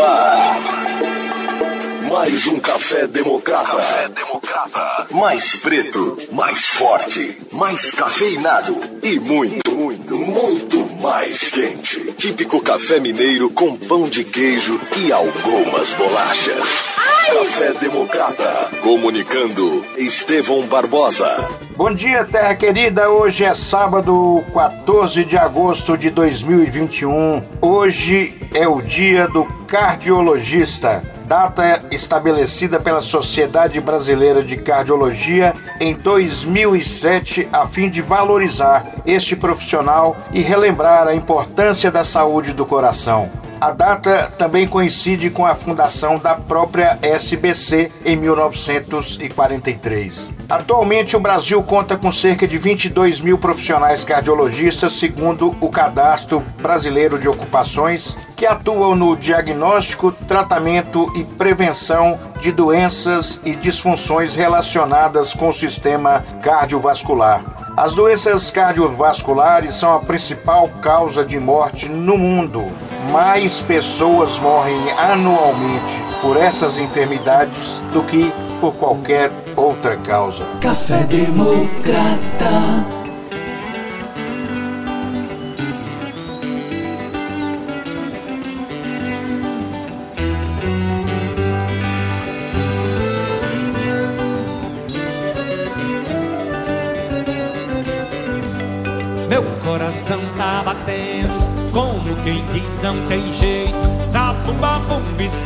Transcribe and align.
no 0.00 0.04
ar. 0.04 0.60
Mais 2.10 2.46
um 2.46 2.58
café 2.58 3.06
democrata. 3.06 3.76
Café 3.76 4.08
democrata. 4.08 5.06
Mais 5.10 5.56
preto, 5.56 6.16
mais 6.32 6.60
forte, 6.66 7.38
mais 7.52 7.92
cafeinado 7.92 8.76
e 9.02 9.20
muito, 9.20 9.70
muito, 9.70 10.16
muito 10.16 11.00
mais 11.00 11.48
quente. 11.50 12.12
Típico 12.12 12.60
café 12.60 12.98
mineiro 12.98 13.50
com 13.50 13.76
pão 13.76 14.08
de 14.08 14.24
queijo 14.24 14.80
e 14.96 15.12
algumas 15.12 15.90
bolachas. 15.90 16.90
Café 17.26 17.72
Democrata. 17.74 18.70
Comunicando 18.82 19.84
Estevão 19.96 20.62
Barbosa. 20.62 21.48
Bom 21.76 21.94
dia, 21.94 22.24
terra 22.24 22.56
querida. 22.56 23.08
Hoje 23.08 23.44
é 23.44 23.54
sábado, 23.54 24.42
14 24.52 25.24
de 25.24 25.38
agosto 25.38 25.96
de 25.96 26.10
2021. 26.10 27.42
Hoje 27.62 28.39
é 28.54 28.66
o 28.66 28.80
dia 28.80 29.28
do 29.28 29.44
cardiologista, 29.66 31.02
data 31.26 31.82
estabelecida 31.90 32.80
pela 32.80 33.00
Sociedade 33.00 33.80
Brasileira 33.80 34.42
de 34.42 34.56
Cardiologia 34.56 35.54
em 35.80 35.94
2007 35.94 37.48
a 37.52 37.66
fim 37.66 37.88
de 37.88 38.02
valorizar 38.02 38.84
este 39.06 39.36
profissional 39.36 40.16
e 40.32 40.40
relembrar 40.40 41.06
a 41.06 41.14
importância 41.14 41.90
da 41.90 42.04
saúde 42.04 42.52
do 42.52 42.66
coração. 42.66 43.30
A 43.60 43.72
data 43.72 44.32
também 44.38 44.66
coincide 44.66 45.28
com 45.28 45.44
a 45.44 45.54
fundação 45.54 46.18
da 46.18 46.34
própria 46.34 46.98
SBC 47.02 47.92
em 48.06 48.16
1943. 48.16 50.32
Atualmente, 50.48 51.14
o 51.14 51.20
Brasil 51.20 51.62
conta 51.62 51.98
com 51.98 52.10
cerca 52.10 52.48
de 52.48 52.56
22 52.56 53.20
mil 53.20 53.36
profissionais 53.36 54.02
cardiologistas, 54.02 54.94
segundo 54.94 55.54
o 55.60 55.68
Cadastro 55.68 56.40
Brasileiro 56.62 57.18
de 57.18 57.28
Ocupações, 57.28 58.16
que 58.34 58.46
atuam 58.46 58.94
no 58.94 59.14
diagnóstico, 59.14 60.10
tratamento 60.26 61.12
e 61.14 61.22
prevenção 61.22 62.18
de 62.40 62.52
doenças 62.52 63.42
e 63.44 63.54
disfunções 63.54 64.34
relacionadas 64.34 65.34
com 65.34 65.50
o 65.50 65.52
sistema 65.52 66.24
cardiovascular. 66.40 67.44
As 67.76 67.94
doenças 67.94 68.50
cardiovasculares 68.50 69.74
são 69.74 69.94
a 69.94 70.00
principal 70.00 70.66
causa 70.80 71.22
de 71.22 71.38
morte 71.38 71.90
no 71.90 72.16
mundo. 72.16 72.64
Mais 73.12 73.62
pessoas 73.62 74.38
morrem 74.40 74.78
anualmente 74.98 76.04
por 76.20 76.36
essas 76.36 76.78
enfermidades 76.78 77.82
do 77.92 78.02
que 78.02 78.32
por 78.60 78.74
qualquer 78.74 79.30
outra 79.56 79.96
causa. 79.96 80.44
Café 80.60 81.04
Democrata. 81.04 82.99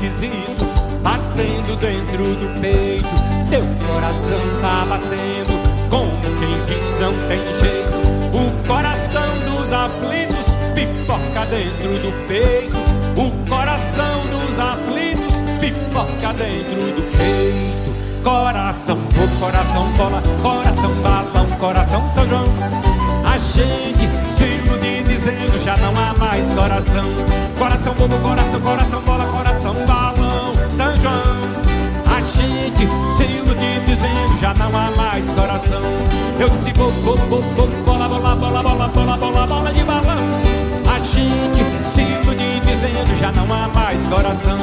Esquisito, 0.05 0.67
batendo 1.03 1.77
dentro 1.77 2.25
do 2.25 2.61
peito. 2.61 3.09
Teu 3.49 3.65
coração 3.87 4.41
tá 4.61 4.87
batendo, 4.89 5.59
como 5.89 6.21
quem 6.39 6.53
diz 6.67 7.01
não 7.01 7.13
tem 7.29 7.41
jeito. 7.59 8.05
O 8.33 8.67
coração 8.67 9.35
dos 9.51 9.73
aflitos 9.73 10.57
pipoca 10.75 11.47
dentro 11.47 11.99
do 12.01 12.27
peito. 12.29 12.77
O 13.17 13.49
coração 13.49 14.23
dos 14.27 14.59
aflitos 14.59 15.35
pipoca 15.61 16.33
dentro 16.35 16.83
do 16.95 17.03
peito. 17.17 18.23
Coração, 18.23 18.99
o 18.99 19.41
coração 19.41 19.87
bola, 19.93 20.23
coração 20.43 20.95
balão, 21.03 21.47
coração 21.59 22.11
São 22.13 22.29
João. 22.29 22.45
A 23.25 23.39
gente 23.39 24.09
se 24.31 24.45
ilude 24.45 24.94
dizendo 25.25 25.65
já 25.65 25.75
não 25.79 25.89
há 25.99 26.13
mais 26.19 26.53
coração. 26.53 27.05
Coração 27.59 27.95
bobo, 27.95 28.19
coração, 28.19 28.61
coração 28.61 29.01
bola, 29.01 29.25
coração 29.27 29.75
balão, 29.87 30.53
São 30.71 30.95
João. 30.97 31.55
A 32.15 32.21
gente 32.21 32.87
se 33.17 33.23
ilude 33.33 33.81
dizendo 33.87 34.39
já 34.39 34.53
não 34.53 34.69
há 34.69 34.91
mais 34.91 35.31
coração. 35.31 35.81
Eu 36.39 36.49
disse 36.51 36.73
bo, 36.75 36.91
bo, 36.91 37.17
bo, 37.17 37.41
bo, 37.41 37.67
bola, 37.87 38.07
bola, 38.07 38.37
bola, 38.37 38.63
bola, 38.63 38.89
bola, 38.89 39.17
bola, 39.17 39.47
bola 39.47 39.73
de 39.73 39.83
balão. 39.83 40.19
A 40.95 40.99
gente 40.99 41.65
se 41.89 42.03
ilude 42.03 42.61
dizendo 42.67 43.19
já 43.19 43.33
não 43.33 43.45
há 43.45 43.69
mais 43.69 44.07
coração. 44.07 44.59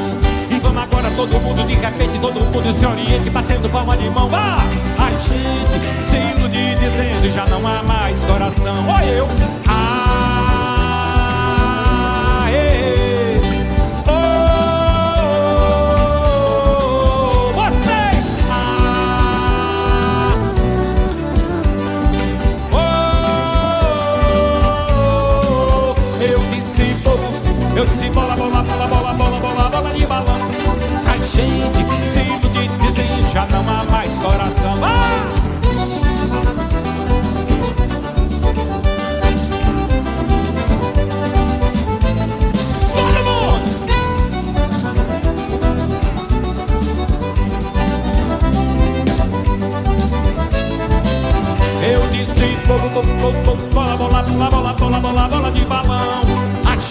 E 0.48 0.60
vamos 0.60 0.80
agora 0.80 1.10
todo 1.16 1.40
mundo 1.40 1.66
de 1.66 1.74
repente, 1.74 2.20
todo 2.20 2.40
mundo 2.40 2.72
se 2.72 2.86
oriente, 2.86 3.28
batendo 3.30 3.68
palma 3.68 3.96
de 3.96 4.08
mão. 4.10 4.30
Ah! 4.32 4.62
A 4.96 5.10
gente 5.10 6.06
se 6.06 6.38
ilude 6.38 6.76
dizendo 6.76 7.30
já 7.32 7.46
não 7.46 7.66
há 7.66 7.82
mais 7.82 8.22
coração. 8.22 8.88
Olha 8.88 9.10
eu. 9.10 9.61
Eu 27.82 27.86
disse 27.86 28.10
bola, 28.10 28.36
bola, 28.36 28.62
bola, 28.62 28.86
bola, 28.86 29.12
bola, 29.14 29.40
bola, 29.40 29.68
bola 29.68 29.90
de 29.92 30.06
balão. 30.06 30.38
A 31.04 31.16
gente 31.18 31.32
se 31.32 32.20
ilude 32.20 32.68
dizendo 32.80 33.32
já 33.32 33.46
não 33.46 33.60
há 33.68 33.84
mais 33.90 34.14
coração. 34.18 34.78
Ah! 34.84 35.42
Eu 51.90 52.06
disse 52.10 52.56
bobo, 52.68 53.02
bola, 53.74 53.96
bola, 53.96 54.22
bola, 54.22 54.50
bola, 54.50 54.72
bola, 54.74 55.00
bola, 55.00 55.28
bola 55.28 55.50
de 55.50 55.64
balão. 55.64 56.21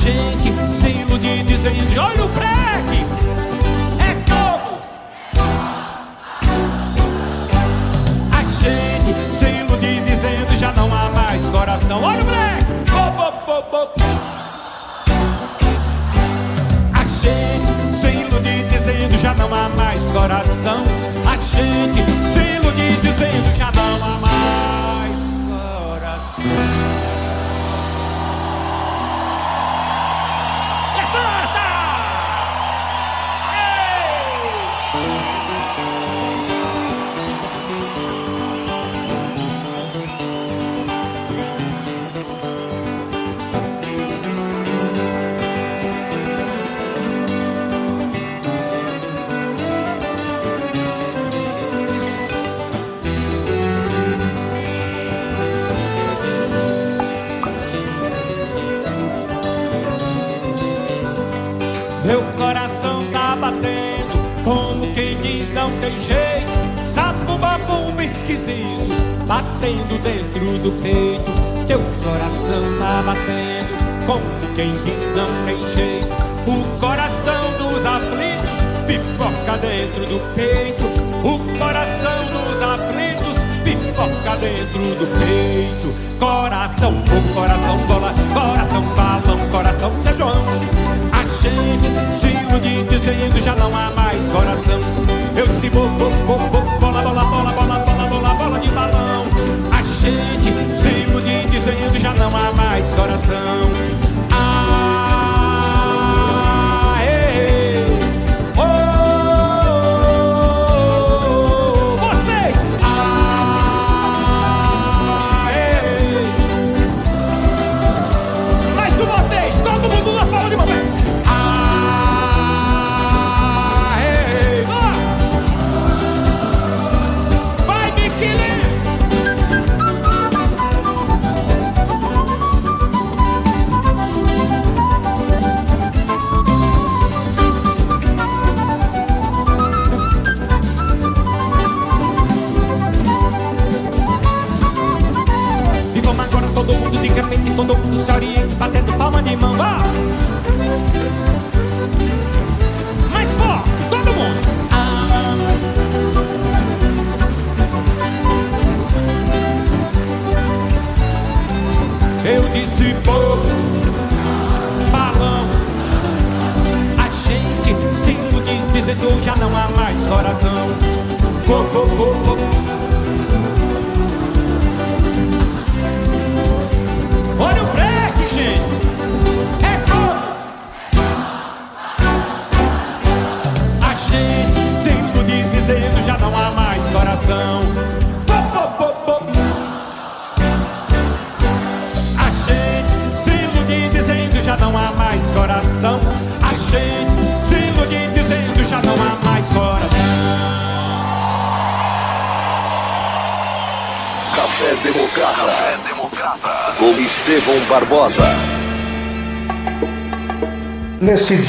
Gente 0.02 0.52
se 0.76 0.90
ilude 0.90 1.44
dizendo, 1.44 2.02
olha 2.02 2.26
o 2.26 2.28
breque, 2.30 3.06
é 4.00 4.16
como. 4.26 4.80
A 8.32 8.42
gente 8.42 9.14
se 9.38 9.46
ilude 9.46 10.02
dizendo, 10.02 10.58
já 10.58 10.72
não 10.74 10.88
há 10.88 11.10
mais 11.12 11.46
coração. 11.46 12.02
Olha 12.02 12.24
o 12.24 12.26
bobo. 12.26 13.92
A 16.94 17.06
gente 17.06 17.96
se 17.96 18.08
ilude 18.08 18.64
dizendo 18.72 19.22
já 19.22 19.36
não 19.36 19.54
há 19.54 19.70
mais 19.70 20.04
coração. 20.06 20.84
A 21.32 21.38
gente 21.38 22.11
batendo, 63.52 64.44
como 64.44 64.94
quem 64.94 65.16
diz 65.22 65.52
não 65.54 65.70
tem 65.80 66.00
jeito. 66.02 66.92
Zabumba 66.92 67.58
bumba 67.68 68.04
esquisito, 68.04 68.96
batendo 69.28 70.02
dentro 70.04 70.58
do 70.60 70.72
peito. 70.82 71.32
Teu 71.68 71.80
coração 72.04 72.62
tá 72.80 73.04
batendo, 73.06 74.06
como 74.06 74.56
quem 74.56 74.72
diz 74.84 75.16
não 75.16 75.28
tem 75.46 75.58
jeito. 75.68 76.32
O 76.48 76.80
coração 76.80 77.52
dos 77.58 77.86
aflitos 77.86 78.66
pipoca 78.88 79.58
dentro 79.58 80.06
do 80.06 80.20
peito. 80.36 80.84
O 81.24 81.38
coração 81.58 82.26
dos 82.34 82.62
aflitos 82.62 83.46
pipoca 83.64 84.36
dentro 84.38 84.82
do 84.96 85.08
peito. 85.20 85.94
Coração, 86.20 86.92
o 86.94 87.34
coração 87.34 87.78
bola, 87.88 88.14
coração 88.34 88.82
balão, 88.96 89.31
coração 89.52 89.92
São 90.02 90.18
João. 90.18 90.44
A 91.12 91.24
gente 91.24 91.92
se 92.12 92.60
de 92.62 92.84
dizendo 92.84 93.40
já 93.42 93.56
não 93.56 93.68
há 93.76 93.92
mais 93.92 94.26
coração. 94.28 94.80
Eu 95.36 95.46
disse 95.48 95.70
bo, 95.70 95.88
bo, 95.90 96.10
bo, 96.26 96.38
bo, 96.50 96.80
bola, 96.80 97.02
bola, 97.02 97.24
bola, 97.26 97.52
bola, 97.52 97.80
bola, 97.80 98.08
bola, 98.08 98.34
bola 98.34 98.60
de 98.60 98.70
balão. 98.70 99.26
A 99.72 99.84
gente 99.84 100.76
se 100.76 101.06
de 101.22 101.50
dizendo 101.52 102.00
já 102.00 102.14
não 102.14 102.36
há 102.36 102.52
mais 102.54 102.90
coração. 102.92 104.01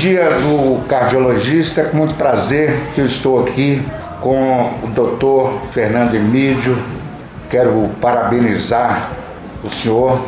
Dia 0.02 0.24
do 0.30 0.84
cardiologista, 0.88 1.82
é 1.82 1.84
com 1.84 1.96
muito 1.96 2.14
prazer 2.14 2.76
que 2.92 3.00
eu 3.00 3.06
estou 3.06 3.40
aqui 3.40 3.80
com 4.20 4.74
o 4.82 4.88
doutor 4.88 5.60
Fernando 5.70 6.16
Emílio. 6.16 6.76
Quero 7.48 7.88
parabenizar 8.00 9.10
o 9.62 9.70
senhor 9.70 10.20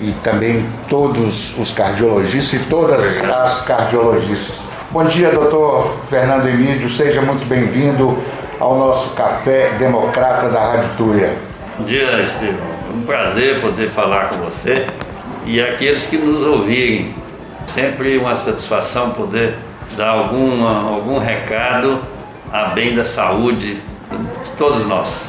e 0.00 0.12
também 0.22 0.64
todos 0.88 1.58
os 1.58 1.72
cardiologistas 1.72 2.62
e 2.62 2.66
todas 2.66 3.20
as 3.24 3.62
cardiologistas. 3.62 4.68
Bom 4.92 5.02
dia, 5.02 5.30
doutor 5.30 5.96
Fernando 6.08 6.46
Emílio. 6.46 6.88
Seja 6.88 7.20
muito 7.20 7.44
bem-vindo 7.48 8.16
ao 8.60 8.78
nosso 8.78 9.12
Café 9.14 9.70
Democrata 9.76 10.48
da 10.50 10.60
Rádio 10.60 10.90
Túria. 10.96 11.32
Bom 11.76 11.84
dia, 11.84 12.22
Estevão. 12.22 12.64
É 12.64 12.96
um 12.96 13.02
prazer 13.02 13.60
poder 13.60 13.90
falar 13.90 14.28
com 14.28 14.36
você 14.36 14.86
e 15.44 15.60
aqueles 15.60 16.06
que 16.06 16.16
nos 16.16 16.46
ouvirem. 16.46 17.25
Sempre 17.76 18.16
uma 18.16 18.34
satisfação 18.34 19.10
poder 19.10 19.54
dar 19.98 20.08
alguma, 20.08 20.94
algum 20.94 21.18
recado 21.18 22.00
a 22.50 22.68
bem 22.68 22.96
da 22.96 23.04
saúde 23.04 23.74
de 23.74 24.50
todos 24.56 24.86
nós. 24.86 25.26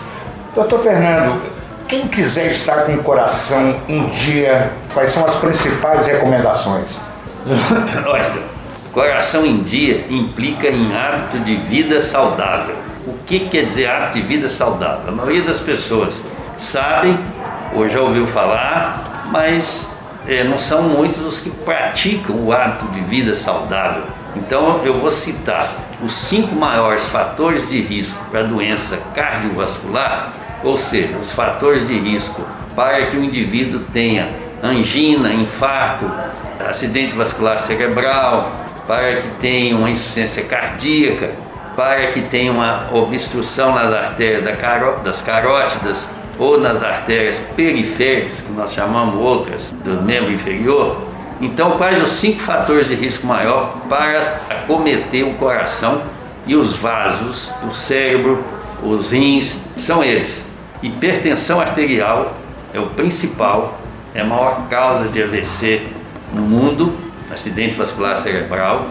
Doutor 0.55 0.79
Fernando, 0.79 1.41
quem 1.89 2.07
quiser 2.07 2.49
estar 2.53 2.85
com 2.85 2.93
o 2.93 3.03
coração 3.03 3.75
em 3.89 4.05
dia, 4.11 4.71
quais 4.93 5.09
são 5.09 5.25
as 5.25 5.35
principais 5.35 6.07
recomendações? 6.07 7.01
Olha, 8.07 8.41
coração 8.93 9.45
em 9.45 9.57
dia 9.63 10.05
implica 10.09 10.69
em 10.69 10.95
hábito 10.95 11.39
de 11.39 11.57
vida 11.57 11.99
saudável. 11.99 12.77
O 13.05 13.13
que 13.25 13.41
quer 13.49 13.65
dizer 13.65 13.89
hábito 13.89 14.21
de 14.21 14.25
vida 14.25 14.47
saudável? 14.47 15.09
A 15.09 15.11
maioria 15.11 15.41
das 15.43 15.59
pessoas 15.59 16.21
sabem 16.55 17.19
ou 17.75 17.89
já 17.89 17.99
ouviu 17.99 18.25
falar, 18.25 19.27
mas 19.33 19.96
é, 20.27 20.43
não 20.43 20.59
são 20.59 20.83
muitos 20.83 21.25
os 21.25 21.39
que 21.39 21.49
praticam 21.49 22.35
o 22.35 22.51
hábito 22.51 22.87
de 22.87 22.99
vida 23.01 23.35
saudável. 23.35 24.03
Então 24.35 24.81
eu 24.83 24.99
vou 24.99 25.09
citar 25.09 25.67
os 26.03 26.13
cinco 26.13 26.53
maiores 26.55 27.05
fatores 27.05 27.67
de 27.69 27.79
risco 27.81 28.23
para 28.29 28.43
doença 28.43 28.99
cardiovascular, 29.15 30.33
ou 30.63 30.77
seja, 30.77 31.17
os 31.17 31.31
fatores 31.31 31.87
de 31.87 31.97
risco 31.97 32.41
para 32.75 33.07
que 33.07 33.17
o 33.17 33.23
indivíduo 33.23 33.81
tenha 33.91 34.29
angina, 34.63 35.33
infarto, 35.33 36.05
acidente 36.67 37.15
vascular 37.15 37.57
cerebral, 37.57 38.51
para 38.87 39.15
que 39.17 39.27
tenha 39.39 39.75
uma 39.75 39.89
insuficiência 39.89 40.43
cardíaca, 40.43 41.31
para 41.75 42.07
que 42.07 42.21
tenha 42.21 42.51
uma 42.51 42.87
obstrução 42.91 43.75
nas 43.75 43.93
artérias 43.93 44.43
das 45.03 45.21
carótidas, 45.21 46.07
ou 46.39 46.59
nas 46.59 46.83
artérias 46.83 47.39
periféricas, 47.55 48.41
que 48.41 48.51
nós 48.51 48.73
chamamos 48.73 49.15
outras, 49.15 49.73
do 49.83 50.01
membro 50.01 50.31
inferior, 50.31 51.01
então 51.39 51.71
quais 51.71 52.01
os 52.01 52.11
cinco 52.11 52.39
fatores 52.39 52.87
de 52.87 52.95
risco 52.95 53.25
maior 53.25 53.75
para 53.87 54.39
acometer 54.49 55.25
o 55.25 55.33
coração 55.35 56.01
e 56.45 56.55
os 56.55 56.75
vasos, 56.75 57.51
o 57.67 57.73
cérebro, 57.73 58.43
os 58.83 59.11
rins, 59.11 59.61
são 59.75 60.03
eles. 60.03 60.45
Hipertensão 60.81 61.59
arterial 61.59 62.33
é 62.73 62.79
o 62.79 62.87
principal, 62.87 63.79
é 64.13 64.21
a 64.21 64.25
maior 64.25 64.67
causa 64.69 65.09
de 65.09 65.21
AVC 65.21 65.81
no 66.33 66.41
mundo, 66.41 66.93
acidente 67.31 67.75
vascular 67.75 68.15
cerebral, 68.17 68.87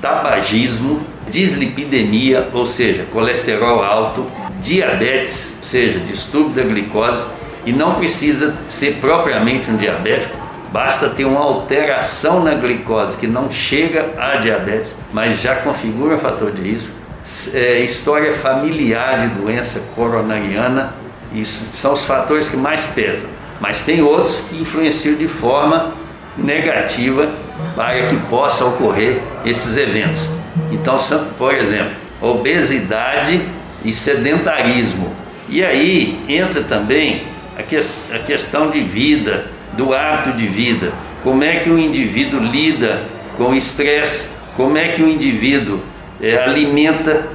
tabagismo, 0.00 1.00
dislipidemia, 1.30 2.48
ou 2.52 2.66
seja, 2.66 3.04
colesterol 3.12 3.82
alto, 3.82 4.26
diabetes, 4.60 5.56
seja, 5.62 5.98
distúrbio 6.00 6.62
da 6.62 6.62
glicose, 6.62 7.24
e 7.64 7.72
não 7.72 7.94
precisa 7.94 8.54
ser 8.66 8.96
propriamente 9.00 9.70
um 9.70 9.76
diabético, 9.76 10.36
basta 10.72 11.08
ter 11.10 11.24
uma 11.24 11.40
alteração 11.40 12.42
na 12.42 12.54
glicose 12.54 13.18
que 13.18 13.26
não 13.26 13.50
chega 13.50 14.14
a 14.18 14.36
diabetes, 14.36 14.94
mas 15.12 15.40
já 15.40 15.56
configura 15.56 16.18
fator 16.18 16.52
de 16.52 16.70
risco. 16.70 16.88
É, 17.54 17.78
história 17.80 18.32
familiar 18.32 19.28
de 19.28 19.34
doença 19.34 19.80
coronariana, 19.94 20.94
isso 21.32 21.64
são 21.72 21.92
os 21.92 22.04
fatores 22.04 22.48
que 22.48 22.56
mais 22.56 22.86
pesam. 22.86 23.28
Mas 23.60 23.82
tem 23.82 24.02
outros 24.02 24.44
que 24.48 24.60
influenciam 24.60 25.14
de 25.14 25.28
forma 25.28 25.92
negativa 26.36 27.28
para 27.76 28.06
que 28.06 28.16
possa 28.28 28.64
ocorrer 28.64 29.20
esses 29.44 29.76
eventos. 29.76 30.39
Então, 30.70 30.98
por 31.38 31.54
exemplo, 31.54 31.92
obesidade 32.20 33.40
e 33.84 33.92
sedentarismo. 33.92 35.10
E 35.48 35.64
aí 35.64 36.20
entra 36.28 36.62
também 36.62 37.22
a, 37.58 37.62
que, 37.62 37.76
a 37.76 38.18
questão 38.18 38.70
de 38.70 38.80
vida, 38.80 39.46
do 39.72 39.94
hábito 39.94 40.36
de 40.36 40.46
vida. 40.46 40.92
Como 41.22 41.42
é 41.44 41.60
que 41.60 41.70
o 41.70 41.78
indivíduo 41.78 42.40
lida 42.40 43.02
com 43.36 43.50
o 43.50 43.54
estresse, 43.54 44.28
como 44.56 44.76
é 44.76 44.88
que 44.88 45.02
o 45.02 45.08
indivíduo 45.08 45.80
é, 46.20 46.36
alimenta. 46.36 47.26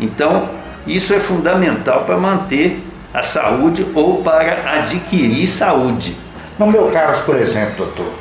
Então, 0.00 0.48
isso 0.86 1.12
é 1.12 1.20
fundamental 1.20 2.04
para 2.04 2.16
manter 2.16 2.82
a 3.12 3.22
saúde 3.22 3.86
ou 3.94 4.22
para 4.22 4.80
adquirir 4.80 5.46
saúde. 5.46 6.16
No 6.58 6.66
meu 6.66 6.90
caso, 6.90 7.24
por 7.24 7.36
exemplo, 7.36 7.84
doutor, 7.84 8.12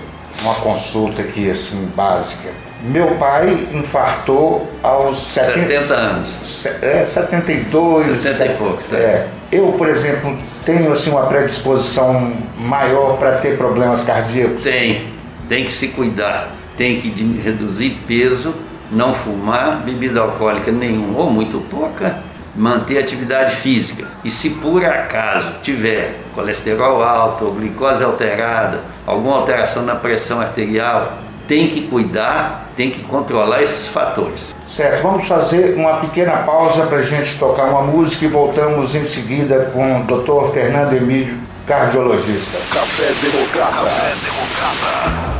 uma 0.41 0.56
consulta 0.56 1.22
aqui 1.22 1.50
assim 1.50 1.89
básica. 1.96 2.50
Meu 2.81 3.07
pai 3.15 3.67
infartou 3.74 4.71
aos 4.81 5.17
70, 5.17 5.53
70 5.53 5.93
anos. 5.93 6.65
É, 6.81 7.05
72. 7.05 8.21
70 8.21 8.45
e 8.45 8.57
poucos. 8.57 8.93
É. 8.93 8.98
é. 8.98 9.27
Eu, 9.51 9.74
por 9.74 9.89
exemplo, 9.89 10.38
tenho 10.63 10.91
assim 10.91 11.09
uma 11.09 11.25
predisposição 11.25 12.31
maior 12.57 13.17
para 13.17 13.38
ter 13.38 13.57
problemas 13.57 14.03
cardíacos? 14.03 14.63
Tem. 14.63 15.07
Tem 15.48 15.65
que 15.65 15.71
se 15.71 15.89
cuidar. 15.89 16.51
Tem 16.77 17.01
que 17.01 17.09
reduzir 17.43 17.98
peso 18.07 18.53
não 18.91 19.13
fumar 19.13 19.81
bebida 19.83 20.19
alcoólica 20.19 20.71
nenhuma 20.71 21.19
ou 21.19 21.29
muito 21.29 21.59
pouca, 21.69 22.17
manter 22.55 22.98
atividade 22.98 23.55
física. 23.57 24.05
E 24.24 24.31
se 24.31 24.51
por 24.51 24.83
acaso 24.83 25.53
tiver 25.62 26.19
colesterol 26.33 27.03
alto, 27.03 27.51
glicose 27.51 28.03
alterada, 28.03 28.81
alguma 29.05 29.38
alteração 29.38 29.83
na 29.83 29.95
pressão 29.95 30.41
arterial, 30.41 31.19
tem 31.50 31.68
que 31.68 31.82
cuidar, 31.88 32.70
tem 32.77 32.91
que 32.91 33.01
controlar 33.01 33.63
esses 33.63 33.88
fatores. 33.88 34.56
Certo, 34.70 35.01
vamos 35.01 35.27
fazer 35.27 35.75
uma 35.75 35.96
pequena 35.96 36.38
pausa 36.44 36.86
para 36.86 37.00
a 37.00 37.01
gente 37.01 37.39
tocar 37.39 37.65
uma 37.72 37.82
música 37.82 38.25
e 38.25 38.27
voltamos 38.27 38.94
em 38.94 39.06
seguida 39.08 39.72
com 39.74 40.00
o 40.00 40.03
Dr. 40.03 40.53
Fernando 40.53 40.94
Emílio, 40.94 41.39
cardiologista. 41.65 42.60
Café 42.72 43.12
Democrata. 43.27 43.72
Café 43.74 44.13
Democrata. 44.24 45.39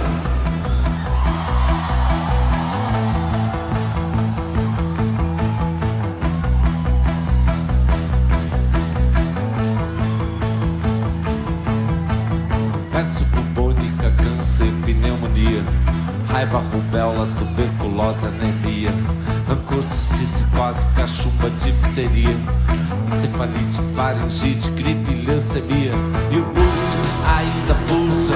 Raiva, 16.32 16.60
rubéola, 16.72 17.28
tuberculose, 17.38 18.26
anemia, 18.26 18.92
rancor, 19.48 19.84
cisticose, 19.84 20.86
cachumba, 20.96 21.50
dipteria, 21.50 22.36
encefalite, 23.12 23.82
faringite, 23.96 24.70
gripe, 24.72 25.14
leucemia 25.14 25.94
e 26.32 26.38
o 26.38 26.46
pulso 26.46 26.98
ainda 27.38 27.76
pulsa. 27.88 28.34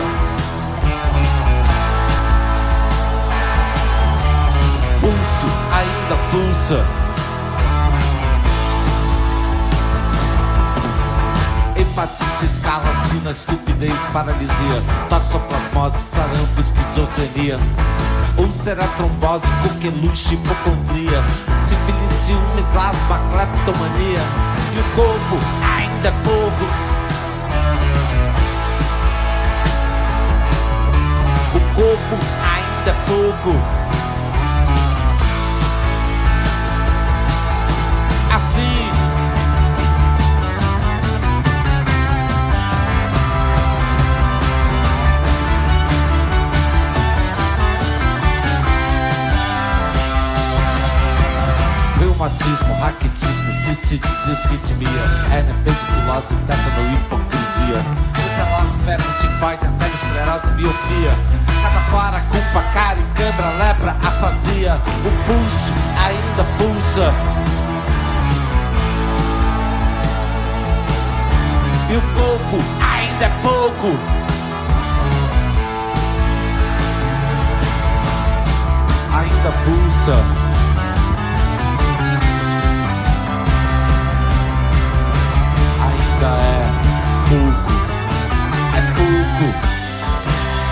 Pulso 5.00 5.47
ainda 5.71 6.15
pulsa. 6.31 7.12
Hepatite, 11.93 12.45
escalatina, 12.45 13.29
estupidez, 13.29 14.00
paralisia, 14.12 14.81
toxoplasmose, 15.09 16.00
sarampo, 16.00 16.59
esquizofrenia, 16.59 17.57
úlcera, 18.38 18.88
trombose, 18.97 19.45
coqueluche, 19.62 20.33
hipocondria, 20.33 21.23
sífilis, 21.57 22.12
ciúmes, 22.25 22.75
asma, 22.75 23.19
cleptomania, 23.31 24.23
e 24.73 24.79
o 24.79 24.95
corpo 24.95 25.38
ainda 25.77 26.07
é 26.07 26.13
pouco. 26.23 26.65
O 31.55 31.75
corpo 31.75 32.17
ainda 32.41 32.89
é 32.89 33.05
pouco. 33.05 33.82
Reumatismo, 52.24 52.74
raquitismo, 52.80 53.53
cistite, 53.53 54.08
disritmia, 54.25 54.89
hernia 55.30 55.53
pediculose, 55.65 56.34
tétano, 56.48 56.94
hipocrisia, 56.94 57.84
brucelose, 58.13 58.77
febre, 58.86 59.06
ticoide, 59.20 59.65
arteriosclerose, 59.65 60.51
miopia, 60.51 61.18
catapora, 61.62 62.22
culpa, 62.32 62.63
cárie, 62.74 63.03
cãibra, 63.15 63.50
lepra, 63.58 63.96
afasia, 64.08 64.75
o 64.75 65.12
pulso 65.25 65.74
ainda 66.00 66.44
pulsa. 66.58 67.13
E 71.89 71.96
o 71.98 72.01
corpo 72.01 72.63
ainda 72.82 73.25
é 73.25 73.32
pouco. 73.44 74.00
Ainda 79.13 79.51
pulsa. 79.63 80.42
É 86.25 87.27
pouco, 87.30 87.72
é 88.75 88.82
pouco, 88.96 89.46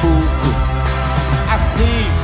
pouco, 0.01 0.49
assim. 1.51 2.21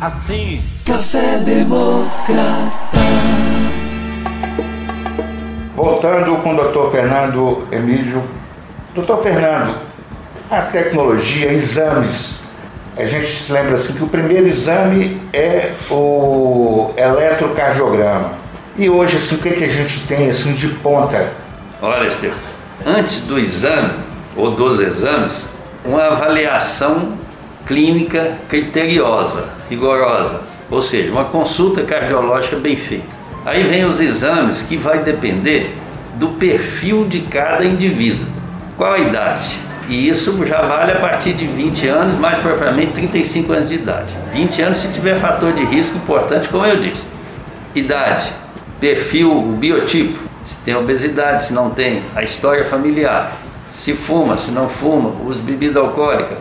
Assim. 0.00 0.62
Café 0.84 1.38
Democrata. 1.40 2.97
Voltando 6.00 6.36
com 6.44 6.52
o 6.52 6.56
doutor 6.56 6.92
Fernando 6.92 7.66
Emílio. 7.72 8.22
Doutor 8.94 9.20
Fernando, 9.20 9.74
a 10.48 10.62
tecnologia, 10.62 11.52
exames. 11.52 12.38
A 12.96 13.04
gente 13.04 13.26
se 13.32 13.52
lembra 13.52 13.74
assim 13.74 13.94
que 13.94 14.04
o 14.04 14.06
primeiro 14.06 14.46
exame 14.46 15.20
é 15.32 15.72
o 15.90 16.92
eletrocardiograma. 16.96 18.30
E 18.76 18.88
hoje, 18.88 19.16
assim, 19.16 19.34
o 19.34 19.38
que, 19.38 19.50
que 19.50 19.64
a 19.64 19.68
gente 19.68 20.06
tem 20.06 20.30
assim 20.30 20.52
de 20.52 20.68
ponta? 20.68 21.32
Olha, 21.82 22.06
Esther, 22.06 22.32
antes 22.86 23.22
do 23.22 23.36
exame 23.36 23.94
ou 24.36 24.52
dos 24.52 24.78
exames, 24.78 25.48
uma 25.84 26.12
avaliação 26.12 27.14
clínica 27.66 28.38
criteriosa, 28.48 29.46
rigorosa, 29.68 30.42
ou 30.70 30.80
seja, 30.80 31.10
uma 31.10 31.24
consulta 31.24 31.82
cardiológica 31.82 32.54
bem 32.54 32.76
feita. 32.76 33.18
Aí 33.44 33.64
vem 33.64 33.84
os 33.84 34.00
exames 34.00 34.62
que 34.62 34.76
vai 34.76 35.00
depender 35.00 35.74
do 36.18 36.28
perfil 36.28 37.04
de 37.06 37.20
cada 37.20 37.64
indivíduo. 37.64 38.26
Qual 38.76 38.92
a 38.92 38.98
idade? 38.98 39.56
E 39.88 40.08
isso 40.08 40.44
já 40.46 40.62
vale 40.62 40.92
a 40.92 40.96
partir 40.96 41.32
de 41.32 41.46
20 41.46 41.88
anos, 41.88 42.18
mais 42.18 42.38
propriamente 42.38 42.92
35 42.92 43.52
anos 43.52 43.68
de 43.68 43.76
idade. 43.76 44.08
20 44.32 44.62
anos 44.62 44.78
se 44.78 44.88
tiver 44.88 45.16
fator 45.16 45.52
de 45.52 45.64
risco 45.64 45.96
importante, 45.96 46.48
como 46.48 46.66
eu 46.66 46.78
disse. 46.78 47.02
Idade, 47.74 48.30
perfil, 48.78 49.40
biotipo, 49.58 50.18
se 50.44 50.56
tem 50.64 50.74
obesidade, 50.74 51.44
se 51.44 51.52
não 51.52 51.70
tem, 51.70 52.02
a 52.14 52.22
história 52.22 52.64
familiar, 52.64 53.32
se 53.70 53.94
fuma, 53.94 54.36
se 54.36 54.50
não 54.50 54.68
fuma, 54.68 55.10
usa 55.24 55.40
bebida 55.40 55.80
alcoólica, 55.80 56.36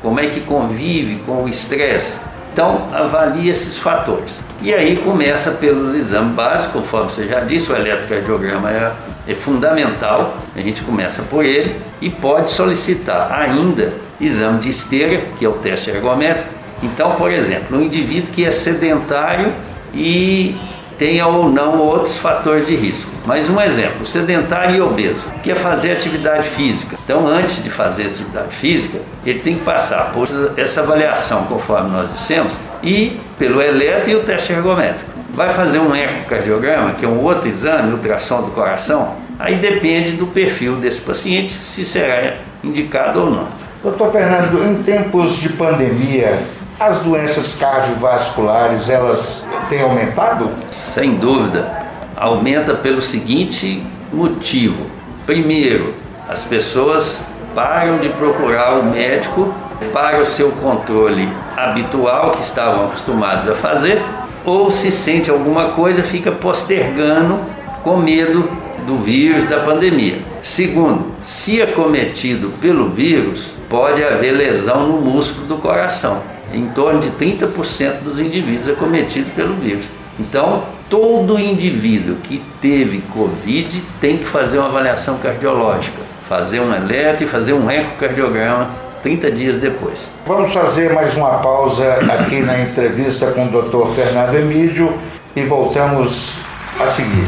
como 0.00 0.20
é 0.20 0.26
que 0.26 0.40
convive 0.40 1.16
com 1.26 1.44
o 1.44 1.48
estresse, 1.48 2.18
então, 2.52 2.86
avalie 2.92 3.48
esses 3.48 3.78
fatores. 3.78 4.40
E 4.60 4.74
aí 4.74 4.96
começa 4.96 5.52
pelos 5.52 5.94
exames 5.94 6.34
básicos, 6.34 6.82
conforme 6.82 7.08
você 7.10 7.26
já 7.26 7.40
disse, 7.40 7.72
o 7.72 7.76
eletrocardiograma 7.76 8.70
é, 8.70 8.92
é 9.26 9.34
fundamental, 9.34 10.36
a 10.54 10.60
gente 10.60 10.82
começa 10.82 11.22
por 11.22 11.44
ele 11.44 11.74
e 12.00 12.10
pode 12.10 12.50
solicitar 12.50 13.32
ainda 13.32 13.92
exame 14.20 14.58
de 14.60 14.68
esteira, 14.68 15.22
que 15.38 15.44
é 15.44 15.48
o 15.48 15.52
teste 15.52 15.90
ergométrico. 15.90 16.48
Então, 16.82 17.12
por 17.14 17.30
exemplo, 17.30 17.78
um 17.78 17.82
indivíduo 17.82 18.32
que 18.32 18.44
é 18.44 18.50
sedentário 18.50 19.52
e 19.94 20.56
tenha 20.98 21.26
ou 21.26 21.48
não 21.48 21.78
outros 21.78 22.16
fatores 22.16 22.66
de 22.66 22.74
risco. 22.74 23.10
Mas 23.24 23.48
um 23.48 23.60
exemplo, 23.60 24.04
sedentário 24.04 24.76
e 24.76 24.80
obeso, 24.80 25.22
quer 25.42 25.56
fazer 25.56 25.92
atividade 25.92 26.48
física. 26.48 26.96
Então, 27.04 27.26
antes 27.26 27.62
de 27.62 27.70
fazer 27.70 28.06
atividade 28.06 28.54
física, 28.54 28.98
ele 29.24 29.38
tem 29.38 29.54
que 29.54 29.64
passar 29.64 30.12
por 30.12 30.28
essa 30.56 30.80
avaliação, 30.80 31.44
conforme 31.44 31.90
nós 31.90 32.10
dissemos, 32.12 32.52
e 32.82 33.20
pelo 33.38 33.62
eletro 33.62 34.10
e 34.10 34.16
o 34.16 34.24
teste 34.24 34.52
ergométrico. 34.52 35.11
Vai 35.34 35.50
fazer 35.52 35.78
um 35.78 35.94
ecocardiograma, 35.94 36.92
que 36.92 37.04
é 37.04 37.08
um 37.08 37.22
outro 37.22 37.48
exame, 37.48 37.92
ultrassom 37.92 38.42
do 38.42 38.50
coração, 38.50 39.14
aí 39.38 39.56
depende 39.56 40.12
do 40.12 40.26
perfil 40.26 40.76
desse 40.76 41.00
paciente, 41.00 41.52
se 41.52 41.84
será 41.84 42.34
indicado 42.62 43.20
ou 43.20 43.30
não. 43.30 43.48
Doutor 43.82 44.12
Fernando, 44.12 44.62
em 44.62 44.82
tempos 44.82 45.36
de 45.36 45.48
pandemia, 45.48 46.38
as 46.78 47.00
doenças 47.00 47.54
cardiovasculares, 47.54 48.90
elas 48.90 49.48
têm 49.68 49.82
aumentado? 49.82 50.50
Sem 50.70 51.14
dúvida. 51.14 51.82
Aumenta 52.16 52.74
pelo 52.74 53.00
seguinte 53.00 53.82
motivo. 54.12 54.86
Primeiro, 55.24 55.94
as 56.28 56.42
pessoas 56.42 57.24
param 57.54 57.98
de 57.98 58.08
procurar 58.10 58.78
o 58.78 58.84
médico 58.84 59.52
para 59.92 60.20
o 60.20 60.26
seu 60.26 60.50
controle 60.52 61.28
habitual 61.56 62.32
que 62.32 62.42
estavam 62.42 62.86
acostumados 62.86 63.48
a 63.48 63.54
fazer, 63.54 64.02
ou 64.44 64.70
se 64.70 64.90
sente 64.90 65.30
alguma 65.30 65.70
coisa, 65.70 66.02
fica 66.02 66.32
postergando 66.32 67.40
com 67.82 67.96
medo 67.96 68.48
do 68.86 68.98
vírus 68.98 69.46
da 69.46 69.60
pandemia. 69.60 70.18
Segundo, 70.42 71.12
se 71.24 71.62
acometido 71.62 72.50
pelo 72.60 72.88
vírus, 72.88 73.52
pode 73.68 74.02
haver 74.02 74.32
lesão 74.32 74.88
no 74.88 75.00
músculo 75.00 75.46
do 75.46 75.56
coração. 75.56 76.20
Em 76.52 76.66
torno 76.68 77.00
de 77.00 77.10
30% 77.10 78.02
dos 78.02 78.18
indivíduos 78.18 78.68
acometidos 78.68 79.32
pelo 79.32 79.54
vírus. 79.54 79.84
Então, 80.20 80.64
todo 80.90 81.38
indivíduo 81.38 82.16
que 82.16 82.42
teve 82.60 83.02
Covid 83.12 83.82
tem 84.00 84.18
que 84.18 84.26
fazer 84.26 84.58
uma 84.58 84.68
avaliação 84.68 85.16
cardiológica, 85.18 86.02
fazer 86.28 86.60
um 86.60 86.74
eletro 86.74 87.24
e 87.24 87.28
fazer 87.28 87.54
um 87.54 87.70
ecocardiograma 87.70 88.68
30 89.02 89.30
dias 89.32 89.58
depois. 89.58 89.98
Vamos 90.26 90.52
fazer 90.52 90.92
mais 90.92 91.16
uma 91.16 91.38
pausa 91.38 91.94
aqui 92.12 92.40
na 92.40 92.60
entrevista 92.60 93.32
com 93.32 93.46
o 93.46 93.48
Dr. 93.48 93.94
Fernando 93.94 94.34
Emílio 94.36 94.96
e 95.34 95.42
voltamos 95.42 96.38
a 96.80 96.86
seguir. 96.86 97.26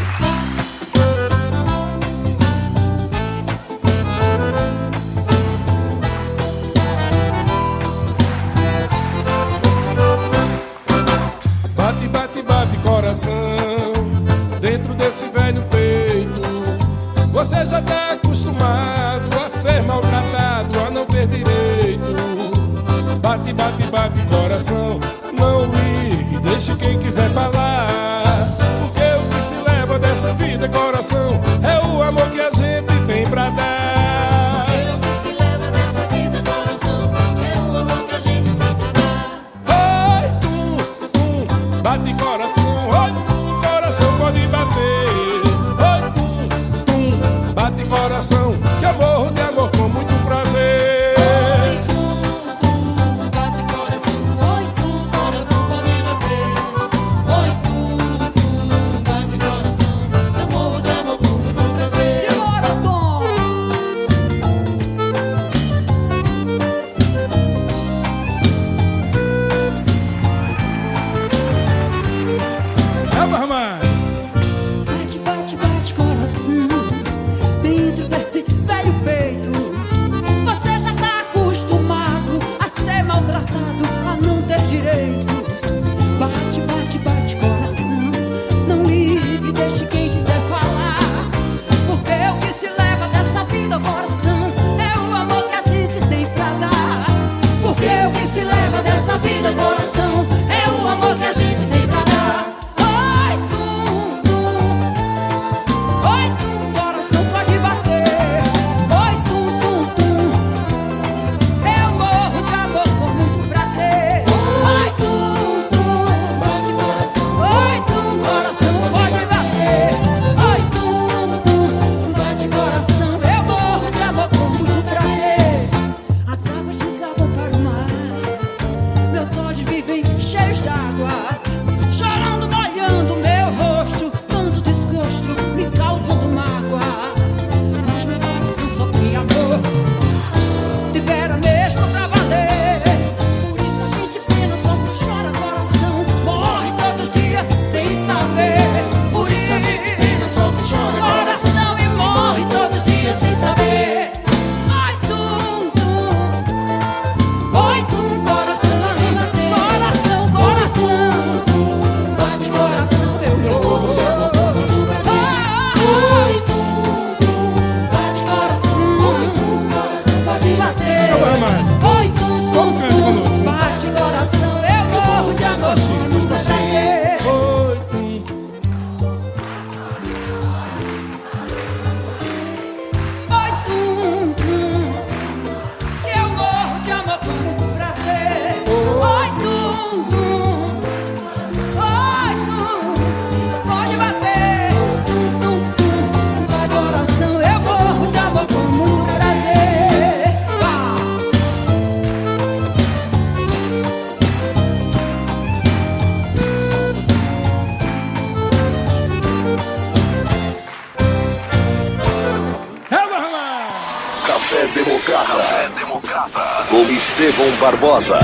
Café 214.44 214.66
Democrata. 214.74 215.24
Café 215.24 215.68
Democrata. 215.78 216.40
Com 216.68 216.82
Estevão 216.92 217.50
Barbosa. 217.58 218.18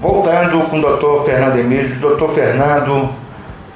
Voltando 0.00 0.70
com 0.70 0.78
o 0.78 0.80
Dr. 0.80 1.26
Fernando 1.26 1.58
Emílio. 1.58 1.94
Doutor 1.96 2.32
Fernando, 2.32 3.10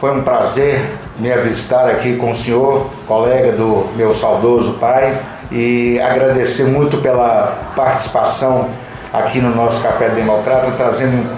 foi 0.00 0.12
um 0.12 0.22
prazer 0.22 0.88
me 1.18 1.31
avistar 1.31 1.87
aqui 1.90 2.16
com 2.16 2.31
o 2.31 2.35
senhor, 2.35 2.88
colega 3.07 3.52
do 3.52 3.87
meu 3.94 4.14
saudoso 4.14 4.72
pai, 4.81 5.20
e 5.52 6.00
agradecer 6.00 6.64
muito 6.64 6.96
pela 7.02 7.59
participação 7.76 8.70
aqui 9.12 9.38
no 9.38 9.54
nosso 9.54 9.83
Café 9.83 10.09
Democrata, 10.09 10.72
trazendo 10.78 11.31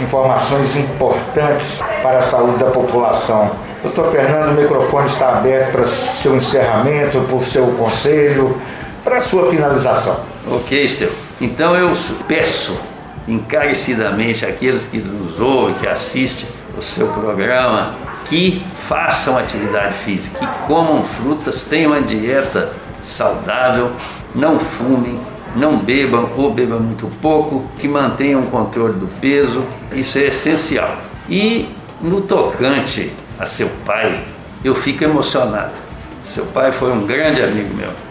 informações 0.00 0.76
importantes 0.76 1.80
para 2.04 2.18
a 2.18 2.22
saúde 2.22 2.58
da 2.58 2.70
população. 2.70 3.50
Doutor 3.84 4.10
Fernando, 4.10 4.56
o 4.56 4.62
microfone 4.62 5.06
está 5.06 5.36
aberto 5.36 5.72
para 5.72 5.84
seu 5.84 6.34
encerramento, 6.34 7.20
para 7.20 7.36
o 7.36 7.44
seu 7.44 7.66
conselho, 7.72 8.56
para 9.04 9.18
a 9.18 9.20
sua 9.20 9.50
finalização. 9.50 10.20
Ok, 10.50 10.82
Estevão. 10.82 11.14
Então 11.38 11.76
eu 11.76 11.94
peço 12.26 12.74
encarecidamente 13.28 14.46
àqueles 14.46 14.86
que 14.86 14.96
nos 14.96 15.38
ouvem, 15.38 15.74
que 15.74 15.86
assistem 15.86 16.48
o 16.78 16.80
seu 16.80 17.08
programa, 17.08 17.94
que 18.24 18.64
façam 18.88 19.36
atividade 19.36 19.92
física, 19.98 20.38
que 20.38 20.66
comam 20.66 21.04
frutas, 21.04 21.64
tenham 21.64 21.92
uma 21.92 22.00
dieta 22.00 22.72
saudável, 23.02 23.90
não 24.34 24.58
fumem, 24.58 25.20
não 25.54 25.76
bebam 25.76 26.30
ou 26.38 26.50
bebam 26.50 26.80
muito 26.80 27.06
pouco, 27.20 27.66
que 27.78 27.86
mantenham 27.86 28.40
o 28.40 28.46
controle 28.46 28.94
do 28.94 29.08
peso, 29.20 29.62
isso 29.92 30.16
é 30.16 30.28
essencial. 30.28 30.96
E 31.28 31.68
no 32.00 32.22
tocante 32.22 33.12
a 33.38 33.46
seu 33.46 33.68
pai, 33.84 34.24
eu 34.64 34.74
fico 34.74 35.04
emocionado. 35.04 35.72
Seu 36.34 36.44
pai 36.46 36.72
foi 36.72 36.92
um 36.92 37.06
grande 37.06 37.42
amigo 37.42 37.74
meu. 37.74 37.90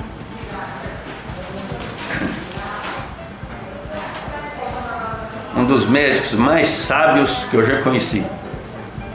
Um 5.56 5.66
dos 5.66 5.88
médicos 5.88 6.32
mais 6.32 6.68
sábios 6.68 7.46
que 7.52 7.56
eu 7.56 7.64
já 7.64 7.80
conheci. 7.84 8.24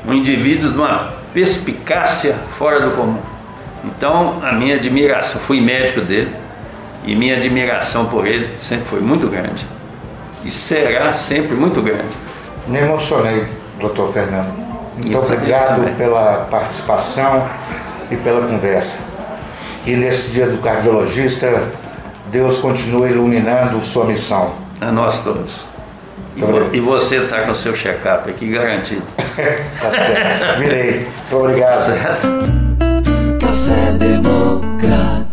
Um 0.06 0.14
indivíduo 0.14 0.70
de 0.70 0.78
uma 0.78 1.12
perspicácia 1.34 2.34
fora 2.56 2.80
do 2.80 2.92
comum. 2.92 3.20
Então, 3.84 4.40
a 4.42 4.52
minha 4.52 4.76
admiração, 4.76 5.40
fui 5.40 5.60
médico 5.60 6.00
dele, 6.00 6.34
e 7.04 7.14
minha 7.14 7.36
admiração 7.36 8.06
por 8.06 8.26
ele 8.26 8.56
sempre 8.58 8.86
foi 8.86 9.00
muito 9.00 9.28
grande. 9.28 9.66
E 10.44 10.50
será 10.50 11.12
sempre 11.12 11.54
muito 11.54 11.80
grande. 11.82 12.08
Me 12.66 12.78
emocionei, 12.78 13.46
doutor 13.80 14.12
Fernando. 14.12 14.67
Muito 15.02 15.18
obrigado 15.18 15.96
pela 15.96 16.46
participação 16.50 17.46
e 18.10 18.16
pela 18.16 18.46
conversa. 18.46 18.98
E 19.86 19.94
nesse 19.96 20.28
dia 20.30 20.46
do 20.46 20.58
cardiologista, 20.58 21.62
Deus 22.26 22.58
continue 22.58 23.10
iluminando 23.10 23.80
sua 23.80 24.04
missão. 24.04 24.52
A 24.80 24.92
nós 24.92 25.20
todos. 25.20 25.66
E, 26.36 26.40
vo- 26.40 26.68
e 26.72 26.78
você 26.80 27.16
está 27.16 27.42
com 27.42 27.50
o 27.50 27.54
seu 27.54 27.72
check-up 27.74 28.28
aqui 28.30 28.50
garantido. 28.50 29.02
Tá 29.80 29.90
certo. 29.90 30.58
Virei. 30.58 30.92
Muito 31.30 31.36
obrigado. 31.44 31.80
Certo? 31.80 32.26
Café 33.40 33.92
Democrata. 33.92 35.28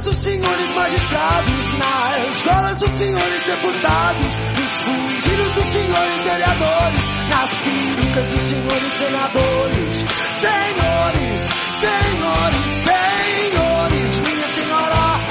Nas 0.00 0.02
capas 0.02 0.04
dos 0.04 0.16
senhores 0.16 0.70
magistrados, 0.74 1.66
nas 1.78 2.42
golas 2.42 2.78
dos 2.78 2.90
senhores 2.90 3.42
deputados, 3.44 4.34
nos 4.58 4.76
fundilhos 4.84 5.52
dos 5.54 5.64
senhores 5.64 6.22
vereadores, 6.22 7.04
nas 7.28 7.50
perucas 7.62 8.26
dos 8.28 8.40
senhores 8.40 8.92
senadores. 8.98 10.06
Senhores, 10.34 11.40
senhores, 11.78 12.70
senhores, 12.70 14.20
minha 14.20 14.46
senhora, 14.46 15.28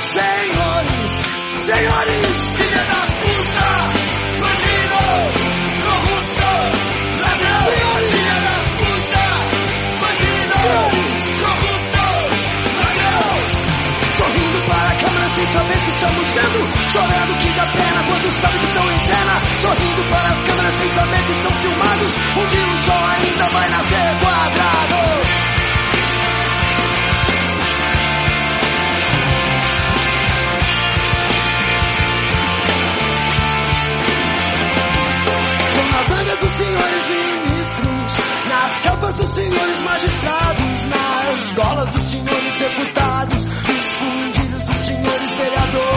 senhores, 0.00 1.10
senhores, 1.64 2.29
estamos 16.00 16.32
vendo. 16.32 16.90
Chorando 16.92 17.36
que 17.38 17.50
dá 17.50 17.66
pena 17.66 18.02
quando 18.08 18.40
sabe 18.40 18.58
que 18.58 18.64
estão 18.64 18.90
em 18.90 18.98
cena. 18.98 19.40
Sorrindo 19.60 20.02
para 20.10 20.30
as 20.30 20.40
câmeras 20.40 20.74
sem 20.74 20.88
saber 20.88 21.22
que 21.24 21.34
são 21.34 21.52
filmados. 21.52 22.12
Um 22.36 22.46
dia 22.46 22.66
o 22.66 22.80
sol 22.80 23.04
ainda 23.04 23.48
vai 23.50 23.68
nascer 23.68 24.18
quadrado. 24.20 25.20
Estão 35.66 35.84
nas 35.84 36.08
mangas 36.08 36.40
dos 36.40 36.50
senhores 36.50 37.06
ministros, 37.06 38.18
nas 38.48 38.80
capas 38.80 39.14
dos 39.16 39.28
senhores 39.28 39.80
magistrados, 39.82 40.84
nas 40.86 41.52
golas 41.52 41.88
dos 41.90 42.02
senhores 42.02 42.54
deputados, 42.54 43.44
nos 43.44 43.86
fundilhos 43.94 44.62
dos 44.62 44.76
senhores 44.76 45.34
vereadores, 45.34 45.89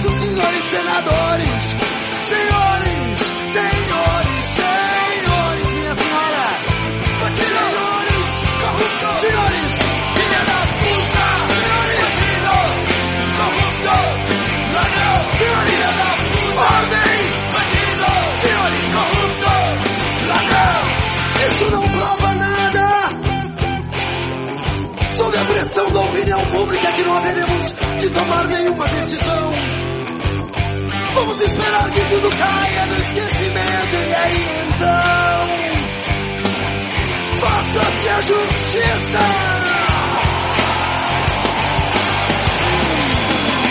senhores 0.00 0.64
senadores. 0.64 1.76
Senhores, 2.20 3.18
senhores, 3.46 4.44
senhores, 4.44 5.72
minha 5.72 5.94
senhora, 5.94 6.46
senhores, 7.32 8.30
corruptos, 8.60 9.18
senhores, 9.18 9.78
filha 10.14 10.44
da 10.44 10.60
puta, 10.78 11.24
senhores, 11.48 11.98
bandido, 11.98 12.56
corrupto, 13.38 13.96
ladrão, 14.74 15.18
filha 15.32 15.90
da 15.96 16.10
puta, 16.28 16.62
ordem, 16.74 17.18
bandido, 17.52 18.08
senhores, 18.42 18.84
corrupto, 18.94 19.52
ladrão. 20.28 20.82
Isso 21.48 21.64
não 21.70 21.82
prova 21.82 22.30
nada. 22.34 22.86
Sob 25.10 25.36
a 25.36 25.44
pressão 25.44 25.88
da 25.88 26.00
opinião 26.00 26.42
pública 26.42 26.92
que 26.92 27.02
não 27.02 27.14
haveremos 27.16 27.72
de 27.98 28.10
tomar 28.10 28.46
nenhuma 28.48 28.86
decisão. 28.88 29.52
Vamos 31.18 31.42
esperar 31.42 31.90
que 31.90 32.06
tudo 32.06 32.30
caia 32.30 32.86
no 32.86 32.94
esquecimento. 32.94 33.96
E 34.08 34.14
aí 34.14 34.62
então 34.62 35.48
faça-se 37.42 38.08
a 38.08 38.20
justiça. 38.22 39.18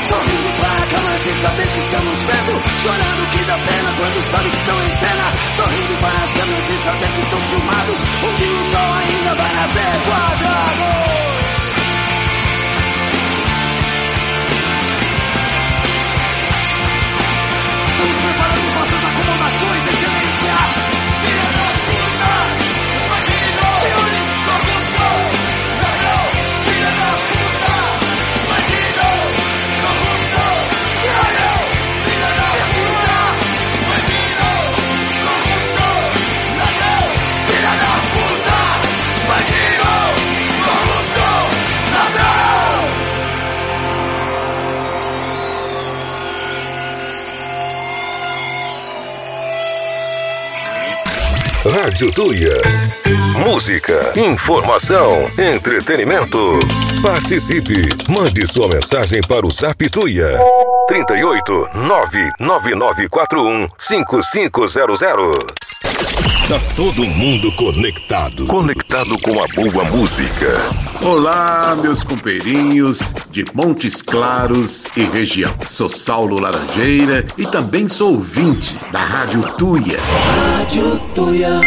Sorrindo 0.04 0.50
para 0.60 0.84
a 0.84 0.88
câmera 0.88 1.18
sem 1.20 1.34
saber 1.36 1.68
que 1.68 1.80
estamos 1.80 2.20
vendo 2.26 2.80
Chorando 2.82 3.30
que 3.32 3.44
dá 3.46 3.58
pena 3.60 3.94
quando 3.98 4.24
sabe 4.30 4.50
que 4.50 4.58
estão 4.58 4.84
em 4.84 4.90
cena. 4.90 5.32
Sorrindo 5.56 5.98
para 6.02 6.24
as 6.24 6.34
câmeras 6.34 6.64
sem 6.68 6.78
saber 6.80 7.12
que 7.14 7.30
são 7.30 7.42
filmados. 7.44 7.98
Um 8.24 8.34
dia 8.36 8.52
o 8.52 8.72
sol 8.72 8.94
ainda 8.94 9.36
vai 9.36 9.54
nascer 9.54 10.04
quadrado 10.06 11.07
Rádio 51.88 52.12
Tuia. 52.12 52.62
Música, 53.48 54.12
informação, 54.18 55.32
entretenimento. 55.38 56.60
Participe. 57.02 57.88
Mande 58.10 58.46
sua 58.46 58.68
mensagem 58.68 59.22
para 59.22 59.48
o 59.48 59.52
Zap 59.52 59.90
Tuia. 59.90 60.28
38 60.90 61.70
99941 61.76 63.70
5500. 63.80 66.27
Tá 66.48 66.58
todo 66.78 67.04
mundo 67.04 67.52
conectado. 67.52 68.46
Conectado 68.46 69.20
com 69.20 69.44
a 69.44 69.48
boa 69.48 69.84
música. 69.84 70.56
Olá, 71.02 71.76
meus 71.76 72.04
companheirinhos 72.04 73.00
de 73.30 73.44
Montes 73.54 74.02
Claros 74.02 74.86
e 74.96 75.04
região. 75.04 75.54
Sou 75.68 75.90
Saulo 75.90 76.40
Laranjeira 76.40 77.28
e 77.38 77.46
também 77.46 77.90
sou 77.90 78.14
ouvinte 78.16 78.78
da 78.94 79.00
Rádio 79.00 79.42
Tuia. 79.58 80.00
Rádio 80.00 80.98
Tuia. 81.14 81.60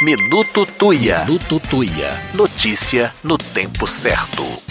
Minuto 0.00 0.64
Tuia. 0.78 1.24
Minuto 1.26 1.60
Tuia. 1.68 2.22
Notícia 2.32 3.12
no 3.22 3.36
tempo 3.36 3.86
certo. 3.86 4.67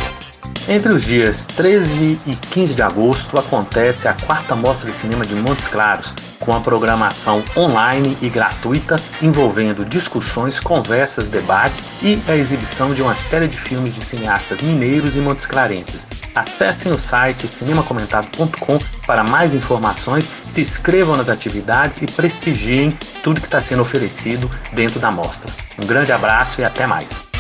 Entre 0.70 0.92
os 0.92 1.04
dias 1.06 1.46
13 1.46 2.20
e 2.26 2.36
15 2.36 2.76
de 2.76 2.82
agosto 2.82 3.40
acontece 3.40 4.06
a 4.06 4.14
quarta 4.14 4.54
mostra 4.54 4.92
de 4.92 4.96
cinema 4.98 5.26
de 5.26 5.34
Montes 5.34 5.70
Claros, 5.70 6.14
com 6.42 6.54
a 6.54 6.60
programação 6.60 7.42
online 7.56 8.18
e 8.22 8.30
gratuita 8.30 9.00
envolvendo 9.22 9.86
discussões, 9.86 10.60
conversas, 10.60 11.30
debates 11.30 11.86
e 12.02 12.22
a 12.28 12.36
exibição 12.36 12.94
de 12.94 13.02
uma 13.02 13.16
série 13.16 13.48
de 13.48 13.58
filmes 13.58 13.96
de 13.96 14.04
cineastas 14.04 14.62
mineiros 14.62 15.16
e 15.16 15.22
montesclarenses. 15.22 16.06
Acessem 16.36 16.92
o 16.92 16.98
site 16.98 17.48
cinemacomentado.com 17.48 18.78
para 19.06 19.24
mais 19.24 19.54
informações, 19.54 20.30
se 20.46 20.60
inscrevam 20.60 21.16
nas 21.16 21.30
atividades 21.30 22.02
e 22.02 22.08
prestigiem 22.08 22.92
tudo 23.24 23.40
que 23.40 23.48
está 23.48 23.62
sendo 23.62 23.84
oferecido 23.84 24.52
dentro 24.74 25.00
da 25.00 25.12
mostra. 25.12 25.50
Um 25.82 25.86
grande 25.86 26.12
abraço 26.12 26.60
e 26.60 26.66
até 26.66 26.86
mais. 26.86 27.37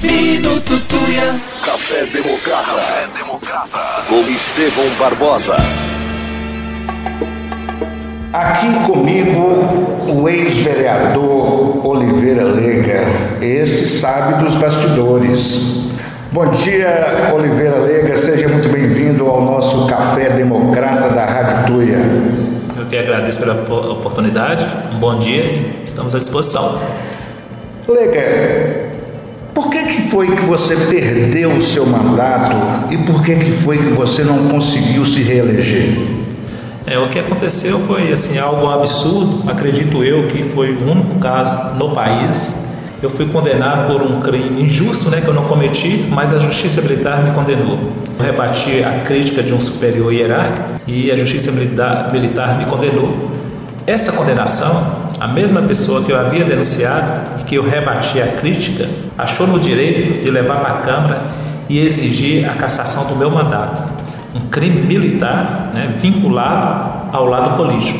Minuto 0.00 0.78
Tuia. 0.88 1.34
Café 1.64 2.04
Democrata. 2.06 2.70
Café 2.70 3.08
Democrata. 3.18 4.02
Com 4.08 4.20
Estevão 4.30 4.88
Barbosa. 4.96 5.56
Aqui 8.32 8.86
comigo 8.86 10.06
o 10.08 10.28
ex-vereador 10.28 11.84
Oliveira 11.84 12.44
Lega. 12.44 13.00
Esse 13.40 13.88
sabe 13.88 14.44
dos 14.44 14.54
bastidores. 14.54 15.88
Bom 16.30 16.46
dia, 16.50 17.32
Oliveira 17.34 17.78
Lega. 17.78 18.16
Seja 18.16 18.46
muito 18.46 18.68
bem-vindo 18.68 19.26
ao 19.26 19.40
nosso 19.40 19.88
Café 19.88 20.30
Democrata 20.30 21.08
da 21.08 21.24
Rádio 21.24 21.74
Tuia. 21.74 21.98
Eu 22.78 22.86
que 22.86 22.96
agradeço 22.96 23.40
pela 23.40 23.54
oportunidade. 23.90 24.64
Um 24.94 25.00
bom 25.00 25.18
dia 25.18 25.42
e 25.42 25.82
estamos 25.82 26.14
à 26.14 26.18
disposição. 26.20 26.80
Lega, 27.88 28.87
por 29.58 29.70
que, 29.70 29.84
que 29.86 30.02
foi 30.02 30.28
que 30.36 30.44
você 30.44 30.76
perdeu 30.76 31.50
o 31.50 31.60
seu 31.60 31.84
mandato 31.84 32.54
e 32.92 32.98
por 32.98 33.24
que, 33.24 33.34
que 33.34 33.50
foi 33.50 33.76
que 33.76 33.88
você 33.88 34.22
não 34.22 34.46
conseguiu 34.46 35.04
se 35.04 35.20
reeleger? 35.20 35.98
É, 36.86 36.96
o 36.96 37.08
que 37.08 37.18
aconteceu 37.18 37.80
foi 37.80 38.12
assim 38.12 38.38
algo 38.38 38.70
absurdo. 38.70 39.50
Acredito 39.50 40.04
eu 40.04 40.28
que 40.28 40.44
foi 40.44 40.70
o 40.74 40.88
único 40.88 41.18
caso 41.18 41.74
no 41.74 41.90
país. 41.90 42.68
Eu 43.02 43.10
fui 43.10 43.26
condenado 43.26 43.92
por 43.92 44.00
um 44.00 44.20
crime 44.20 44.62
injusto, 44.62 45.10
né, 45.10 45.20
que 45.20 45.26
eu 45.26 45.34
não 45.34 45.46
cometi, 45.46 46.06
mas 46.08 46.32
a 46.32 46.38
Justiça 46.38 46.80
Militar 46.80 47.24
me 47.24 47.32
condenou. 47.32 47.80
Eu 48.16 48.24
rebati 48.24 48.84
a 48.84 49.00
crítica 49.00 49.42
de 49.42 49.52
um 49.52 49.60
superior 49.60 50.12
hierárquico 50.12 50.68
e 50.86 51.10
a 51.10 51.16
Justiça 51.16 51.50
Militar, 51.50 52.12
militar 52.12 52.56
me 52.56 52.64
condenou. 52.64 53.28
Essa 53.88 54.12
condenação, 54.12 54.97
a 55.20 55.28
mesma 55.28 55.62
pessoa 55.62 56.02
que 56.02 56.12
eu 56.12 56.18
havia 56.18 56.44
denunciado 56.44 57.40
e 57.40 57.44
que 57.44 57.56
eu 57.56 57.62
rebati 57.62 58.20
a 58.20 58.28
crítica, 58.28 58.88
achou 59.16 59.46
no 59.46 59.58
direito 59.58 60.22
de 60.22 60.30
levar 60.30 60.60
para 60.60 60.74
a 60.74 60.78
Câmara 60.78 61.20
e 61.68 61.78
exigir 61.78 62.48
a 62.48 62.54
cassação 62.54 63.06
do 63.06 63.16
meu 63.16 63.30
mandato 63.30 63.98
um 64.34 64.48
crime 64.48 64.82
militar 64.82 65.70
né, 65.74 65.94
vinculado 65.98 67.16
ao 67.16 67.26
lado 67.26 67.56
político. 67.56 67.98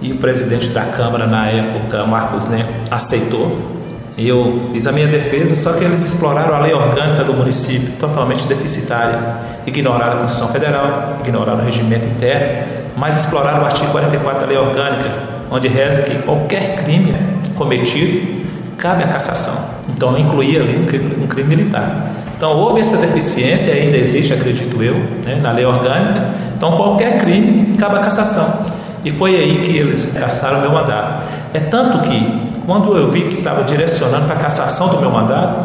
E 0.00 0.12
o 0.12 0.16
presidente 0.16 0.68
da 0.68 0.82
Câmara, 0.82 1.26
na 1.26 1.46
época, 1.46 2.04
Marcos 2.06 2.46
Né, 2.46 2.66
aceitou. 2.90 3.80
Eu 4.16 4.68
fiz 4.72 4.86
a 4.86 4.92
minha 4.92 5.06
defesa, 5.06 5.56
só 5.56 5.72
que 5.72 5.84
eles 5.84 6.04
exploraram 6.04 6.54
a 6.54 6.58
lei 6.58 6.74
orgânica 6.74 7.24
do 7.24 7.32
município, 7.32 7.92
totalmente 7.98 8.46
deficitária. 8.46 9.18
Ignoraram 9.66 10.14
a 10.14 10.16
Constituição 10.16 10.48
Federal, 10.48 11.18
ignoraram 11.20 11.60
o 11.60 11.64
regimento 11.64 12.06
interno, 12.06 12.66
mas 12.96 13.16
exploraram 13.16 13.62
o 13.62 13.64
artigo 13.64 13.90
44 13.92 14.40
da 14.40 14.46
lei 14.46 14.58
orgânica, 14.58 15.10
onde 15.50 15.68
reza 15.68 16.02
que 16.02 16.16
qualquer 16.22 16.76
crime 16.76 17.14
cometido 17.56 18.40
cabe 18.78 19.02
a 19.02 19.08
cassação. 19.08 19.54
Então, 19.88 20.16
incluía 20.16 20.60
ali 20.60 20.76
um 20.78 20.86
crime, 20.86 21.16
um 21.22 21.26
crime 21.26 21.56
militar. 21.56 22.10
Então, 22.36 22.56
houve 22.56 22.80
essa 22.80 22.96
deficiência, 22.96 23.74
ainda 23.74 23.98
existe, 23.98 24.32
acredito 24.32 24.82
eu, 24.82 24.94
né, 25.24 25.38
na 25.42 25.52
lei 25.52 25.66
orgânica. 25.66 26.30
Então, 26.56 26.76
qualquer 26.76 27.18
crime 27.18 27.76
cabe 27.76 27.96
a 27.96 27.98
cassação. 27.98 28.64
E 29.04 29.10
foi 29.10 29.36
aí 29.36 29.60
que 29.60 29.76
eles 29.76 30.14
cassaram 30.18 30.60
meu 30.60 30.72
mandato. 30.72 31.24
É 31.52 31.60
tanto 31.60 31.98
que, 32.00 32.50
quando 32.64 32.96
eu 32.96 33.10
vi 33.10 33.22
que 33.22 33.38
estava 33.38 33.64
direcionando 33.64 34.26
para 34.26 34.36
a 34.36 34.38
cassação 34.38 34.88
do 34.88 35.00
meu 35.00 35.10
mandato, 35.10 35.60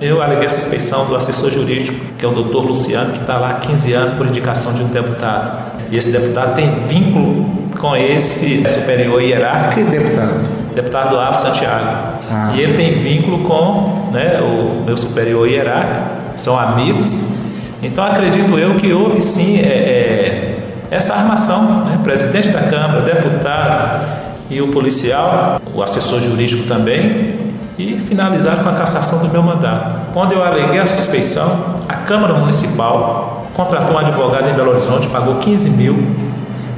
eu 0.00 0.20
aleguei 0.20 0.46
a 0.46 0.48
suspeição 0.48 1.06
do 1.06 1.14
assessor 1.14 1.50
jurídico, 1.50 1.98
que 2.18 2.24
é 2.24 2.28
o 2.28 2.32
doutor 2.32 2.64
Luciano, 2.64 3.12
que 3.12 3.20
está 3.20 3.38
lá 3.38 3.50
há 3.50 3.54
15 3.54 3.92
anos 3.92 4.12
por 4.12 4.26
indicação 4.26 4.72
de 4.74 4.82
um 4.82 4.88
deputado. 4.88 5.74
E 5.90 5.96
esse 5.96 6.10
deputado 6.10 6.54
tem 6.54 6.74
vínculo 6.88 7.65
com 7.78 7.96
esse 7.96 8.68
superior 8.68 9.20
hierárquico. 9.22 9.84
Que 9.84 9.98
deputado? 9.98 10.56
Deputado 10.74 11.18
Abel 11.18 11.34
Santiago. 11.34 12.16
Ah. 12.30 12.52
E 12.54 12.60
ele 12.60 12.74
tem 12.74 12.98
vínculo 12.98 13.38
com 13.44 14.10
né, 14.12 14.40
o 14.40 14.84
meu 14.84 14.96
superior 14.96 15.48
hierárquico, 15.48 16.04
são 16.34 16.58
amigos. 16.58 17.34
Então 17.82 18.04
acredito 18.04 18.58
eu 18.58 18.74
que 18.74 18.92
houve 18.92 19.20
sim 19.20 19.58
é, 19.58 19.62
é, 19.62 20.54
essa 20.90 21.14
armação, 21.14 21.84
né? 21.84 21.98
presidente 22.02 22.48
da 22.48 22.62
Câmara, 22.62 23.00
deputado 23.02 24.04
e 24.50 24.60
o 24.60 24.68
policial, 24.68 25.60
o 25.74 25.82
assessor 25.82 26.20
jurídico 26.20 26.66
também, 26.66 27.36
e 27.78 27.98
finalizaram 27.98 28.62
com 28.62 28.68
a 28.68 28.72
cassação 28.72 29.18
do 29.18 29.28
meu 29.28 29.42
mandato. 29.42 29.94
Quando 30.12 30.32
eu 30.32 30.42
aleguei 30.42 30.78
a 30.78 30.86
suspeição, 30.86 31.76
a 31.88 31.94
Câmara 31.94 32.34
Municipal 32.34 33.46
contratou 33.54 33.96
um 33.96 33.98
advogado 33.98 34.48
em 34.48 34.54
Belo 34.54 34.70
Horizonte, 34.70 35.08
pagou 35.08 35.36
15 35.36 35.70
mil, 35.70 36.25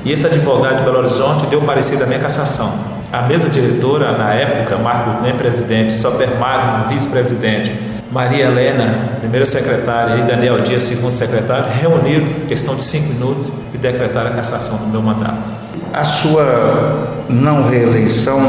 e 0.08 0.12
esse 0.12 0.24
advogado 0.24 0.78
de 0.78 0.84
Belo 0.84 1.00
Horizonte 1.00 1.44
deu 1.48 1.60
parecer 1.60 1.98
da 1.98 2.06
minha 2.06 2.18
cassação. 2.18 2.72
A 3.12 3.20
mesa 3.22 3.50
diretora, 3.50 4.16
na 4.16 4.32
época, 4.32 4.78
Marcos 4.78 5.16
Nem, 5.16 5.34
presidente, 5.34 5.92
Soter 5.92 6.30
Magno, 6.40 6.88
vice-presidente, 6.88 7.70
Maria 8.10 8.46
Helena, 8.46 9.18
primeira 9.20 9.44
secretária, 9.44 10.16
e 10.16 10.22
Daniel 10.22 10.62
Dias, 10.62 10.84
segundo 10.84 11.12
secretário, 11.12 11.66
reuniram, 11.70 12.26
questão 12.48 12.74
de 12.74 12.84
cinco 12.84 13.12
minutos, 13.12 13.52
e 13.74 13.76
decretaram 13.76 14.30
a 14.30 14.32
cassação 14.32 14.78
do 14.78 14.86
meu 14.86 15.02
mandato. 15.02 15.52
A 15.92 16.04
sua 16.06 17.26
não 17.28 17.68
reeleição, 17.68 18.40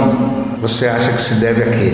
você 0.62 0.88
acha 0.88 1.12
que 1.12 1.22
se 1.22 1.42
deve 1.42 1.64
a 1.64 1.72
quê? 1.74 1.94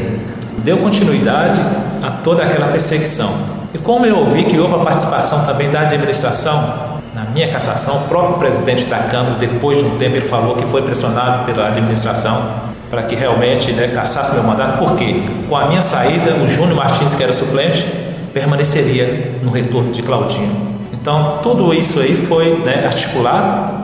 Deu 0.60 0.78
continuidade 0.78 1.60
a 2.04 2.12
toda 2.12 2.43
aquela 2.43 2.67
perseguição. 2.67 3.34
E 3.73 3.80
como 3.80 4.06
eu 4.06 4.17
ouvi 4.17 4.43
que 4.43 4.60
houve 4.60 4.75
a 4.75 4.80
participação 4.86 5.43
também 5.43 5.71
da 5.71 5.82
administração, 5.82 6.94
minha 7.36 7.50
cassação, 7.50 7.98
o 7.98 8.08
próprio 8.08 8.38
presidente 8.38 8.86
da 8.86 9.00
Câmara, 9.00 9.36
depois 9.36 9.80
de 9.80 9.84
um 9.84 9.98
tempo, 9.98 10.15
ele 10.15 10.24
falou 10.24 10.56
que 10.56 10.65
foi 10.65 10.82
pressionado 10.84 11.43
pela 11.43 11.67
administração 11.67 12.50
para 12.89 13.04
que 13.04 13.13
realmente 13.13 13.74
né, 13.74 13.89
cassasse 13.89 14.34
meu 14.34 14.43
mandato, 14.43 14.80
porque 14.80 15.21
com 15.50 15.58
a 15.58 15.65
minha 15.65 15.82
saída, 15.82 16.34
o 16.36 16.50
Júnior 16.50 16.78
Martins, 16.78 17.13
que 17.13 17.21
era 17.21 17.34
suplente, 17.34 17.86
permaneceria 18.34 19.34
no 19.43 19.52
retorno 19.52 19.91
de 19.91 20.02
Claudinho. 20.02 20.50
Então, 20.93 21.39
tudo 21.43 21.74
isso 21.74 22.00
aí 22.00 22.15
foi 22.15 22.58
né, 22.60 22.86
articulado. 22.86 23.84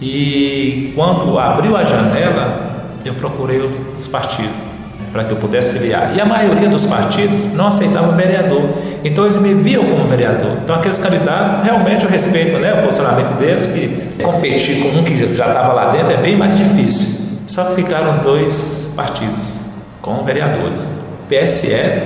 E 0.00 0.92
quando 0.94 1.38
abriu 1.38 1.76
a 1.76 1.84
janela, 1.84 2.86
eu 3.04 3.12
procurei 3.12 3.60
os 3.94 4.06
partidos 4.06 4.65
para 5.12 5.24
que 5.24 5.32
eu 5.32 5.36
pudesse 5.36 5.72
filiar. 5.72 6.12
E 6.14 6.20
a 6.20 6.24
maioria 6.24 6.68
dos 6.68 6.86
partidos 6.86 7.52
não 7.54 7.68
aceitava 7.68 8.12
vereador. 8.12 8.62
Então 9.04 9.24
eles 9.24 9.38
me 9.38 9.54
viam 9.54 9.84
como 9.84 10.06
vereador. 10.06 10.50
Então 10.62 10.76
aqueles 10.76 10.98
candidatos, 10.98 11.64
realmente 11.64 12.04
eu 12.04 12.10
respeito 12.10 12.58
né, 12.58 12.74
o 12.74 12.82
posicionamento 12.82 13.36
deles, 13.38 13.66
que 13.66 14.22
competir 14.22 14.82
com 14.82 14.98
um 14.98 15.04
que 15.04 15.34
já 15.34 15.46
estava 15.46 15.72
lá 15.72 15.90
dentro 15.90 16.12
é 16.12 16.16
bem 16.16 16.36
mais 16.36 16.56
difícil. 16.56 17.40
Só 17.46 17.64
que 17.64 17.76
ficaram 17.76 18.18
dois 18.18 18.90
partidos 18.96 19.56
com 20.02 20.22
vereadores: 20.24 20.88
PSL, 21.28 22.02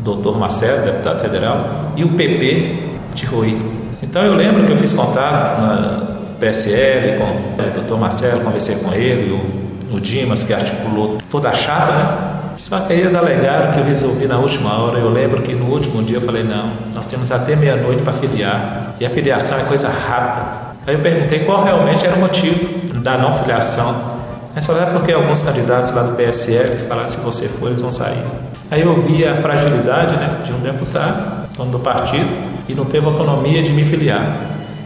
doutor 0.00 0.38
Marcelo, 0.38 0.84
deputado 0.84 1.20
federal, 1.20 1.68
e 1.96 2.04
o 2.04 2.08
PP 2.08 2.76
de 3.14 3.26
Rui. 3.26 3.60
Então 4.02 4.22
eu 4.22 4.34
lembro 4.34 4.64
que 4.64 4.72
eu 4.72 4.76
fiz 4.76 4.92
contato 4.92 5.60
na 5.60 6.08
PSL 6.40 7.18
com 7.18 7.62
o 7.62 7.70
doutor 7.74 7.98
Marcelo, 7.98 8.40
conversei 8.40 8.76
com 8.76 8.92
ele, 8.92 9.32
o, 9.32 9.96
o 9.96 10.00
Dimas, 10.00 10.44
que 10.44 10.54
articulou 10.54 11.18
toda 11.30 11.48
a 11.48 11.52
chapa, 11.52 11.92
né? 11.92 12.37
Só 12.58 12.80
que 12.80 12.92
eles 12.92 13.14
alegaram 13.14 13.70
que 13.70 13.78
eu 13.78 13.84
resolvi 13.84 14.26
na 14.26 14.36
última 14.36 14.76
hora. 14.82 14.98
Eu 14.98 15.08
lembro 15.08 15.40
que 15.42 15.54
no 15.54 15.66
último 15.66 16.02
dia 16.02 16.16
eu 16.16 16.20
falei: 16.20 16.42
não, 16.42 16.72
nós 16.92 17.06
temos 17.06 17.30
até 17.30 17.54
meia-noite 17.54 18.02
para 18.02 18.12
filiar. 18.12 18.94
E 18.98 19.06
a 19.06 19.10
filiação 19.10 19.60
é 19.60 19.62
coisa 19.62 19.88
rápida. 19.88 20.68
Aí 20.84 20.94
eu 20.94 21.00
perguntei 21.00 21.40
qual 21.40 21.62
realmente 21.62 22.04
era 22.04 22.16
o 22.16 22.18
motivo 22.18 22.98
da 22.98 23.16
não 23.16 23.32
filiação. 23.32 24.18
Mas 24.54 24.66
falaram 24.66 24.92
porque 24.92 25.12
alguns 25.12 25.40
candidatos 25.40 25.90
lá 25.90 26.02
do 26.02 26.16
PSL 26.16 26.88
falaram 26.88 27.08
se 27.08 27.18
você 27.18 27.46
for, 27.46 27.68
eles 27.68 27.80
vão 27.80 27.92
sair. 27.92 28.24
Aí 28.70 28.82
eu 28.82 29.00
vi 29.00 29.24
a 29.24 29.36
fragilidade 29.36 30.16
né, 30.16 30.40
de 30.44 30.52
um 30.52 30.58
deputado, 30.58 31.48
dono 31.56 31.70
do 31.70 31.78
partido, 31.78 32.28
e 32.68 32.74
não 32.74 32.86
teve 32.86 33.06
autonomia 33.06 33.62
de 33.62 33.72
me 33.72 33.84
filiar. 33.84 34.26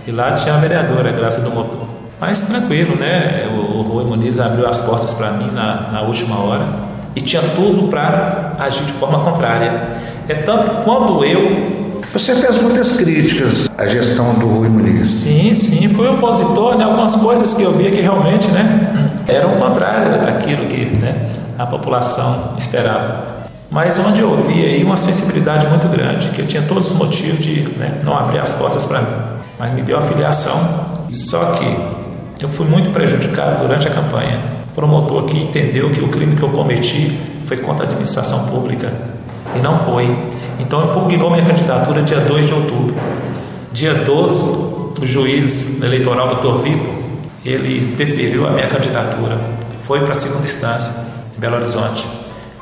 E 0.07 0.13
lá 0.13 0.33
tinha 0.33 0.55
a 0.55 0.59
vereadora, 0.59 1.11
Graça 1.11 1.41
do 1.41 1.51
Motor. 1.51 1.89
Mas 2.21 2.43
tranquilo, 2.43 2.97
né? 2.97 3.49
O, 3.51 3.79
o 3.79 3.83
Rui 3.83 4.05
Muniz 4.05 4.39
abriu 4.39 4.69
as 4.69 4.83
portas 4.83 5.15
para 5.15 5.31
mim 5.31 5.51
na, 5.53 5.91
na 5.91 6.03
última 6.03 6.39
hora 6.39 6.92
e 7.15 7.21
tinha 7.21 7.43
tudo 7.55 7.89
para 7.89 8.55
agir 8.59 8.85
de 8.85 8.93
forma 8.93 9.21
contrária. 9.21 9.73
É 10.29 10.35
tanto 10.35 10.71
que 10.71 10.85
quando 10.85 11.25
eu 11.25 11.83
você 12.13 12.35
fez 12.35 12.61
muitas 12.61 12.97
críticas 12.97 13.71
à 13.79 13.87
gestão 13.87 14.35
do 14.35 14.47
Rui 14.47 14.69
Muniz. 14.69 15.09
Sim, 15.09 15.55
sim, 15.55 15.89
fui 15.89 16.07
opositor, 16.07 16.77
né? 16.77 16.85
Algumas 16.85 17.17
coisas 17.17 17.55
que 17.55 17.63
eu 17.63 17.73
via 17.73 17.91
que 17.91 18.03
realmente, 18.03 18.49
né, 18.49 19.15
eram 19.27 19.55
contrárias 19.57 20.21
daquilo 20.21 20.67
que, 20.67 20.85
né, 20.99 21.31
a 21.59 21.65
população 21.65 22.55
esperava. 22.59 23.33
Mas 23.71 23.99
onde 23.99 24.21
eu 24.21 24.37
vi 24.47 24.63
aí 24.63 24.85
uma 24.85 24.99
sensibilidade 24.99 25.67
muito 25.69 25.89
grande, 25.89 26.29
que 26.33 26.43
ele 26.43 26.49
tinha 26.49 26.63
todos 26.63 26.91
os 26.91 26.99
motivos 26.99 27.43
de 27.43 27.63
né, 27.79 28.01
não 28.05 28.15
abrir 28.15 28.41
as 28.41 28.53
portas 28.53 28.85
para 28.85 29.01
mim. 29.01 29.17
Mas 29.59 29.73
me 29.73 29.81
deu 29.81 29.97
a 29.97 30.03
filiação. 30.03 31.07
Só 31.13 31.43
que 31.53 32.45
eu 32.45 32.49
fui 32.51 32.67
muito 32.67 32.91
prejudicado 32.91 33.63
durante 33.63 33.89
a 33.89 33.91
campanha. 33.91 34.39
O 34.73 34.75
promotor 34.75 35.25
aqui 35.25 35.37
entendeu 35.37 35.91
que 35.91 36.01
o 36.01 36.09
crime 36.09 36.35
que 36.35 36.43
eu 36.43 36.49
cometi 36.49 37.19
foi 37.45 37.59
contra 37.59 37.85
a 37.85 37.87
administração 37.87 38.47
pública 38.47 38.91
e 39.55 39.61
não 39.61 39.85
foi. 39.85 40.17
Então 40.59 40.87
impugnou 40.87 41.31
minha 41.31 41.45
candidatura 41.45 42.03
dia 42.03 42.21
2 42.21 42.47
de 42.47 42.55
outubro. 42.55 42.95
Dia 43.71 43.93
12, 43.93 44.47
o 44.99 45.05
juiz 45.05 45.83
eleitoral, 45.83 46.29
doutor 46.29 46.63
Vitor, 46.63 46.91
ele 47.45 47.95
deferiu 47.97 48.47
a 48.49 48.51
minha 48.51 48.67
candidatura. 48.67 49.39
Foi 49.83 50.01
para 50.01 50.13
a 50.13 50.15
segunda 50.15 50.45
instância, 50.45 50.95
em 51.37 51.41
Belo 51.41 51.57
Horizonte. 51.57 52.07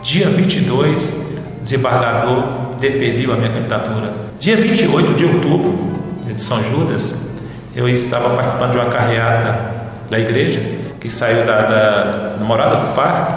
Dia 0.02 0.28
22, 0.30 1.14
desembargador 1.62 2.74
deferiu 2.80 3.32
a 3.32 3.36
minha 3.36 3.50
candidatura. 3.50 4.12
Dia 4.40 4.56
28 4.56 5.14
de 5.14 5.24
outubro, 5.26 5.78
de 6.26 6.42
São 6.42 6.60
Judas, 6.64 7.28
eu 7.76 7.88
estava 7.88 8.30
participando 8.30 8.72
de 8.72 8.78
uma 8.78 8.86
carreata 8.86 9.74
da 10.10 10.18
igreja, 10.18 10.79
que 11.00 11.08
saiu 11.08 11.46
da, 11.46 11.62
da 11.62 12.44
morada 12.44 12.76
do 12.76 12.94
parque 12.94 13.32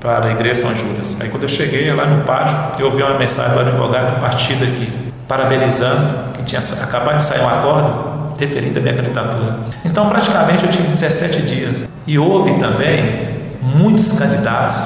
para 0.00 0.26
a 0.26 0.32
igreja 0.32 0.62
São 0.62 0.74
Judas. 0.74 1.16
Aí 1.20 1.28
quando 1.28 1.44
eu 1.44 1.48
cheguei 1.48 1.92
lá 1.92 2.06
no 2.06 2.24
pátio, 2.24 2.56
eu 2.78 2.86
ouvi 2.86 3.02
uma 3.02 3.18
mensagem 3.18 3.54
do 3.54 3.60
advogado 3.60 4.14
do 4.14 4.20
partido 4.20 4.64
aqui, 4.64 4.90
parabenizando, 5.28 6.32
que 6.34 6.42
tinha 6.42 6.60
acabado 6.82 7.16
de 7.18 7.24
sair 7.24 7.40
um 7.40 7.48
acordo 7.48 8.34
deferindo 8.36 8.78
a 8.78 8.82
minha 8.82 8.94
candidatura. 8.94 9.56
Então 9.84 10.08
praticamente 10.08 10.64
eu 10.64 10.70
tive 10.70 10.88
17 10.88 11.42
dias. 11.42 11.84
E 12.06 12.18
houve 12.18 12.54
também 12.54 13.28
muitos 13.62 14.12
candidatos 14.12 14.84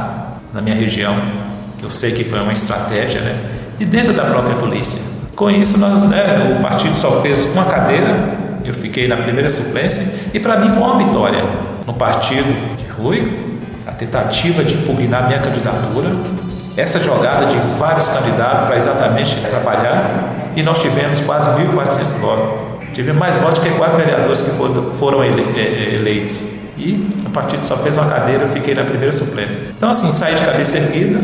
na 0.53 0.61
minha 0.61 0.77
região, 0.77 1.17
que 1.79 1.85
eu 1.85 1.91
sei 1.91 2.13
que 2.13 2.25
foi 2.25 2.41
uma 2.41 2.53
estratégia, 2.53 3.21
né? 3.21 3.41
E 3.81 3.85
dentro 3.85 4.13
da 4.13 4.25
própria 4.25 4.57
polícia. 4.57 5.01
Com 5.35 5.51
isso, 5.51 5.79
nós, 5.79 6.03
né, 6.03 6.57
o 6.59 6.63
partido 6.63 6.97
só 6.97 7.21
fez 7.21 7.45
uma 7.47 7.67
cadeira, 7.67 8.37
eu 8.69 8.75
fiquei 8.75 9.09
na 9.09 9.17
primeira 9.17 9.51
suplência, 9.51 10.07
e 10.33 10.41
para 10.41 10.59
mim 10.59 10.71
foi 10.71 10.83
uma 10.83 10.99
vitória. 10.99 11.45
No 11.87 11.95
partido 11.95 12.77
de 12.77 12.87
Rui, 12.87 13.47
a 13.87 13.93
tentativa 13.93 14.65
de 14.65 14.75
impugnar 14.75 15.27
minha 15.27 15.39
candidatura, 15.39 16.11
essa 16.77 16.99
jogada 16.99 17.47
de 17.47 17.57
vários 17.79 18.09
candidatos 18.09 18.65
para 18.65 18.77
exatamente 18.77 19.39
atrapalhar, 19.45 20.33
e 20.55 20.63
nós 20.63 20.79
tivemos 20.79 21.21
quase 21.21 21.51
1.400 21.51 22.19
votos. 22.19 22.67
Tivemos 22.93 23.21
mais 23.21 23.37
votos 23.37 23.59
que 23.59 23.69
quatro 23.71 23.99
vereadores 23.99 24.41
que 24.43 24.51
foram 24.99 25.23
eleitos. 25.23 26.57
E 26.79 27.11
o 27.27 27.31
partido 27.31 27.65
só 27.65 27.77
fez 27.77 27.97
uma 27.97 28.07
cadeira, 28.07 28.45
eu 28.45 28.49
fiquei 28.49 28.75
na 28.75 28.85
primeira 28.85 29.13
suplência. 29.13 29.59
Então, 29.77 29.91
assim, 29.91 30.11
saí 30.13 30.35
de 30.35 30.43
cabeça 30.43 30.79
erguida, 30.79 31.21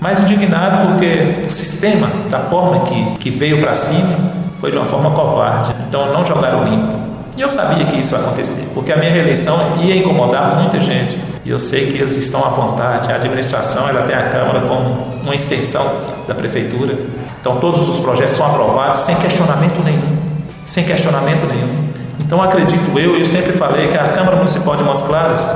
mas 0.00 0.20
indignado 0.20 0.86
porque 0.86 1.44
o 1.46 1.50
sistema, 1.50 2.08
da 2.30 2.40
forma 2.40 2.80
que, 2.80 3.18
que 3.18 3.30
veio 3.30 3.58
para 3.60 3.74
cima, 3.74 4.45
foi 4.66 4.72
de 4.72 4.78
uma 4.78 4.86
forma 4.86 5.12
covarde. 5.12 5.72
Então, 5.86 6.12
não 6.12 6.26
jogaram 6.26 6.64
limpo. 6.64 6.98
E 7.36 7.40
eu 7.40 7.48
sabia 7.48 7.84
que 7.84 8.00
isso 8.00 8.16
ia 8.16 8.20
acontecer, 8.20 8.68
porque 8.74 8.92
a 8.92 8.96
minha 8.96 9.12
reeleição 9.12 9.56
ia 9.80 9.94
incomodar 9.94 10.56
muita 10.56 10.80
gente. 10.80 11.16
E 11.44 11.50
eu 11.50 11.58
sei 11.58 11.86
que 11.92 12.02
eles 12.02 12.16
estão 12.16 12.44
à 12.44 12.48
vontade. 12.48 13.12
A 13.12 13.14
administração 13.14 13.88
ela 13.88 14.02
tem 14.02 14.16
a 14.16 14.24
Câmara 14.24 14.62
como 14.62 15.20
uma 15.22 15.34
extensão 15.36 15.88
da 16.26 16.34
Prefeitura. 16.34 16.98
Então, 17.40 17.58
todos 17.58 17.88
os 17.88 18.00
projetos 18.00 18.34
são 18.34 18.44
aprovados 18.44 18.98
sem 19.00 19.14
questionamento 19.14 19.80
nenhum. 19.84 20.16
Sem 20.64 20.82
questionamento 20.82 21.46
nenhum. 21.46 21.72
Então, 22.18 22.42
acredito 22.42 22.98
eu, 22.98 23.16
eu 23.16 23.24
sempre 23.24 23.52
falei 23.52 23.86
que 23.86 23.96
a 23.96 24.08
Câmara 24.08 24.36
Municipal 24.36 24.74
de 24.74 24.82
Montes 24.82 25.02
Claros 25.02 25.54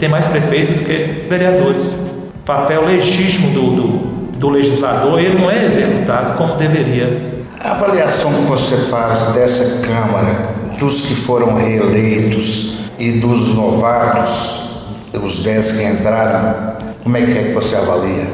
tem 0.00 0.08
mais 0.08 0.26
prefeito 0.26 0.72
do 0.72 0.84
que 0.84 1.28
vereadores. 1.28 2.08
Papel 2.44 2.84
legítimo 2.84 3.50
do, 3.50 3.76
do, 3.76 3.88
do 4.36 4.48
legislador, 4.48 5.20
ele 5.20 5.38
não 5.38 5.48
é 5.48 5.64
executado 5.64 6.36
como 6.36 6.56
deveria. 6.56 7.37
A 7.60 7.72
avaliação 7.72 8.32
que 8.32 8.42
você 8.42 8.76
faz 8.88 9.26
dessa 9.28 9.84
Câmara, 9.84 10.48
dos 10.78 11.00
que 11.00 11.14
foram 11.14 11.54
reeleitos 11.54 12.74
e 12.98 13.12
dos 13.12 13.54
novatos, 13.54 14.86
os 15.12 15.42
10 15.42 15.72
que 15.72 15.82
entraram, 15.82 16.76
como 17.02 17.16
é 17.16 17.22
que 17.22 17.32
é 17.32 17.42
que 17.44 17.52
você 17.52 17.74
avalia? 17.74 18.28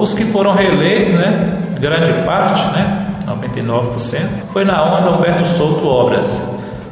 Os 0.00 0.14
que 0.14 0.24
foram 0.24 0.54
reeleitos, 0.54 1.12
né, 1.12 1.58
grande 1.78 2.10
parte, 2.24 2.64
né, 2.68 3.08
99%, 3.26 4.46
foi 4.50 4.64
na 4.64 4.82
onda 4.82 5.10
Humberto 5.10 5.46
Souto 5.46 5.86
Obras, 5.86 6.40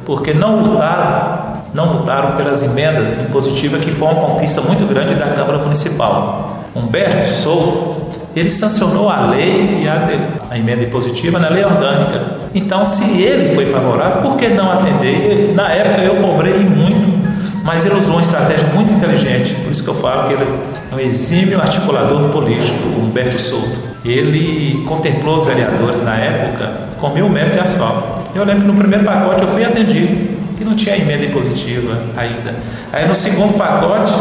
porque 0.05 0.35
não 0.35 0.63
lutaram, 0.63 1.57
não 1.73 1.93
lutaram 1.93 2.35
pelas 2.35 2.61
emendas 2.61 3.17
impositivas 3.17 3.83
que 3.83 3.89
foi 3.89 4.07
uma 4.09 4.21
conquista 4.21 4.61
muito 4.61 4.85
grande 4.85 5.15
da 5.15 5.29
Câmara 5.29 5.57
Municipal. 5.57 6.65
Humberto 6.75 7.31
Souto, 7.31 7.96
ele 8.37 8.51
sancionou 8.51 9.09
a 9.09 9.27
lei 9.27 9.79
e 9.81 9.87
a, 9.87 10.07
a 10.51 10.57
emenda 10.57 10.83
impositiva 10.83 11.39
na 11.39 11.49
lei 11.49 11.65
orgânica. 11.65 12.37
Então, 12.53 12.85
se 12.85 13.21
ele 13.21 13.55
foi 13.55 13.65
favorável, 13.65 14.21
por 14.21 14.37
que 14.37 14.47
não 14.49 14.71
atender? 14.71 15.53
Na 15.55 15.71
época 15.71 16.01
eu 16.01 16.15
cobrei 16.17 16.59
muito, 16.59 17.17
mas 17.63 17.85
ele 17.85 17.95
usou 17.95 18.13
uma 18.13 18.21
estratégia 18.21 18.67
muito 18.67 18.93
inteligente. 18.93 19.55
Por 19.55 19.71
isso 19.71 19.83
que 19.83 19.89
eu 19.89 19.95
falo 19.95 20.27
que 20.27 20.33
ele 20.33 20.43
é 20.91 20.95
um 20.95 20.99
exímio 20.99 21.59
articulador 21.59 22.29
político, 22.29 22.77
Humberto 22.99 23.39
Souto. 23.41 23.87
Ele 24.05 24.83
contemplou 24.87 25.37
os 25.37 25.45
vereadores 25.45 26.01
na 26.01 26.15
época 26.15 26.71
com 26.99 27.09
mil 27.09 27.27
metros 27.27 27.55
de 27.55 27.59
asfalto. 27.59 28.29
Eu 28.35 28.45
lembro 28.45 28.61
que 28.61 28.67
no 28.67 28.75
primeiro 28.75 29.03
pacote 29.03 29.41
eu 29.41 29.47
fui 29.47 29.65
atendido, 29.65 30.37
que 30.55 30.63
não 30.63 30.75
tinha 30.75 30.95
emenda 30.95 31.25
impositiva 31.25 32.03
ainda. 32.15 32.55
Aí 32.93 33.07
no 33.07 33.15
segundo 33.15 33.57
pacote 33.57 34.13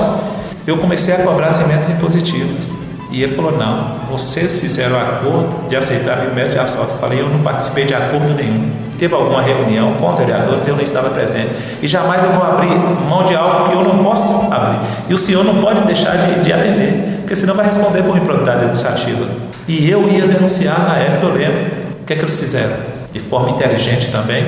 eu 0.66 0.78
comecei 0.78 1.14
a 1.14 1.18
cobrar 1.18 1.48
as 1.48 1.60
emendas 1.60 1.88
impositivas. 1.90 2.85
E 3.16 3.22
ele 3.22 3.34
falou: 3.34 3.56
não, 3.56 3.96
vocês 4.10 4.60
fizeram 4.60 5.00
acordo 5.00 5.68
de 5.70 5.74
aceitar 5.74 6.18
metros 6.34 6.52
de 6.52 6.60
asfalto. 6.60 6.92
Eu 6.92 6.98
falei: 6.98 7.18
eu 7.18 7.30
não 7.30 7.38
participei 7.38 7.86
de 7.86 7.94
acordo 7.94 8.34
nenhum. 8.34 8.70
Teve 8.98 9.14
alguma 9.14 9.40
reunião 9.40 9.94
com 9.94 10.10
os 10.10 10.18
vereadores, 10.18 10.66
eu 10.66 10.74
não 10.74 10.82
estava 10.82 11.08
presente. 11.08 11.48
E 11.80 11.88
jamais 11.88 12.22
eu 12.22 12.30
vou 12.32 12.44
abrir 12.44 12.68
mão 13.08 13.24
de 13.24 13.34
algo 13.34 13.70
que 13.70 13.74
eu 13.74 13.82
não 13.82 14.04
posso 14.04 14.52
abrir. 14.52 14.80
E 15.08 15.14
o 15.14 15.18
senhor 15.18 15.42
não 15.44 15.54
pode 15.62 15.80
deixar 15.86 16.18
de, 16.18 16.40
de 16.40 16.52
atender, 16.52 17.20
porque 17.20 17.34
senão 17.34 17.54
vai 17.54 17.64
responder 17.64 18.02
por 18.02 18.18
improbidade 18.18 18.58
administrativa. 18.58 19.26
E 19.66 19.88
eu 19.88 20.06
ia 20.10 20.26
denunciar 20.26 20.78
na 20.86 20.98
época, 20.98 21.26
eu 21.26 21.32
lembro. 21.32 21.60
O 22.02 22.04
que 22.04 22.12
é 22.12 22.16
que 22.16 22.22
eles 22.22 22.38
fizeram? 22.38 22.76
De 23.10 23.18
forma 23.18 23.48
inteligente 23.50 24.10
também. 24.10 24.44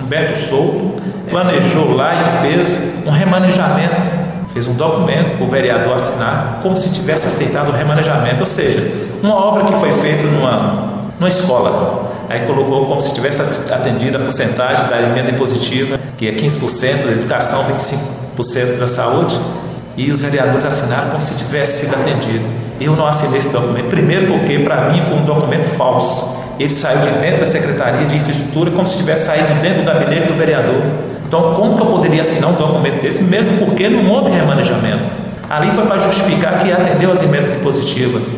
Humberto 0.00 0.38
Souto 0.38 0.94
planejou 1.28 1.96
lá 1.96 2.14
e 2.14 2.46
fez 2.46 2.94
um 3.04 3.10
remanejamento 3.10 4.23
fez 4.54 4.68
um 4.68 4.74
documento 4.74 5.36
para 5.36 5.44
o 5.44 5.50
vereador 5.50 5.92
assinar, 5.94 6.60
como 6.62 6.76
se 6.76 6.90
tivesse 6.90 7.26
aceitado 7.26 7.70
o 7.70 7.72
remanejamento, 7.72 8.40
ou 8.40 8.46
seja, 8.46 8.88
uma 9.20 9.34
obra 9.34 9.64
que 9.64 9.74
foi 9.74 9.92
feita 9.92 10.22
numa, 10.22 11.08
numa 11.18 11.28
escola. 11.28 12.12
Aí 12.28 12.40
colocou 12.46 12.86
como 12.86 13.00
se 13.00 13.12
tivesse 13.12 13.42
atendido 13.72 14.16
a 14.16 14.20
porcentagem 14.20 14.86
da 14.86 15.02
emenda 15.02 15.32
impositiva, 15.32 15.98
que 16.16 16.28
é 16.28 16.32
15% 16.32 17.04
da 17.04 17.12
educação, 17.12 17.64
25% 18.36 18.78
da 18.78 18.86
saúde, 18.86 19.38
e 19.96 20.08
os 20.10 20.20
vereadores 20.20 20.64
assinaram 20.64 21.08
como 21.08 21.20
se 21.20 21.34
tivesse 21.34 21.86
sido 21.86 21.96
atendido. 21.96 22.48
Eu 22.80 22.94
não 22.94 23.06
assinei 23.06 23.38
esse 23.38 23.50
documento, 23.50 23.86
primeiro 23.86 24.26
porque 24.28 24.60
para 24.60 24.88
mim 24.90 25.02
foi 25.02 25.16
um 25.16 25.24
documento 25.24 25.64
falso. 25.64 26.44
Ele 26.60 26.70
saiu 26.70 27.00
de 27.00 27.18
dentro 27.18 27.40
da 27.40 27.46
Secretaria 27.46 28.06
de 28.06 28.16
Infraestrutura 28.16 28.70
como 28.70 28.86
se 28.86 28.96
tivesse 28.96 29.26
saído 29.26 29.52
de 29.52 29.60
dentro 29.60 29.82
do 29.82 29.84
gabinete 29.84 30.28
do 30.28 30.34
vereador. 30.34 30.80
Então, 31.26 31.54
como 31.54 31.76
que 31.76 31.82
eu 31.82 31.86
poderia 31.86 32.22
assinar 32.22 32.50
um 32.50 32.54
documento 32.54 33.00
desse, 33.00 33.24
mesmo 33.24 33.58
porque 33.58 33.88
não 33.88 34.10
houve 34.10 34.30
remanejamento? 34.30 35.10
Ali 35.48 35.70
foi 35.70 35.84
para 35.84 35.98
justificar 35.98 36.58
que 36.58 36.72
atendeu 36.72 37.10
as 37.10 37.22
emendas 37.22 37.54
impositivas. 37.54 38.32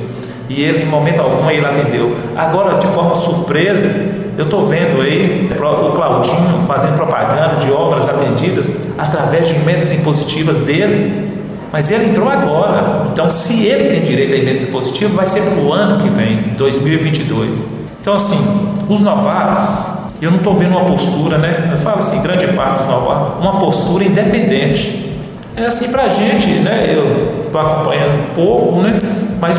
E 0.49 0.63
ele, 0.63 0.83
em 0.83 0.87
momento 0.87 1.21
algum, 1.21 1.51
ele 1.51 1.65
atendeu. 1.65 2.17
Agora, 2.37 2.79
de 2.79 2.87
forma 2.89 3.15
surpresa, 3.15 3.91
eu 4.39 4.45
estou 4.45 4.67
vendo 4.67 5.01
aí 5.01 5.49
o 5.51 5.93
Claudinho 5.93 6.63
fazendo 6.67 6.95
propaganda 6.95 7.57
de 7.57 7.71
obras 7.71 8.09
atendidas 8.09 8.71
através 8.99 9.49
de 9.49 9.55
emendas 9.57 9.93
impositivas 9.93 10.61
dele. 10.61 11.27
Mas 11.73 11.91
ele 11.91 12.11
entrou 12.11 12.29
agora. 12.29 13.09
Então, 13.13 13.29
se 13.29 13.67
ele 13.67 13.91
tem 13.91 14.03
direito 14.03 14.35
a 14.35 14.37
emendas 14.37 14.65
impositivas, 14.65 15.15
vai 15.15 15.27
ser 15.27 15.43
para 15.43 15.59
o 15.61 15.73
ano 15.73 16.01
que 16.01 16.09
vem, 16.09 16.37
2022. 16.57 17.59
Então, 18.01 18.15
assim, 18.15 18.39
os 18.89 19.01
novatos, 19.01 19.96
eu 20.21 20.31
não 20.31 20.39
estou 20.39 20.55
vendo 20.55 20.71
uma 20.71 20.85
postura, 20.85 21.39
né? 21.39 21.69
Eu 21.71 21.79
falo 21.79 21.99
assim, 21.99 22.23
grande 22.23 22.47
parte 22.49 22.79
dos 22.79 22.87
novatos, 22.87 23.39
uma 23.41 23.59
postura 23.59 24.05
independente. 24.05 25.15
É 25.57 25.67
assim 25.67 25.89
para 25.89 26.05
a 26.05 26.09
gente, 26.09 26.49
né? 26.61 26.87
Eu 26.89 27.45
estou 27.47 27.61
acompanhando 27.61 28.15
um 28.15 28.35
pouco, 28.35 28.83
né? 28.83 28.99
Mas 29.41 29.59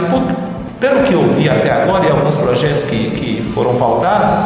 pelo 0.80 1.04
que 1.04 1.14
eu 1.14 1.24
vi 1.24 1.50
até 1.50 1.72
agora 1.72 2.06
e 2.06 2.10
alguns 2.10 2.38
projetos 2.38 2.84
que, 2.84 3.12
que 3.12 3.52
foram 3.54 3.76
pautados, 3.76 4.46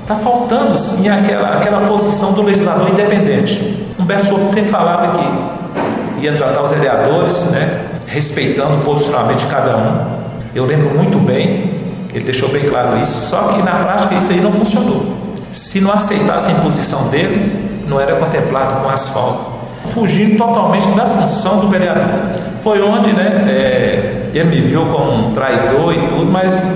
está 0.00 0.16
faltando 0.16 0.76
sim 0.76 1.08
aquela, 1.08 1.56
aquela 1.56 1.86
posição 1.86 2.32
do 2.32 2.42
legislador 2.42 2.90
independente. 2.90 3.86
Humberto 3.98 4.26
Souto 4.26 4.52
sempre 4.52 4.70
falava 4.70 5.12
que 5.18 6.24
ia 6.24 6.32
tratar 6.32 6.62
os 6.62 6.70
vereadores, 6.70 7.50
né? 7.50 7.86
Respeitando 8.06 8.76
o 8.76 8.80
posicionamento 8.80 9.38
de 9.38 9.46
cada 9.46 9.76
um. 9.76 10.22
Eu 10.54 10.66
lembro 10.66 10.90
muito 10.90 11.18
bem, 11.18 11.80
ele 12.12 12.24
deixou 12.24 12.48
bem 12.50 12.62
claro 12.64 12.98
isso, 12.98 13.30
só 13.30 13.48
que 13.48 13.62
na 13.62 13.76
prática 13.76 14.14
isso 14.14 14.32
aí 14.32 14.40
não 14.40 14.52
funcionou. 14.52 15.31
Se 15.52 15.80
não 15.82 15.92
aceitasse 15.92 16.50
a 16.50 16.54
imposição 16.54 17.08
dele, 17.08 17.84
não 17.86 18.00
era 18.00 18.16
contemplado 18.16 18.82
com 18.82 18.88
asfalto. 18.88 19.52
Fugindo 19.92 20.38
totalmente 20.38 20.88
da 20.92 21.04
função 21.04 21.60
do 21.60 21.68
vereador. 21.68 22.30
Foi 22.62 22.80
onde 22.80 23.12
né, 23.12 23.44
é, 23.48 24.28
ele 24.32 24.44
me 24.44 24.60
viu 24.62 24.86
como 24.86 25.28
um 25.28 25.32
traidor 25.32 25.92
e 25.92 26.06
tudo, 26.06 26.30
mas 26.30 26.66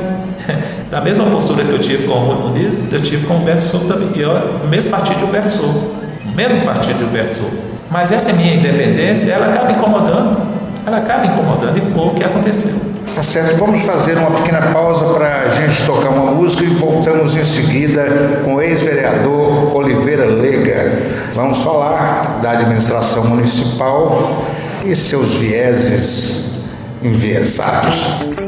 da 0.90 1.00
mesma 1.00 1.24
postura 1.26 1.64
que 1.64 1.72
eu 1.72 1.78
tive 1.78 2.06
com 2.06 2.14
o 2.14 2.18
Rui 2.18 2.50
Muniz, 2.50 2.82
eu 2.92 3.00
tive 3.00 3.26
com 3.26 3.34
o 3.34 3.36
Humberto 3.38 3.62
Souto 3.62 3.86
também. 3.86 4.10
E 4.14 4.20
eu, 4.20 4.30
o 4.62 4.66
mesmo 4.68 4.90
partido 4.90 5.18
de 5.18 5.24
Humberto 5.24 5.50
Souto. 5.50 5.96
O 6.24 6.36
mesmo 6.36 6.60
partido 6.62 6.98
de 6.98 7.04
Humberto 7.04 7.36
Souto. 7.36 7.62
Mas 7.90 8.12
essa 8.12 8.32
minha 8.32 8.54
independência, 8.54 9.32
ela 9.32 9.46
acaba 9.46 9.72
incomodando. 9.72 10.36
Ela 10.86 10.98
acaba 10.98 11.26
incomodando 11.26 11.78
e 11.78 11.80
foi 11.80 12.06
o 12.06 12.10
que 12.10 12.24
aconteceu. 12.24 12.95
Tá 13.16 13.22
certo, 13.22 13.56
vamos 13.56 13.82
fazer 13.82 14.18
uma 14.18 14.30
pequena 14.30 14.60
pausa 14.74 15.06
para 15.14 15.44
a 15.44 15.48
gente 15.48 15.86
tocar 15.86 16.10
uma 16.10 16.32
música 16.32 16.64
e 16.64 16.66
voltamos 16.66 17.34
em 17.34 17.46
seguida 17.46 18.42
com 18.44 18.56
o 18.56 18.60
ex-vereador 18.60 19.74
Oliveira 19.74 20.26
Lega. 20.26 21.00
Vamos 21.34 21.62
falar 21.62 22.40
da 22.42 22.50
administração 22.50 23.24
municipal 23.24 24.44
e 24.84 24.94
seus 24.94 25.36
vieses 25.36 26.66
enviesados. 27.02 28.45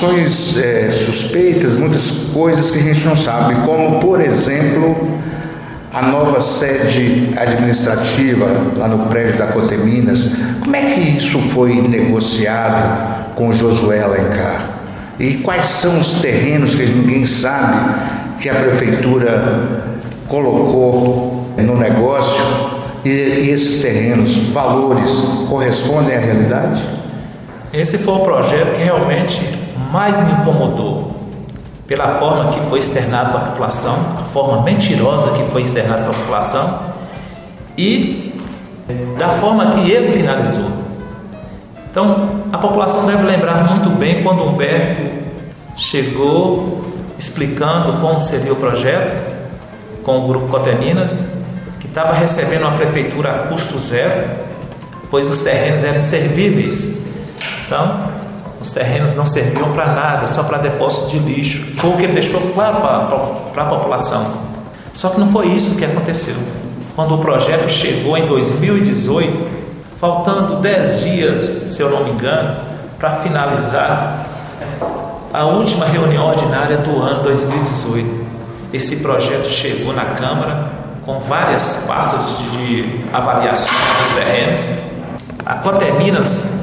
Situações 0.00 0.58
é, 0.58 0.90
suspeitas, 0.90 1.76
muitas 1.76 2.10
coisas 2.32 2.70
que 2.70 2.78
a 2.78 2.82
gente 2.82 3.04
não 3.04 3.14
sabe, 3.14 3.54
como, 3.66 4.00
por 4.00 4.20
exemplo, 4.20 4.96
a 5.92 6.02
nova 6.02 6.40
sede 6.40 7.30
administrativa 7.36 8.46
lá 8.76 8.88
no 8.88 9.06
prédio 9.08 9.36
da 9.36 9.48
Coteminas. 9.48 10.30
Como 10.60 10.74
é 10.74 10.86
que 10.86 11.00
isso 11.00 11.38
foi 11.38 11.74
negociado 11.82 13.34
com 13.34 13.52
Josué 13.52 14.00
Alencar? 14.00 14.70
E 15.18 15.34
quais 15.38 15.66
são 15.66 16.00
os 16.00 16.22
terrenos 16.22 16.74
que 16.74 16.86
ninguém 16.86 17.26
sabe 17.26 17.94
que 18.40 18.48
a 18.48 18.54
prefeitura 18.54 19.84
colocou 20.26 21.52
no 21.58 21.76
negócio 21.76 22.42
e, 23.04 23.10
e 23.10 23.50
esses 23.50 23.82
terrenos, 23.82 24.34
valores, 24.50 25.10
correspondem 25.50 26.16
à 26.16 26.20
realidade? 26.20 26.80
Esse 27.72 27.98
foi 27.98 28.14
o 28.14 28.20
projeto 28.20 28.72
que 28.72 28.82
realmente 28.82 29.60
mais 29.90 30.20
me 30.20 30.32
incomodou, 30.32 31.16
pela 31.86 32.18
forma 32.18 32.50
que 32.50 32.60
foi 32.68 32.78
externado 32.78 33.32
para 33.32 33.40
a 33.40 33.44
população, 33.46 33.94
a 34.18 34.22
forma 34.22 34.62
mentirosa 34.62 35.32
que 35.32 35.42
foi 35.50 35.62
externado 35.62 36.02
para 36.02 36.10
a 36.10 36.14
população 36.14 36.80
e 37.76 38.40
da 39.18 39.28
forma 39.28 39.70
que 39.72 39.90
ele 39.90 40.08
finalizou. 40.08 40.70
Então, 41.90 42.42
a 42.52 42.58
população 42.58 43.06
deve 43.06 43.24
lembrar 43.24 43.64
muito 43.68 43.90
bem 43.90 44.22
quando 44.22 44.44
Humberto 44.44 45.10
chegou 45.76 46.80
explicando 47.18 48.00
como 48.00 48.20
seria 48.20 48.52
o 48.52 48.56
projeto 48.56 49.20
com 50.04 50.18
o 50.18 50.28
grupo 50.28 50.48
Coteminas, 50.48 51.26
que 51.80 51.86
estava 51.86 52.14
recebendo 52.14 52.62
uma 52.62 52.72
prefeitura 52.72 53.30
a 53.30 53.38
custo 53.48 53.78
zero, 53.78 54.30
pois 55.10 55.28
os 55.28 55.40
terrenos 55.40 55.82
eram 55.82 55.98
inservíveis. 55.98 57.02
Então, 57.66 58.09
os 58.60 58.70
terrenos 58.72 59.14
não 59.14 59.24
serviam 59.24 59.72
para 59.72 59.86
nada, 59.86 60.28
só 60.28 60.42
para 60.42 60.58
depósito 60.58 61.08
de 61.08 61.18
lixo. 61.18 61.74
Foi 61.76 61.90
o 61.90 61.96
que 61.96 62.02
ele 62.02 62.12
deixou 62.12 62.40
claro 62.52 62.76
para 63.52 63.62
a 63.62 63.66
população. 63.66 64.50
Só 64.92 65.08
que 65.08 65.18
não 65.18 65.30
foi 65.30 65.46
isso 65.46 65.76
que 65.76 65.84
aconteceu. 65.84 66.34
Quando 66.94 67.14
o 67.14 67.18
projeto 67.18 67.70
chegou 67.70 68.18
em 68.18 68.26
2018, 68.26 69.60
faltando 69.98 70.56
10 70.56 71.00
dias, 71.00 71.42
se 71.74 71.80
eu 71.80 71.90
não 71.90 72.04
me 72.04 72.10
engano, 72.10 72.56
para 72.98 73.12
finalizar 73.12 74.26
a 75.32 75.44
última 75.44 75.86
reunião 75.86 76.26
ordinária 76.26 76.76
do 76.78 77.00
ano 77.00 77.22
2018. 77.22 78.20
Esse 78.74 78.96
projeto 78.96 79.48
chegou 79.48 79.94
na 79.94 80.04
Câmara 80.04 80.70
com 81.06 81.18
várias 81.18 81.84
pastas 81.86 82.36
de, 82.36 82.50
de 82.50 83.04
avaliação 83.10 83.74
dos 84.02 84.12
terrenos. 84.12 84.70
A 85.46 85.54
Coteminas 85.54 86.59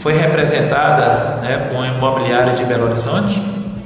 foi 0.00 0.14
representada 0.14 1.38
né, 1.42 1.66
por 1.68 1.76
uma 1.76 1.88
imobiliária 1.88 2.52
de 2.52 2.64
Belo 2.64 2.86
Horizonte 2.86 3.42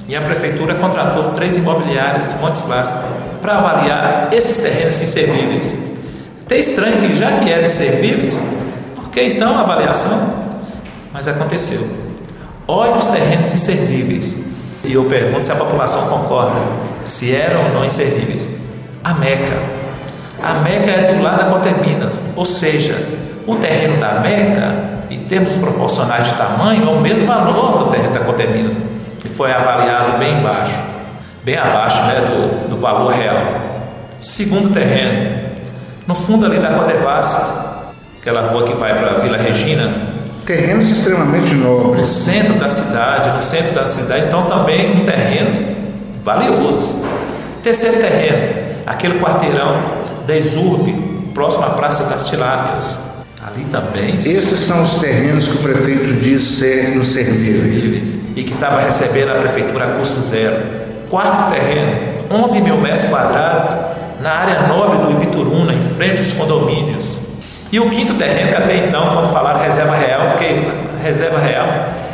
e 0.09 0.15
a 0.15 0.21
prefeitura 0.21 0.75
contratou 0.75 1.31
três 1.31 1.57
imobiliárias 1.57 2.29
de 2.29 2.37
Montes 2.37 2.63
Claros 2.63 2.93
para 3.41 3.59
avaliar 3.59 4.29
esses 4.33 4.59
terrenos 4.59 5.01
inservíveis. 5.01 5.75
Até 6.45 6.59
estranho 6.59 7.01
que 7.01 7.17
já 7.17 7.33
que 7.33 7.51
eram 7.51 7.65
inservíveis, 7.65 8.41
por 8.95 9.11
que 9.11 9.23
então 9.23 9.57
a 9.57 9.63
avaliação? 9.63 10.45
Mas 11.13 11.27
aconteceu. 11.29 11.81
Olhe 12.69 12.97
os 12.97 13.07
terrenos 13.07 13.53
inservíveis. 13.55 14.45
E 14.85 14.95
eu 14.95 15.05
pergunto 15.05 15.45
se 15.47 15.53
a 15.53 15.57
população 15.57 16.09
concorda, 16.09 16.61
se 17.05 17.35
eram 17.35 17.65
ou 17.65 17.69
não 17.71 17.85
inservíveis. 17.85 18.47
A 19.03 19.15
Meca. 19.15 19.57
A 20.43 20.55
Meca 20.55 20.91
é 20.91 21.15
do 21.15 21.23
lado 21.23 21.39
da 21.39 21.45
Coteminas, 21.51 22.21
ou 22.35 22.45
seja, 22.45 22.95
o 23.47 23.57
terreno 23.57 23.99
da 23.99 24.21
Meca, 24.21 24.75
em 25.13 25.25
termos 25.25 25.57
proporcionais 25.57 26.25
de 26.25 26.35
tamanho, 26.35 26.89
é 26.89 26.91
o 26.91 27.01
mesmo 27.01 27.27
valor 27.27 27.85
do 27.85 27.91
terreno 27.91 28.15
da 28.15 28.21
Coteminas, 28.21 28.81
e 29.25 29.29
foi 29.29 29.53
avaliado 29.53 30.19
bem 30.19 30.41
baixo, 30.41 30.81
bem 31.45 31.57
abaixo 31.57 32.03
né, 32.05 32.15
do, 32.27 32.71
do 32.71 32.77
valor 32.77 33.13
real. 33.13 33.37
Segundo 34.19 34.73
terreno, 34.73 35.51
no 36.07 36.15
fundo 36.15 36.47
ali 36.47 36.59
da 36.59 36.71
Codevasque, 36.71 37.45
aquela 38.21 38.49
rua 38.49 38.65
que 38.65 38.75
vai 38.75 38.95
para 38.95 39.17
a 39.17 39.19
Vila 39.19 39.37
Regina, 39.37 40.13
Terrenos 40.47 40.91
extremamente 40.91 41.55
nobres. 41.55 41.99
no 41.99 42.05
centro 42.05 42.55
da 42.55 42.69
cidade, 42.69 43.31
no 43.31 43.41
centro 43.41 43.75
da 43.75 43.87
cidade, 43.87 44.27
então 44.27 44.43
também 44.47 45.01
um 45.01 45.05
terreno 45.05 45.53
valioso. 46.25 47.05
Terceiro 47.63 47.99
terreno, 47.99 48.77
aquele 48.85 49.21
quarteirão 49.21 49.77
da 50.27 50.37
Exurbe, 50.37 50.93
próximo 51.33 51.67
à 51.67 51.71
Praça 51.71 52.05
das 52.05 52.29
Tilápias. 52.29 53.12
Ali 53.55 53.65
também. 53.67 54.17
Esses 54.17 54.61
são 54.61 54.83
os 54.83 54.97
terrenos 54.97 55.47
que 55.49 55.57
o 55.57 55.61
prefeito 55.61 56.21
diz 56.21 56.43
ser 56.43 56.97
inservíveis. 56.97 58.17
E 58.35 58.43
que 58.43 58.55
estava 58.55 58.81
recebendo 58.81 59.31
a 59.31 59.35
prefeitura 59.35 59.85
a 59.85 59.89
custo 59.99 60.23
zero. 60.23 60.57
Quarto 61.11 61.53
terreno, 61.53 61.93
11 62.31 62.61
mil 62.63 62.79
metros 62.79 63.05
quadrados, 63.05 63.75
na 64.23 64.31
área 64.31 64.67
nobre 64.67 64.99
do 64.99 65.11
Ibituruna, 65.11 65.75
em 65.75 65.83
frente 65.83 66.21
aos 66.21 66.33
condomínios. 66.33 67.19
E 67.71 67.79
o 67.79 67.91
quinto 67.91 68.15
terreno, 68.15 68.49
que 68.49 68.57
até 68.57 68.77
então, 68.77 69.13
quando 69.13 69.31
falaram 69.31 69.61
reserva 69.61 69.95
real, 69.95 70.31
fiquei, 70.33 70.73
reserva 71.03 71.39
real, 71.39 71.67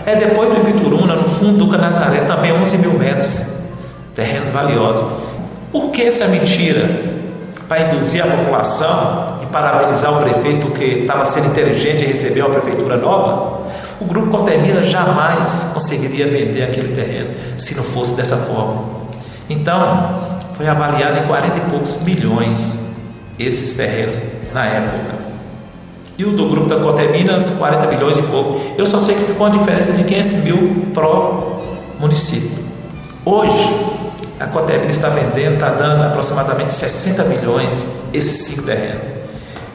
é 0.05 0.17
depois 0.17 0.51
do 0.51 0.57
Ibituruna, 0.57 1.15
no 1.15 1.29
fundo 1.29 1.59
do 1.59 1.69
Canazaré, 1.69 2.21
também 2.21 2.53
11 2.53 2.79
mil 2.79 2.95
metros. 2.95 3.45
Terrenos 4.15 4.51
valiosos. 4.51 5.05
Por 5.71 5.91
que 5.91 6.03
essa 6.03 6.27
mentira? 6.27 6.89
Para 7.69 7.83
induzir 7.83 8.25
a 8.25 8.27
população 8.27 9.28
parabenizar 9.51 10.13
o 10.13 10.23
prefeito 10.23 10.67
porque 10.67 10.85
estava 10.85 11.25
sendo 11.25 11.49
inteligente 11.49 12.05
e 12.05 12.07
recebeu 12.07 12.47
a 12.47 12.51
prefeitura 12.51 12.97
nova? 12.97 13.69
O 14.01 14.05
grupo 14.05 14.31
Cotemira 14.31 14.83
jamais 14.83 15.69
conseguiria 15.75 16.29
vender 16.29 16.63
aquele 16.63 16.95
terreno 16.95 17.31
se 17.59 17.75
não 17.75 17.83
fosse 17.83 18.15
dessa 18.15 18.37
forma. 18.37 18.85
Então, 19.51 20.39
foi 20.57 20.69
avaliado 20.69 21.19
em 21.19 21.27
40 21.27 21.57
e 21.57 21.61
poucos 21.71 22.03
milhões 22.03 22.89
esses 23.39 23.75
terrenos 23.75 24.21
na 24.53 24.67
época. 24.67 25.19
E 26.17 26.25
o 26.25 26.37
do 26.37 26.49
grupo 26.49 26.69
da 26.69 26.81
Coteminas, 26.81 27.51
40 27.51 27.87
milhões 27.87 28.19
e 28.19 28.23
pouco. 28.23 28.61
Eu 28.77 28.85
só 28.85 28.99
sei 28.99 29.15
que 29.15 29.25
ficou 29.25 29.47
uma 29.47 29.57
diferença 29.57 29.93
de 29.93 30.03
500 30.03 30.37
mil 30.39 30.87
pro 30.93 31.61
município. 32.01 32.59
Hoje, 33.25 33.87
a 34.41 34.47
Coteminas 34.47 34.97
está 34.97 35.09
vendendo, 35.09 35.55
está 35.55 35.71
dando 35.71 36.05
aproximadamente 36.05 36.73
60 36.73 37.25
milhões 37.25 37.87
esses 38.13 38.47
cinco 38.47 38.63
terrenos. 38.63 39.18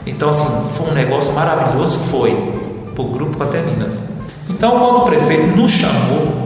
Então, 0.06 0.30
assim, 0.30 0.48
foi 0.76 0.92
um 0.92 0.94
negócio 0.94 1.34
maravilhoso, 1.34 2.00
foi 2.00 2.32
para 2.94 3.04
o 3.04 3.08
grupo 3.08 3.38
Coteminas. 3.38 4.00
Então, 4.50 4.72
quando 4.80 4.98
o 4.98 5.02
prefeito 5.02 5.56
nos 5.56 5.72
chamou 5.72 6.44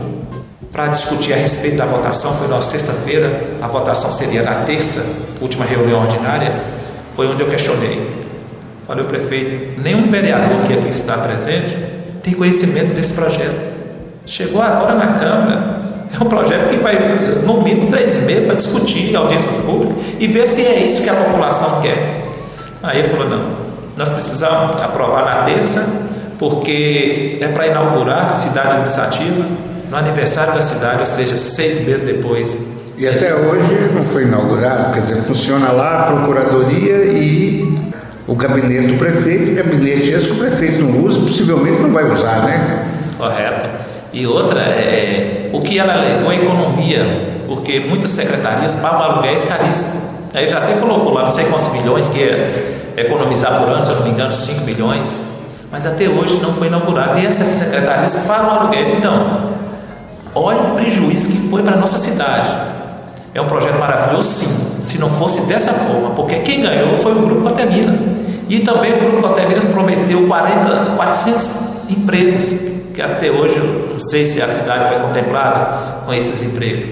para 0.72 0.86
discutir 0.86 1.32
a 1.32 1.36
respeito 1.36 1.76
da 1.76 1.84
votação, 1.84 2.32
foi 2.34 2.48
na 2.48 2.60
sexta-feira, 2.60 3.56
a 3.60 3.66
votação 3.66 4.10
seria 4.10 4.42
na 4.42 4.62
terça, 4.62 5.04
última 5.40 5.64
reunião 5.64 6.00
ordinária, 6.00 6.52
foi 7.16 7.26
onde 7.26 7.42
eu 7.42 7.48
questionei. 7.48 8.18
Falei, 8.86 9.04
o 9.04 9.08
prefeito, 9.08 9.80
nenhum 9.80 10.10
vereador 10.10 10.60
que 10.62 10.72
aqui 10.72 10.88
está 10.88 11.18
presente 11.18 11.76
tem 12.22 12.34
conhecimento 12.34 12.94
desse 12.94 13.12
projeto. 13.12 13.66
Chegou 14.24 14.62
agora 14.62 14.94
na 14.94 15.14
Câmara, 15.14 15.80
é 16.12 16.22
um 16.22 16.26
projeto 16.26 16.68
que 16.68 16.76
vai, 16.76 16.96
no 17.44 17.62
mínimo, 17.62 17.90
três 17.90 18.20
meses 18.22 18.46
para 18.46 18.54
discutir 18.54 19.10
em 19.10 19.16
audiências 19.16 19.56
públicas 19.58 19.96
e 20.18 20.26
ver 20.26 20.46
se 20.46 20.64
é 20.64 20.84
isso 20.84 21.02
que 21.02 21.10
a 21.10 21.14
população 21.14 21.80
quer. 21.80 22.27
Aí 22.82 23.00
ele 23.00 23.08
falou: 23.08 23.28
não, 23.28 23.50
nós 23.96 24.08
precisamos 24.10 24.80
aprovar 24.80 25.24
na 25.24 25.42
terça, 25.42 25.86
porque 26.38 27.38
é 27.40 27.48
para 27.48 27.66
inaugurar 27.66 28.30
a 28.30 28.34
cidade 28.34 28.68
administrativa 28.68 29.44
no 29.90 29.96
aniversário 29.96 30.54
da 30.54 30.62
cidade, 30.62 31.00
ou 31.00 31.06
seja, 31.06 31.36
seis 31.36 31.86
meses 31.86 32.02
depois. 32.02 32.78
E 32.96 33.08
até 33.08 33.34
hoje 33.34 33.90
não 33.94 34.04
foi 34.04 34.24
inaugurado, 34.24 34.92
quer 34.92 35.00
dizer, 35.00 35.22
funciona 35.22 35.70
lá 35.70 36.00
a 36.00 36.02
procuradoria 36.04 37.04
e 37.04 37.78
o 38.26 38.34
gabinete 38.34 38.88
do 38.88 38.98
prefeito, 38.98 39.54
gabinete 39.54 40.10
esse 40.10 40.26
que 40.26 40.32
o 40.32 40.36
prefeito 40.36 40.84
não 40.84 41.04
usa, 41.04 41.20
possivelmente 41.20 41.80
não 41.80 41.92
vai 41.92 42.10
usar, 42.10 42.44
né? 42.44 42.86
Correto. 43.16 43.66
E 44.12 44.26
outra, 44.26 44.60
é, 44.60 45.48
o 45.52 45.60
que 45.60 45.78
ela 45.78 45.94
alegou 45.94 46.32
é 46.32 46.36
economia, 46.36 47.06
porque 47.46 47.80
muitas 47.80 48.10
secretarias 48.10 48.76
pagam 48.76 49.02
aluguéis 49.02 49.44
caríssimos. 49.44 50.07
Aí 50.34 50.48
já 50.48 50.58
até 50.58 50.74
colocou 50.74 51.12
lá 51.12 51.22
não 51.22 51.30
sei 51.30 51.46
quantos 51.46 51.72
milhões, 51.72 52.08
que 52.08 52.22
é 52.22 52.94
economizar 52.96 53.60
por 53.60 53.68
ano, 53.68 53.82
se 53.82 53.90
eu 53.90 53.96
não 53.96 54.02
me 54.04 54.10
engano, 54.10 54.32
5 54.32 54.62
milhões. 54.62 55.20
Mas 55.70 55.86
até 55.86 56.08
hoje 56.08 56.36
não 56.40 56.54
foi 56.54 56.68
inaugurado. 56.68 57.18
E 57.18 57.26
essas 57.26 57.46
secretarias 57.46 58.16
pagam 58.26 58.50
aluguéis. 58.50 58.92
Então, 58.92 59.54
olha 60.34 60.60
o 60.60 60.74
prejuízo 60.74 61.30
que 61.30 61.48
foi 61.48 61.62
para 61.62 61.74
a 61.74 61.76
nossa 61.76 61.98
cidade. 61.98 62.50
É 63.34 63.40
um 63.40 63.46
projeto 63.46 63.78
maravilhoso, 63.78 64.28
sim, 64.28 64.82
se 64.82 64.98
não 64.98 65.10
fosse 65.10 65.42
dessa 65.42 65.72
forma, 65.72 66.10
porque 66.10 66.36
quem 66.36 66.62
ganhou 66.62 66.96
foi 66.96 67.12
o 67.12 67.20
Grupo 67.20 67.42
Coteminas. 67.42 68.02
E 68.48 68.60
também 68.60 68.94
o 68.94 68.98
Grupo 68.98 69.28
Coteminas 69.28 69.64
prometeu 69.64 70.26
40, 70.26 70.96
400 70.96 71.90
empregos, 71.90 72.54
que 72.94 73.02
até 73.02 73.30
hoje 73.30 73.56
eu 73.56 73.90
não 73.92 73.98
sei 73.98 74.24
se 74.24 74.40
a 74.40 74.48
cidade 74.48 74.88
foi 74.88 74.98
contemplada 74.98 76.04
com 76.06 76.14
esses 76.14 76.42
empregos. 76.42 76.88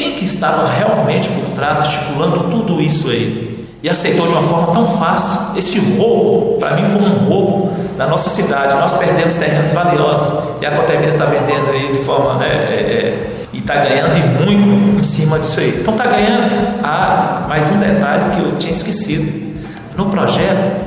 Quem 0.00 0.12
que 0.12 0.24
estava 0.24 0.66
realmente 0.66 1.28
por 1.28 1.50
trás 1.50 1.78
articulando 1.78 2.44
tudo 2.44 2.80
isso 2.80 3.10
aí? 3.10 3.66
E 3.82 3.90
aceitou 3.90 4.26
de 4.26 4.32
uma 4.32 4.42
forma 4.42 4.72
tão 4.72 4.86
fácil. 4.86 5.58
Esse 5.58 5.78
roubo, 5.78 6.56
para 6.58 6.74
mim, 6.74 6.84
foi 6.90 7.02
um 7.02 7.28
roubo 7.28 7.70
na 7.98 8.06
nossa 8.06 8.30
cidade. 8.30 8.80
Nós 8.80 8.94
perdemos 8.94 9.34
terrenos 9.34 9.72
valiosos 9.72 10.42
e 10.58 10.64
a 10.64 10.70
Coteminas 10.70 11.12
está 11.12 11.26
vendendo 11.26 11.70
aí 11.70 11.92
de 11.92 11.98
forma, 11.98 12.36
né, 12.36 12.46
é, 12.46 12.80
é, 12.80 13.30
e 13.52 13.58
está 13.58 13.74
ganhando 13.74 14.16
e 14.16 14.22
muito 14.42 14.98
em 14.98 15.02
cima 15.02 15.38
disso 15.38 15.60
aí. 15.60 15.80
Então 15.82 15.92
está 15.92 16.06
ganhando. 16.06 16.80
Ah, 16.82 17.44
mais 17.46 17.70
um 17.70 17.78
detalhe 17.78 18.34
que 18.34 18.40
eu 18.40 18.56
tinha 18.56 18.72
esquecido. 18.72 19.54
No 19.98 20.06
projeto 20.06 20.80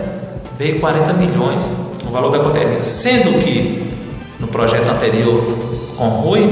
veio 0.57 0.79
40 0.79 1.13
milhões 1.13 1.71
o 2.03 2.11
valor 2.11 2.31
da 2.31 2.39
Coteminas, 2.39 2.87
sendo 2.87 3.43
que 3.43 3.93
no 4.39 4.47
projeto 4.47 4.89
anterior 4.89 5.55
com 5.95 6.05
Rui 6.05 6.51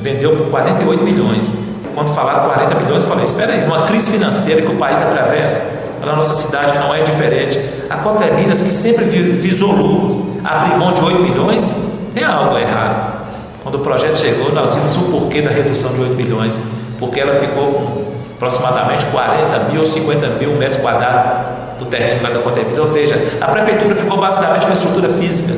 vendeu 0.00 0.36
por 0.36 0.46
48 0.50 1.02
milhões. 1.02 1.66
Quando 1.96 2.12
falaram 2.12 2.44
40 2.44 2.74
milhões, 2.74 3.02
eu 3.04 3.08
falei: 3.08 3.24
espera 3.24 3.54
aí, 3.54 3.62
numa 3.62 3.84
crise 3.84 4.10
financeira 4.10 4.60
que 4.60 4.70
o 4.70 4.76
país 4.76 5.00
atravessa, 5.00 5.62
a 6.02 6.14
nossa 6.14 6.34
cidade 6.34 6.78
não 6.78 6.94
é 6.94 7.00
diferente. 7.00 7.58
A 7.88 7.96
Coteminas, 7.96 8.60
que 8.60 8.70
sempre 8.70 9.06
visou 9.06 9.72
lucro, 9.72 10.36
abrir 10.44 10.76
mão 10.76 10.92
de 10.92 11.02
8 11.02 11.22
milhões, 11.22 11.72
tem 12.14 12.22
algo 12.22 12.58
errado. 12.58 13.16
Quando 13.62 13.76
o 13.76 13.78
projeto 13.78 14.12
chegou, 14.12 14.52
nós 14.52 14.74
vimos 14.74 14.94
o 14.98 15.04
porquê 15.04 15.40
da 15.40 15.50
redução 15.50 15.94
de 15.94 16.02
8 16.02 16.14
milhões, 16.16 16.60
porque 16.98 17.18
ela 17.18 17.40
ficou 17.40 17.72
com 17.72 18.12
aproximadamente 18.34 19.06
40 19.06 19.58
mil 19.70 19.80
ou 19.80 19.86
50 19.86 20.26
mil 20.38 20.50
metros 20.50 20.76
quadrados 20.76 21.78
do 21.78 21.86
terreno 21.86 22.22
da 22.22 22.28
Coteminas, 22.40 22.78
ou 22.78 22.86
seja, 22.86 23.38
a 23.40 23.48
prefeitura 23.48 23.94
ficou 23.94 24.18
basicamente 24.18 24.66
com 24.66 24.70
a 24.70 24.74
estrutura 24.74 25.08
física. 25.08 25.54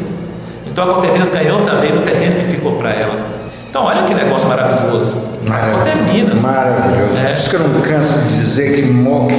Então 0.64 0.89
a 0.89 0.95
Coteminas 0.95 1.32
ganhou 1.32 1.62
também 1.62 1.93
no 1.93 2.03
terreno 2.03 2.36
que 2.36 2.47
ficou 2.47 2.76
para 2.76 2.91
ela. 2.91 3.39
Então 3.69 3.85
olha 3.85 4.03
que 4.05 4.14
negócio 4.14 4.49
maravilhoso. 4.49 5.23
Maravilhoso. 5.47 5.85
Coteminas. 5.85 6.43
Maravilhoso. 6.43 7.19
É. 7.21 7.25
Por 7.27 7.33
isso 7.33 7.51
que 7.51 7.57
eu 7.57 7.69
não 7.69 7.81
canso 7.83 8.19
de 8.19 8.39
dizer 8.39 8.75
que 8.75 8.83
Moc 8.83 9.31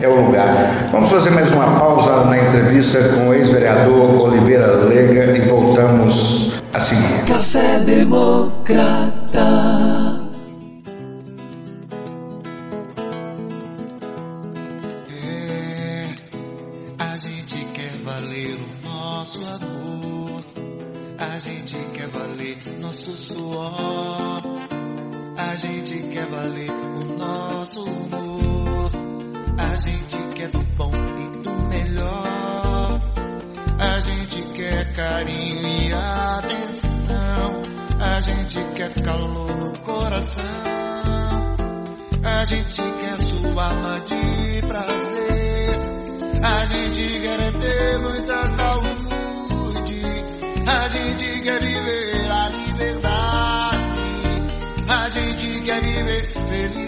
é 0.00 0.08
o 0.08 0.26
lugar. 0.26 0.48
Vamos 0.90 1.10
fazer 1.10 1.30
mais 1.30 1.52
uma 1.52 1.78
pausa 1.78 2.24
na 2.24 2.38
entrevista 2.38 2.98
com 3.10 3.28
o 3.28 3.34
ex-vereador 3.34 4.20
Oliveira 4.20 4.66
Lega 4.66 5.36
e 5.36 5.40
voltamos 5.42 6.62
a 6.72 6.80
seguir. 6.80 7.24
Café 7.26 7.80
Democrata. 7.80 9.06
A 16.98 17.16
gente 17.18 17.64
quer 17.74 17.92
valer 18.04 18.56
o 18.56 18.88
nosso 18.88 19.40
amor. 19.40 20.55
A 21.28 21.38
gente 21.40 21.76
quer 21.92 22.08
valer 22.08 22.56
nosso 22.80 23.16
suor. 23.16 24.42
A 25.36 25.54
gente 25.56 25.98
quer 26.12 26.24
valer 26.26 26.70
o 26.70 27.18
nosso 27.18 27.82
humor. 27.82 28.90
A 29.58 29.74
gente 29.76 30.16
quer 30.36 30.48
do 30.50 30.62
bom 30.76 30.92
e 30.94 31.42
do 31.42 31.50
melhor. 31.68 33.00
A 33.78 33.98
gente 33.98 34.40
quer 34.52 34.94
carinho 34.94 35.66
e 35.66 35.92
atenção. 35.92 37.62
A 38.00 38.20
gente 38.20 38.58
quer 38.76 38.94
calor 39.02 39.56
no 39.56 39.78
coração. 39.80 40.44
A 42.22 42.46
gente 42.46 42.80
quer 42.80 43.16
sua 43.22 43.64
alma 43.64 44.00
de 44.00 44.62
prazer. 44.64 45.80
A 46.42 46.66
gente 46.66 47.20
quer 47.20 47.52
ter 47.58 48.00
muita 48.00 48.46
saúde. 48.56 49.15
A 50.68 50.88
gente 50.88 51.40
quer 51.42 51.60
viver 51.60 52.28
a 52.28 52.48
liberdade. 52.48 53.84
A 54.88 55.08
gente 55.10 55.60
quer 55.62 55.80
viver 55.80 56.32
felicidade. 56.32 56.85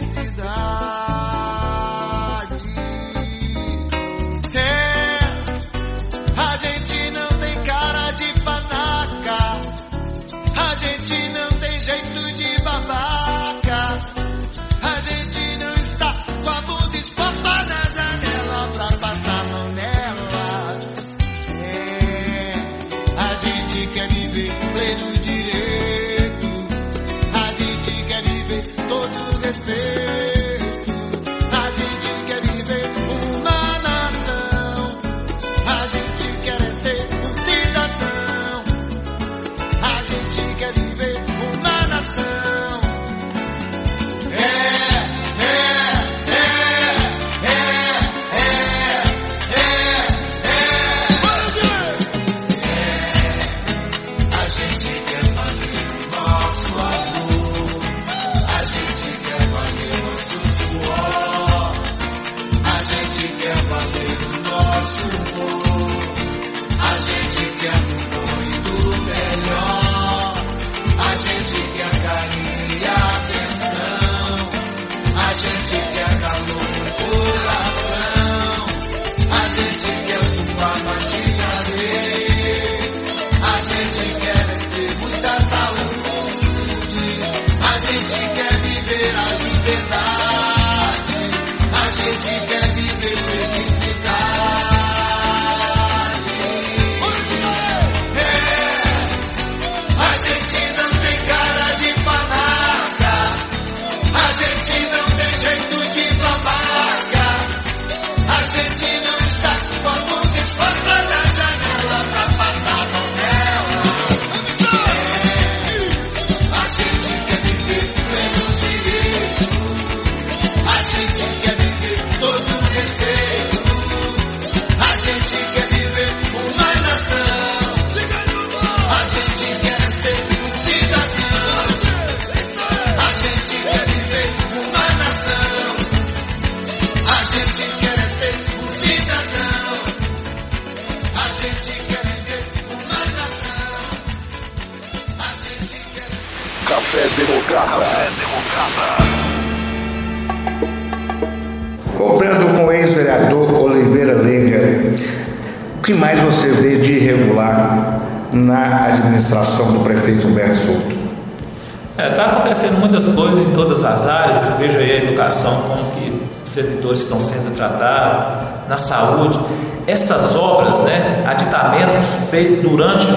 Essas 169.89 170.37
obras, 170.37 170.81
né, 170.81 171.25
aditamentos 171.27 172.29
feitos 172.31 172.63
durante 172.63 173.09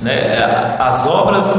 né, 0.00 0.76
as 0.78 1.06
obras, 1.08 1.58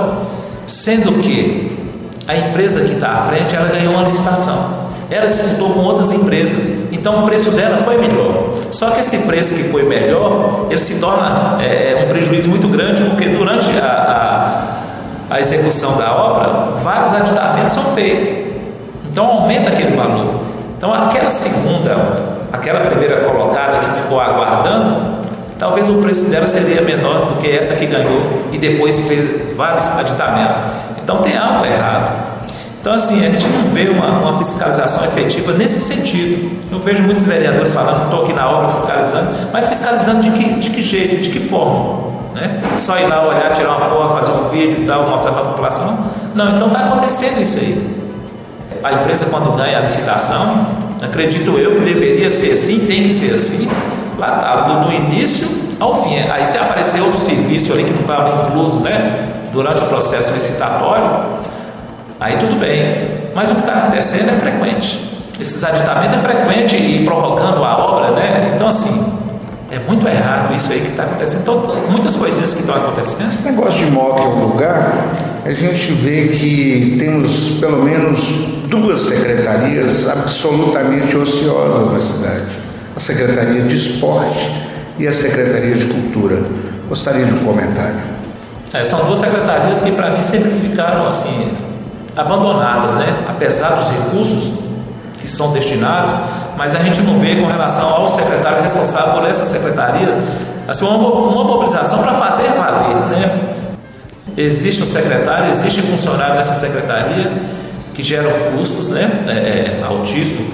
sendo 0.65 1.21
que 1.21 1.91
a 2.25 2.35
empresa 2.35 2.85
que 2.85 2.93
está 2.93 3.11
à 3.11 3.17
frente, 3.25 3.53
ela 3.53 3.67
ganhou 3.67 3.93
uma 3.93 4.03
licitação. 4.03 4.85
Ela 5.11 5.27
disputou 5.27 5.71
com 5.71 5.81
outras 5.81 6.13
empresas, 6.13 6.91
então 6.91 7.23
o 7.23 7.25
preço 7.27 7.51
dela 7.51 7.83
foi 7.83 7.97
melhor. 7.97 8.49
Só 8.71 8.89
que 8.91 9.01
esse 9.01 9.19
preço 9.19 9.53
que 9.53 9.65
foi 9.65 9.83
melhor, 9.83 10.65
ele 10.69 10.79
se 10.79 10.99
torna 10.99 11.61
é, 11.61 12.01
um 12.03 12.09
prejuízo 12.09 12.49
muito 12.49 12.67
grande, 12.67 13.03
porque 13.03 13.25
durante 13.25 13.69
a, 13.77 14.79
a, 15.29 15.35
a 15.35 15.39
execução 15.39 15.97
da 15.97 16.15
obra, 16.15 16.77
vários 16.81 17.13
aditamentos 17.13 17.73
são 17.73 17.83
feitos. 17.93 18.35
Então 19.11 19.27
aumenta 19.27 19.69
aquele 19.69 19.95
valor. 19.95 20.41
Então 20.77 20.91
aquela 20.91 21.29
segunda, 21.29 21.95
aquela 22.55 22.81
primeira 22.81 23.21
colocada 23.21 23.79
que 23.79 24.01
ficou 24.01 24.19
aguardando, 24.19 25.25
talvez 25.59 25.89
o 25.89 25.95
preço 25.95 26.29
dela 26.29 26.47
seria 26.47 26.81
menor 26.81 27.27
do 27.27 27.35
que 27.35 27.49
essa 27.49 27.75
que 27.75 27.85
ganhou 27.85 28.47
e 28.51 28.57
depois 28.57 29.07
fez 29.07 29.55
vários 29.55 29.85
aditamentos. 29.97 30.57
Então 31.01 31.21
tem 31.21 31.37
algo 31.37 31.65
errado. 31.65 32.25
Então, 32.79 32.93
assim, 32.93 33.25
a 33.25 33.31
gente 33.31 33.47
não 33.47 33.71
vê 33.71 33.89
uma, 33.89 34.19
uma 34.19 34.37
fiscalização 34.37 35.03
efetiva 35.05 35.53
nesse 35.53 35.79
sentido. 35.79 36.51
Eu 36.71 36.79
vejo 36.79 37.01
muitos 37.01 37.23
vereadores 37.23 37.71
falando, 37.71 38.03
estou 38.03 38.23
aqui 38.23 38.33
na 38.33 38.47
obra 38.47 38.69
fiscalizando, 38.69 39.31
mas 39.51 39.67
fiscalizando 39.67 40.21
de 40.21 40.29
que, 40.29 40.53
de 40.59 40.69
que 40.69 40.81
jeito, 40.81 41.19
de 41.19 41.31
que 41.31 41.39
forma? 41.39 42.11
Né? 42.35 42.61
Só 42.77 42.99
ir 42.99 43.07
lá 43.07 43.27
olhar, 43.27 43.51
tirar 43.53 43.69
uma 43.69 43.89
foto, 43.89 44.13
fazer 44.13 44.31
um 44.33 44.49
vídeo 44.49 44.83
e 44.83 44.85
tal, 44.85 45.09
mostrar 45.09 45.31
para 45.31 45.41
a 45.41 45.45
população? 45.45 45.97
Não, 46.35 46.55
então 46.55 46.67
está 46.67 46.79
acontecendo 46.81 47.41
isso 47.41 47.57
aí. 47.57 48.05
A 48.83 48.93
empresa, 48.93 49.27
quando 49.31 49.55
ganha 49.57 49.79
a 49.79 49.81
licitação, 49.81 50.84
acredito 51.01 51.57
eu 51.57 51.75
que 51.75 51.81
deveria 51.81 52.29
ser 52.29 52.53
assim, 52.53 52.85
tem 52.85 53.03
que 53.03 53.11
ser 53.11 53.33
assim, 53.33 53.69
lá 54.17 54.31
tá, 54.37 54.55
do, 54.61 54.87
do 54.87 54.93
início 54.93 55.47
ao 55.79 56.03
fim. 56.03 56.17
Aí 56.17 56.45
se 56.45 56.57
aparecer 56.57 57.01
outro 57.01 57.19
serviço 57.19 57.73
ali 57.73 57.83
que 57.83 57.93
não 57.93 58.01
estava 58.01 58.47
incluso 58.47 58.79
né, 58.79 59.33
durante 59.51 59.81
o 59.81 59.85
processo 59.87 60.33
licitatório, 60.33 61.35
Aí 62.19 62.37
tudo 62.37 62.59
bem. 62.59 63.29
Mas 63.33 63.51
o 63.51 63.55
que 63.55 63.61
está 63.61 63.73
acontecendo 63.73 64.29
é 64.29 64.33
frequente. 64.33 64.99
Esses 65.39 65.63
aditamentos 65.63 66.17
é 66.17 66.21
frequente 66.21 66.75
e 66.75 67.03
provocando 67.03 67.63
a 67.63 67.77
obra, 67.77 68.11
né? 68.11 68.53
Então, 68.55 68.67
assim, 68.67 69.14
é 69.75 69.79
muito 69.79 70.07
errado 70.07 70.55
isso 70.55 70.71
aí 70.71 70.79
que 70.79 70.91
está 70.91 71.03
acontecendo. 71.03 71.41
Então, 71.41 71.75
muitas 71.89 72.15
coisinhas 72.15 72.53
que 72.53 72.61
estão 72.61 72.75
acontecendo. 72.75 73.27
Esse 73.27 73.43
negócio 73.43 73.85
de 73.85 73.91
MOC 73.91 74.19
é 74.19 74.23
o 74.23 74.47
lugar, 74.47 75.11
a 75.43 75.51
gente 75.51 75.91
vê 75.91 76.29
que 76.29 76.95
temos 76.97 77.59
pelo 77.59 77.83
menos 77.83 78.19
duas 78.69 79.01
secretarias 79.01 80.07
absolutamente 80.07 81.17
ociosas 81.17 81.91
na 81.91 81.99
cidade: 81.99 82.45
a 82.95 82.99
Secretaria 83.01 83.63
de 83.63 83.75
Esporte 83.75 84.49
e 84.97 85.07
a 85.07 85.11
Secretaria 85.11 85.75
de 85.75 85.87
Cultura. 85.87 86.41
Gostaria 86.87 87.25
de 87.25 87.33
um 87.33 87.43
comentário. 87.43 87.99
É, 88.71 88.81
são 88.83 89.05
duas 89.05 89.19
secretarias 89.19 89.81
que, 89.81 89.91
para 89.91 90.11
mim, 90.11 90.21
sempre 90.21 90.51
ficaram 90.51 91.05
assim 91.07 91.51
abandonadas, 92.15 92.95
né? 92.95 93.25
apesar 93.27 93.75
dos 93.75 93.89
recursos 93.89 94.64
que 95.25 95.31
são 95.31 95.51
destinados, 95.51 96.13
mas 96.55 96.75
a 96.75 96.79
gente 96.79 97.01
não 97.01 97.19
vê 97.19 97.35
com 97.35 97.47
relação 97.47 97.89
ao 97.89 98.07
secretário 98.07 98.61
responsável 98.61 99.15
por 99.15 99.27
essa 99.27 99.43
secretaria 99.43 100.17
assim, 100.67 100.85
uma, 100.85 100.97
uma 100.97 101.43
mobilização 101.43 101.99
para 102.01 102.13
fazer 102.13 102.49
valer. 102.49 102.95
Né? 103.09 103.55
Existe 104.37 104.81
um 104.81 104.85
secretário, 104.85 105.49
existe 105.49 105.81
funcionário 105.81 106.35
dessa 106.35 106.55
secretaria 106.55 107.31
que 107.93 108.03
geram 108.03 108.29
custos 108.55 108.89
né? 108.89 109.09
é, 109.27 109.31
é, 109.31 109.83
altíssimos 109.85 110.49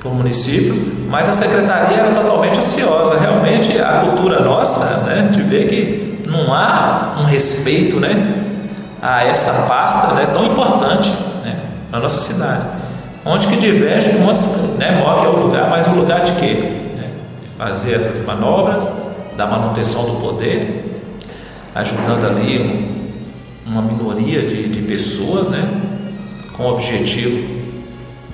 para 0.00 0.08
o 0.10 0.14
município, 0.14 1.06
mas 1.08 1.28
a 1.28 1.32
secretaria 1.32 1.96
era 1.96 2.10
totalmente 2.14 2.58
ociosa. 2.58 3.18
Realmente 3.18 3.80
a 3.80 4.00
cultura 4.00 4.40
nossa 4.40 4.84
né? 5.06 5.28
de 5.32 5.42
ver 5.42 5.66
que 5.66 6.22
não 6.28 6.54
há 6.54 7.16
um 7.18 7.24
respeito 7.24 7.98
né? 7.98 8.34
a 9.02 9.24
essa 9.24 9.66
pasta 9.66 10.14
né, 10.14 10.26
tão 10.32 10.44
importante 10.44 11.12
né, 11.44 11.56
na 11.90 11.98
nossa 12.00 12.20
cidade. 12.20 12.83
Onde 13.24 13.46
que 13.46 13.56
diverge, 13.56 14.10
né, 14.78 15.00
MOC 15.02 15.24
é 15.24 15.28
o 15.28 15.46
lugar, 15.46 15.70
mas 15.70 15.86
o 15.86 15.90
lugar 15.90 16.22
de 16.22 16.32
quê? 16.32 16.54
Né, 16.96 17.10
de 17.42 17.48
fazer 17.56 17.94
essas 17.94 18.24
manobras, 18.24 18.90
da 19.36 19.46
manutenção 19.46 20.04
do 20.04 20.20
poder, 20.20 20.84
ajudando 21.74 22.26
ali 22.26 22.60
um, 23.66 23.72
uma 23.72 23.82
minoria 23.82 24.42
de, 24.42 24.68
de 24.68 24.82
pessoas, 24.82 25.48
né, 25.48 25.66
com 26.52 26.64
o 26.64 26.72
objetivo 26.74 27.64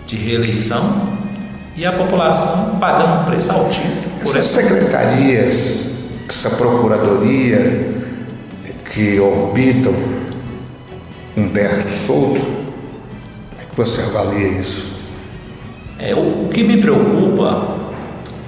de 0.07 0.16
reeleição 0.16 1.09
e 1.76 1.86
a 1.86 1.93
população 1.93 2.76
pagando 2.80 3.22
um 3.22 3.24
preço 3.24 3.53
altíssimo. 3.53 4.12
Por 4.20 4.36
Essas 4.36 4.59
essa... 4.59 4.62
secretarias, 4.62 5.91
essa 6.28 6.51
procuradoria 6.51 7.95
que 8.93 9.20
orbitam 9.20 9.95
Humberto 11.36 11.88
Souto, 11.88 12.41
que 12.41 12.70
você 13.87 14.03
avalia 14.03 14.49
isso? 14.49 15.01
É, 15.99 16.14
o, 16.14 16.47
o 16.47 16.51
que 16.53 16.62
me 16.62 16.81
preocupa 16.81 17.62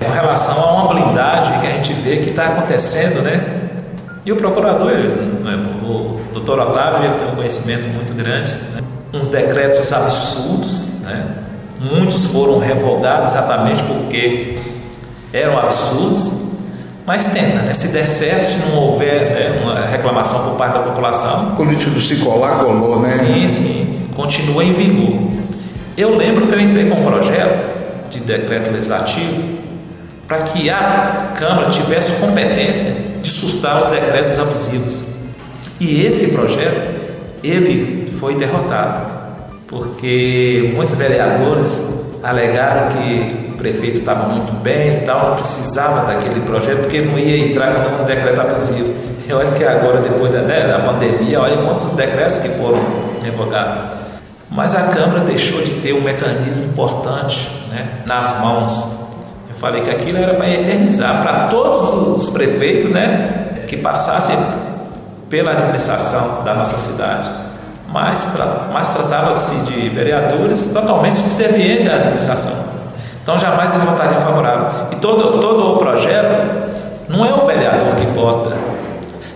é 0.00 0.04
com 0.04 0.10
relação 0.10 0.60
a 0.60 0.72
uma 0.72 0.94
blindagem 0.94 1.60
que 1.60 1.66
a 1.66 1.70
gente 1.70 1.92
vê 1.94 2.16
que 2.18 2.30
está 2.30 2.46
acontecendo, 2.46 3.22
né? 3.22 3.60
E 4.24 4.32
o 4.32 4.36
procurador, 4.36 4.92
né, 4.92 5.66
o 5.82 6.20
doutor 6.32 6.60
Otávio, 6.60 7.04
ele 7.04 7.14
tem 7.14 7.26
um 7.28 7.34
conhecimento 7.34 7.88
muito 7.88 8.14
grande, 8.14 8.50
né? 8.74 8.82
uns 9.12 9.28
decretos 9.28 9.92
absurdos, 9.92 11.00
né? 11.02 11.26
muitos 11.80 12.26
foram 12.26 12.58
revogados 12.58 13.30
exatamente 13.30 13.82
porque 13.82 14.58
eram 15.32 15.58
absurdos, 15.58 16.52
mas 17.04 17.26
tenta, 17.26 17.62
né? 17.62 17.74
Se 17.74 17.88
der 17.88 18.06
certo, 18.06 18.46
se 18.46 18.58
não 18.58 18.76
houver 18.76 19.32
né, 19.32 19.60
uma 19.60 19.80
reclamação 19.86 20.44
por 20.44 20.56
parte 20.56 20.74
da 20.74 20.80
população. 20.80 21.48
O 21.48 21.56
político 21.56 22.00
se 22.00 22.16
colar, 22.16 22.60
colou, 22.64 23.00
né? 23.00 23.08
Sim, 23.08 23.48
sim. 23.48 23.91
Continua 24.14 24.64
em 24.64 24.72
vigor. 24.72 25.30
Eu 25.96 26.16
lembro 26.16 26.46
que 26.46 26.54
eu 26.54 26.60
entrei 26.60 26.88
com 26.88 27.00
um 27.00 27.04
projeto 27.04 27.68
de 28.10 28.20
decreto 28.20 28.70
legislativo 28.70 29.42
para 30.26 30.42
que 30.42 30.70
a 30.70 31.32
Câmara 31.36 31.68
tivesse 31.68 32.12
competência 32.14 32.94
de 33.20 33.30
sustar 33.30 33.80
os 33.80 33.88
decretos 33.88 34.38
abusivos. 34.38 35.02
E 35.78 36.04
esse 36.04 36.32
projeto, 36.32 36.88
ele 37.42 38.10
foi 38.18 38.34
derrotado, 38.34 39.00
porque 39.66 40.72
muitos 40.74 40.94
vereadores 40.94 42.02
alegaram 42.22 42.88
que 42.88 43.52
prefeito 43.62 43.98
estava 43.98 44.28
muito 44.28 44.52
bem 44.60 44.98
e 44.98 45.00
tal, 45.02 45.28
não 45.28 45.34
precisava 45.36 46.06
daquele 46.06 46.40
projeto, 46.40 46.80
porque 46.80 47.00
não 47.00 47.18
ia 47.18 47.46
entrar 47.46 47.72
com 47.72 48.02
um 48.02 48.04
decreto 48.04 48.40
abusivo. 48.40 48.92
E 49.26 49.32
olha 49.32 49.52
que 49.52 49.64
agora, 49.64 50.00
depois 50.00 50.32
da, 50.32 50.40
né, 50.40 50.66
da 50.66 50.80
pandemia, 50.80 51.40
olha 51.40 51.56
quantos 51.58 51.92
decretos 51.92 52.38
que 52.38 52.48
foram 52.48 52.80
revogados. 53.22 54.01
Mas 54.54 54.74
a 54.74 54.82
Câmara 54.82 55.20
deixou 55.20 55.62
de 55.62 55.80
ter 55.80 55.94
um 55.94 56.02
mecanismo 56.02 56.64
importante 56.64 57.50
né, 57.70 58.02
nas 58.04 58.38
mãos. 58.40 59.00
Eu 59.48 59.54
falei 59.56 59.80
que 59.80 59.90
aquilo 59.90 60.18
era 60.18 60.34
para 60.34 60.48
eternizar 60.48 61.22
para 61.22 61.48
todos 61.48 61.94
os 62.16 62.30
prefeitos 62.30 62.90
né, 62.90 63.62
que 63.66 63.78
passassem 63.78 64.36
pela 65.30 65.52
administração 65.52 66.44
da 66.44 66.52
nossa 66.52 66.76
cidade. 66.76 67.30
Mas, 67.88 68.36
mas 68.72 68.88
tratava-se 68.92 69.54
de 69.60 69.88
vereadores 69.88 70.66
totalmente 70.66 71.18
subservientes 71.18 71.90
à 71.90 71.94
administração. 71.94 72.52
Então 73.22 73.38
jamais 73.38 73.70
eles 73.70 73.84
votariam 73.84 74.20
favorável. 74.20 74.88
E 74.92 74.96
todo, 74.96 75.40
todo 75.40 75.74
o 75.74 75.76
projeto 75.78 76.72
não 77.08 77.24
é 77.24 77.32
o 77.32 77.46
vereador 77.46 77.94
que 77.96 78.06
vota, 78.06 78.52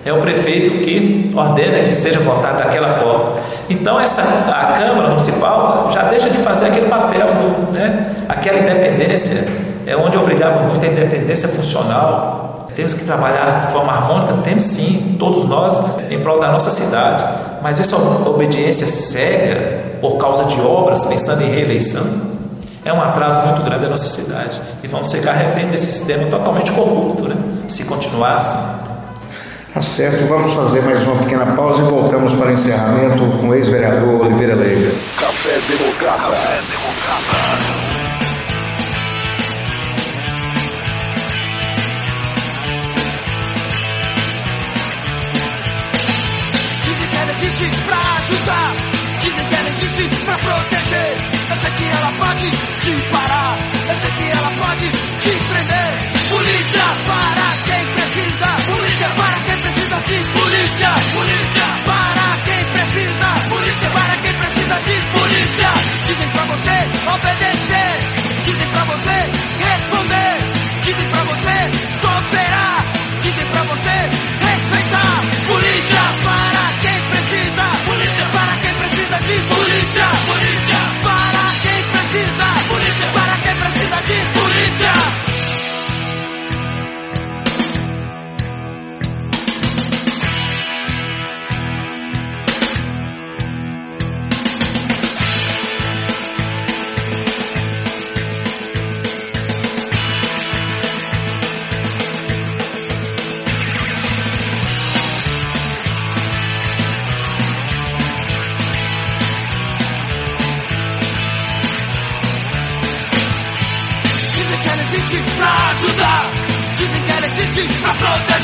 é 0.05 0.13
o 0.13 0.19
prefeito 0.19 0.79
que 0.85 1.33
ordena 1.35 1.79
que 1.89 1.95
seja 1.95 2.21
votado 2.21 2.59
daquela 2.59 2.95
forma. 2.95 3.36
Então 3.69 4.01
essa, 4.01 4.23
a 4.23 4.73
Câmara 4.73 5.09
Municipal 5.09 5.91
já 5.93 6.03
deixa 6.05 6.31
de 6.31 6.39
fazer 6.39 6.67
aquele 6.67 6.87
papel, 6.87 7.27
do, 7.27 7.73
né, 7.73 8.25
aquela 8.29 8.59
independência, 8.59 9.47
é 9.87 9.97
onde 9.97 10.17
obrigava 10.17 10.61
muito 10.61 10.85
a 10.85 10.89
independência 10.89 11.49
funcional. 11.49 12.69
Temos 12.75 12.95
que 12.95 13.05
trabalhar 13.05 13.63
de 13.67 13.73
forma 13.73 13.93
harmônica, 13.93 14.35
temos 14.45 14.65
sim, 14.65 15.17
todos 15.19 15.45
nós, 15.45 15.83
em 16.11 16.21
prol 16.21 16.39
da 16.39 16.53
nossa 16.53 16.71
cidade. 16.71 17.25
Mas 17.63 17.81
essa 17.81 17.97
obediência 17.97 18.87
cega 18.87 19.97
por 20.01 20.19
causa 20.19 20.45
de 20.45 20.61
obras, 20.61 21.07
pensando 21.07 21.43
em 21.43 21.51
reeleição, 21.51 22.05
é 22.85 22.93
um 22.93 23.03
atraso 23.03 23.41
muito 23.43 23.63
grande 23.63 23.83
da 23.83 23.89
nossa 23.89 24.09
cidade. 24.09 24.61
E 24.83 24.87
vamos 24.87 25.11
ficar 25.11 25.33
refém 25.33 25.67
desse 25.69 25.91
sistema 25.91 26.27
totalmente 26.31 26.71
corrupto, 26.73 27.29
né? 27.29 27.37
se 27.67 27.85
continuar 27.85 28.37
assim. 28.37 28.86
Tá 29.77 29.83
certo, 29.83 30.27
vamos 30.27 30.55
fazer 30.55 30.81
mais 30.81 31.07
uma 31.07 31.17
pequena 31.17 31.45
pausa 31.55 31.83
e 31.83 31.85
voltamos 31.85 32.35
para 32.35 32.49
o 32.49 32.51
encerramento 32.51 33.19
com 33.39 33.51
o 33.51 33.55
ex-vereador 33.55 34.23
Oliveira 34.23 34.55
Leiga. 34.55 34.91
Café 35.19 35.59
Democrata. 35.69 36.19
Café 36.19 36.63
Democrata. 36.71 37.77
Dizem 46.83 47.09
que 47.09 47.17
ela 47.19 47.33
existe 47.33 47.71
pra 47.85 47.99
ajudar, 48.17 48.77
dizem 49.21 49.47
que 49.47 49.55
ela 49.57 49.69
existe 49.69 50.25
pra 50.25 50.39
proteger. 50.39 51.17
Eu 51.51 51.57
sei 51.61 51.71
que 51.73 51.85
ela 51.85 52.13
pode 52.19 52.51
te 52.51 53.11
parar, 53.11 53.59
eu 53.91 53.97
sei 54.01 54.11
que 54.11 54.39
ela 54.39 54.51
pode 54.59 54.91
te 55.21 55.31
prender. 55.53 56.31
Polícia 56.31 56.81
para 57.05 57.46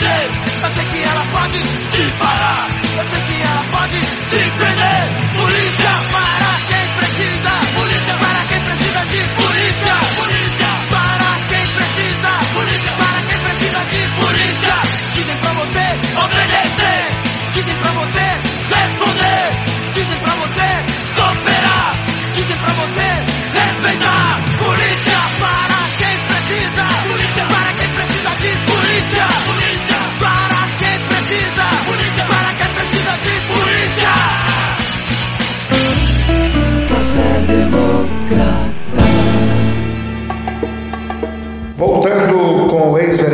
proteger. 0.03 0.30
Eu 0.62 0.74
sei 0.74 0.84
que 0.86 1.03
ela 1.03 1.24
pode 1.26 1.59
te 1.88 2.18
parar, 2.18 2.68
eu 2.96 3.05
sei 3.11 3.22
que 3.22 3.42
ela 3.42 3.64
pode 3.70 4.00
te 4.30 4.50
prender. 4.57 5.36
Polícia 5.36 5.81
para 5.81 5.81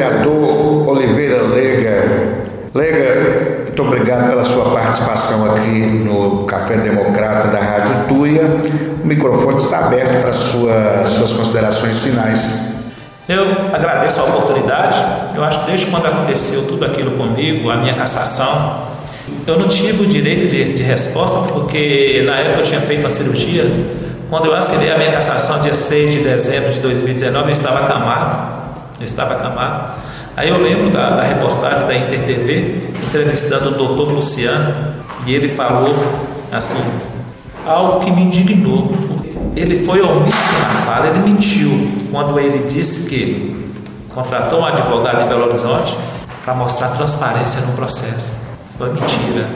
ex-vereador 0.08 0.88
Oliveira 0.88 1.42
Lega. 1.42 2.38
Lega, 2.74 3.64
muito 3.64 3.82
obrigado 3.82 4.28
pela 4.28 4.44
sua 4.44 4.70
participação 4.70 5.50
aqui 5.52 5.68
no 5.68 6.44
Café 6.44 6.78
Democrata 6.78 7.48
da 7.48 7.58
Rádio 7.58 8.08
Tuia. 8.08 8.42
O 9.02 9.06
microfone 9.06 9.58
está 9.58 9.78
aberto 9.86 10.20
para 10.20 10.32
sua, 10.32 11.04
suas 11.04 11.32
considerações 11.32 12.02
finais. 12.02 12.68
Eu 13.28 13.44
agradeço 13.72 14.20
a 14.20 14.24
oportunidade. 14.24 14.96
Eu 15.34 15.44
acho 15.44 15.60
que 15.60 15.66
desde 15.66 15.86
quando 15.86 16.06
aconteceu 16.06 16.66
tudo 16.66 16.84
aquilo 16.84 17.12
comigo, 17.12 17.70
a 17.70 17.76
minha 17.76 17.94
cassação, 17.94 18.88
eu 19.46 19.58
não 19.58 19.68
tive 19.68 20.02
o 20.02 20.06
direito 20.06 20.46
de, 20.46 20.72
de 20.72 20.82
resposta, 20.82 21.52
porque 21.52 22.24
na 22.26 22.36
época 22.38 22.60
eu 22.60 22.64
tinha 22.64 22.80
feito 22.80 23.06
a 23.06 23.10
cirurgia. 23.10 23.64
Quando 24.30 24.46
eu 24.46 24.54
assinei 24.54 24.90
a 24.90 24.98
minha 24.98 25.12
cassação, 25.12 25.60
dia 25.60 25.74
6 25.74 26.10
de 26.10 26.18
dezembro 26.20 26.72
de 26.72 26.80
2019, 26.80 27.48
eu 27.48 27.52
estava 27.52 27.80
acamado. 27.80 28.57
Estava 29.00 29.34
acamado. 29.34 29.94
Aí 30.36 30.48
eu 30.48 30.58
lembro 30.58 30.90
da, 30.90 31.10
da 31.10 31.22
reportagem 31.22 31.86
da 31.86 31.96
Inter 31.96 32.24
TV, 32.24 32.90
entrevistando 33.06 33.70
o 33.70 33.74
doutor 33.74 34.12
Luciano, 34.12 34.94
e 35.26 35.34
ele 35.34 35.48
falou 35.48 35.94
assim, 36.52 36.82
algo 37.66 38.00
que 38.00 38.10
me 38.10 38.22
indignou. 38.22 38.92
Ele 39.56 39.84
foi 39.84 40.00
omisso 40.00 40.52
na 40.62 40.82
fala, 40.82 41.08
ele 41.08 41.18
mentiu 41.18 41.70
quando 42.10 42.38
ele 42.38 42.66
disse 42.66 43.08
que 43.08 43.58
contratou 44.14 44.60
um 44.60 44.64
advogado 44.64 45.22
em 45.22 45.28
Belo 45.28 45.46
Horizonte 45.46 45.96
para 46.44 46.54
mostrar 46.54 46.88
transparência 46.90 47.60
no 47.62 47.72
processo. 47.72 48.36
Foi 48.78 48.92
mentira. 48.92 49.48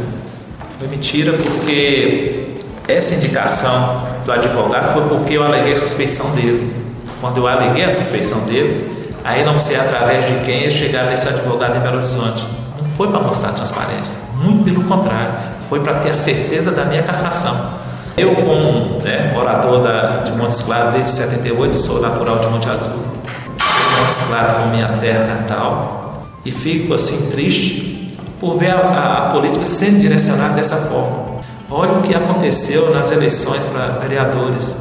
Foi 0.79 0.89
mentira 0.89 1.33
porque 1.33 2.49
essa 2.89 3.15
indicação 3.15 4.07
do 4.25 4.33
advogado 4.33 4.93
foi 4.93 5.03
porque 5.09 5.35
eu 5.35 5.45
aleguei 5.45 5.73
a 5.73 5.77
suspeição 5.77 6.31
dele. 6.33 6.73
Quando 7.21 7.39
eu 7.39 7.47
aleguei 7.47 7.85
a 7.85 7.91
suspeição 7.91 8.41
dele, 8.41 9.02
aí 9.25 9.45
não 9.45 9.59
sei 9.59 9.77
através 9.77 10.27
de 10.27 10.41
quem 10.45 10.65
eu 10.65 10.71
chegar 10.71 11.07
nesse 11.07 11.29
advogado 11.29 11.77
em 11.77 11.81
Belo 11.81 11.97
Horizonte. 11.97 12.47
Não 12.79 12.85
foi 12.85 13.09
para 13.09 13.21
mostrar 13.21 13.53
transparência, 13.53 14.21
muito 14.37 14.65
pelo 14.65 14.85
contrário, 14.85 15.33
foi 15.69 15.81
para 15.81 15.95
ter 15.95 16.11
a 16.11 16.15
certeza 16.15 16.71
da 16.71 16.85
minha 16.85 17.03
cassação. 17.03 17.83
Eu, 18.17 18.35
como 18.35 19.01
né, 19.03 19.33
morador 19.33 19.83
da, 19.83 20.19
de 20.19 20.33
Montes 20.33 20.61
Claros 20.61 20.93
desde 20.93 21.11
78, 21.11 21.75
sou 21.75 22.03
natural 22.03 22.41
de 22.41 22.47
Monte 22.49 22.69
Azul. 22.69 22.93
Montes 22.93 24.21
Claros 24.29 24.51
como 24.51 24.67
minha 24.69 24.89
terra 25.01 25.25
natal. 25.25 26.27
E 26.45 26.51
fico 26.51 26.93
assim 26.93 27.31
triste 27.31 28.19
por 28.39 28.59
ver 28.59 28.73
a, 28.73 28.77
a, 28.77 29.19
a 29.19 29.31
política 29.31 29.65
sendo 29.65 29.99
direcionada 29.99 30.55
dessa 30.55 30.77
forma. 30.77 31.33
Olha 31.71 31.93
o 31.93 32.03
que 32.03 32.15
aconteceu 32.15 32.93
nas 32.93 33.11
eleições 33.11 33.67
para 33.69 33.99
vereadores. 33.99 34.75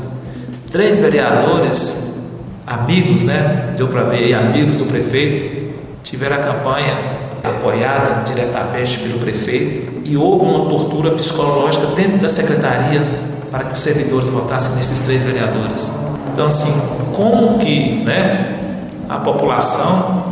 Três 0.69 0.99
vereadores, 0.99 2.10
amigos, 2.71 3.23
né? 3.23 3.73
Deu 3.75 3.87
para 3.87 4.03
ver 4.03 4.23
aí, 4.23 4.33
amigos 4.33 4.77
do 4.77 4.85
prefeito, 4.85 5.73
tiveram 6.03 6.37
a 6.37 6.39
campanha 6.39 6.97
apoiada 7.43 8.23
diretamente 8.23 8.99
pelo 8.99 9.19
prefeito 9.19 10.01
e 10.05 10.15
houve 10.15 10.45
uma 10.45 10.69
tortura 10.69 11.11
psicológica 11.11 11.87
dentro 11.87 12.19
das 12.19 12.31
secretarias 12.31 13.17
para 13.49 13.65
que 13.65 13.73
os 13.73 13.79
servidores 13.79 14.29
votassem 14.29 14.75
nesses 14.75 14.99
três 14.99 15.25
vereadores. 15.25 15.91
Então, 16.31 16.47
assim, 16.47 16.71
como 17.13 17.59
que 17.59 18.03
né, 18.05 18.57
a 19.09 19.17
população 19.17 20.23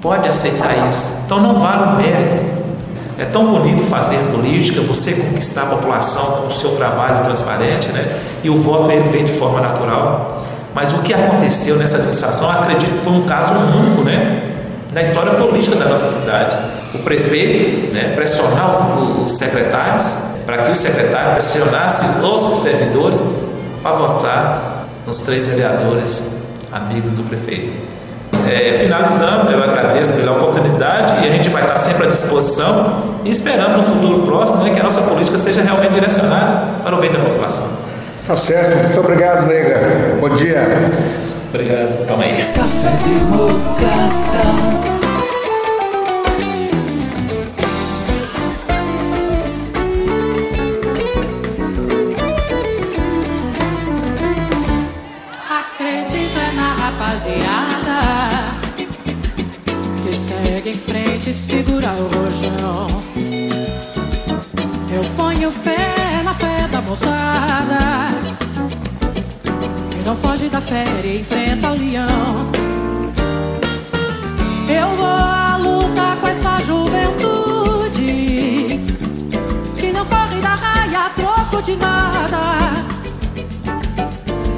pode 0.00 0.28
aceitar 0.28 0.88
isso? 0.88 1.24
Então, 1.26 1.40
não 1.40 1.60
vale 1.60 1.82
o 1.82 1.96
mérito. 1.96 2.54
É 3.18 3.24
tão 3.24 3.46
bonito 3.46 3.84
fazer 3.84 4.18
política, 4.32 4.80
você 4.80 5.12
conquistar 5.12 5.64
a 5.64 5.66
população 5.66 6.24
com 6.38 6.46
o 6.48 6.52
seu 6.52 6.70
trabalho 6.70 7.22
transparente, 7.22 7.88
né? 7.90 8.18
E 8.42 8.50
o 8.50 8.56
voto 8.56 8.90
ele 8.90 9.08
vem 9.08 9.24
de 9.24 9.32
forma 9.32 9.60
natural. 9.60 10.42
Mas 10.74 10.92
o 10.92 10.98
que 10.98 11.14
aconteceu 11.14 11.76
nessa 11.76 11.96
administração, 11.96 12.50
acredito 12.50 12.90
que 12.92 13.00
foi 13.00 13.12
um 13.12 13.22
caso 13.22 13.54
único, 13.54 14.02
né? 14.02 14.42
Na 14.92 15.02
história 15.02 15.34
política 15.34 15.76
da 15.76 15.86
nossa 15.86 16.08
cidade. 16.08 16.56
O 16.94 16.98
prefeito, 16.98 17.92
né, 17.92 18.12
pressionar 18.14 18.72
os, 18.72 19.24
os 19.24 19.32
secretários, 19.32 20.16
para 20.44 20.58
que 20.58 20.70
os 20.70 20.78
secretários 20.78 21.32
pressionassem 21.32 22.08
os 22.22 22.40
servidores 22.62 23.20
para 23.82 23.96
votar 23.96 24.86
nos 25.06 25.22
três 25.22 25.46
vereadores 25.46 26.42
amigos 26.72 27.12
do 27.14 27.22
prefeito. 27.24 27.72
É, 28.48 28.78
finalizando, 28.78 29.50
eu 29.50 29.62
agradeço 29.62 30.14
pela 30.14 30.32
oportunidade 30.32 31.24
e 31.24 31.28
a 31.28 31.32
gente 31.32 31.48
vai 31.48 31.62
estar 31.62 31.76
sempre 31.76 32.06
à 32.06 32.10
disposição 32.10 33.14
e 33.24 33.30
esperando 33.30 33.76
no 33.76 33.82
futuro 33.82 34.22
próximo 34.22 34.62
né, 34.62 34.70
que 34.70 34.80
a 34.80 34.82
nossa 34.82 35.02
política 35.02 35.38
seja 35.38 35.62
realmente 35.62 35.92
direcionada 35.92 36.66
para 36.82 36.94
o 36.94 37.00
bem 37.00 37.10
da 37.10 37.18
população. 37.18 37.83
Tá 38.26 38.34
certo, 38.38 38.74
muito 38.84 39.00
obrigado, 39.00 39.46
Lega. 39.46 39.80
Bom 40.18 40.34
dia. 40.34 40.62
Obrigado, 41.50 42.06
toma 42.06 42.24
aí. 42.24 42.32
Café 42.54 42.88
Democrata. 43.04 44.14
Acredito 55.50 56.38
é 56.38 56.52
na 56.56 56.72
rapaziada 56.72 58.00
que 60.02 60.16
segue 60.16 60.70
em 60.70 60.78
frente, 60.78 61.30
segura 61.30 61.90
o 61.90 62.06
rojão. 62.06 63.02
Eu 64.90 65.04
ponho 65.14 65.50
fé 65.50 65.93
moçada. 66.86 68.08
Que 69.90 69.98
não 70.04 70.16
foge 70.16 70.48
da 70.48 70.60
fé 70.60 70.84
e 71.04 71.20
enfrenta 71.20 71.70
o 71.70 71.78
leão. 71.78 72.52
Eu 74.68 74.88
vou 74.96 75.06
à 75.06 75.56
luta 75.56 76.16
com 76.20 76.26
essa 76.26 76.60
juventude. 76.60 78.04
Que 79.76 79.92
não 79.92 80.04
corre 80.06 80.40
da 80.40 80.54
raia 80.54 81.06
a 81.06 81.10
troco 81.10 81.62
de 81.62 81.76
nada. 81.76 82.74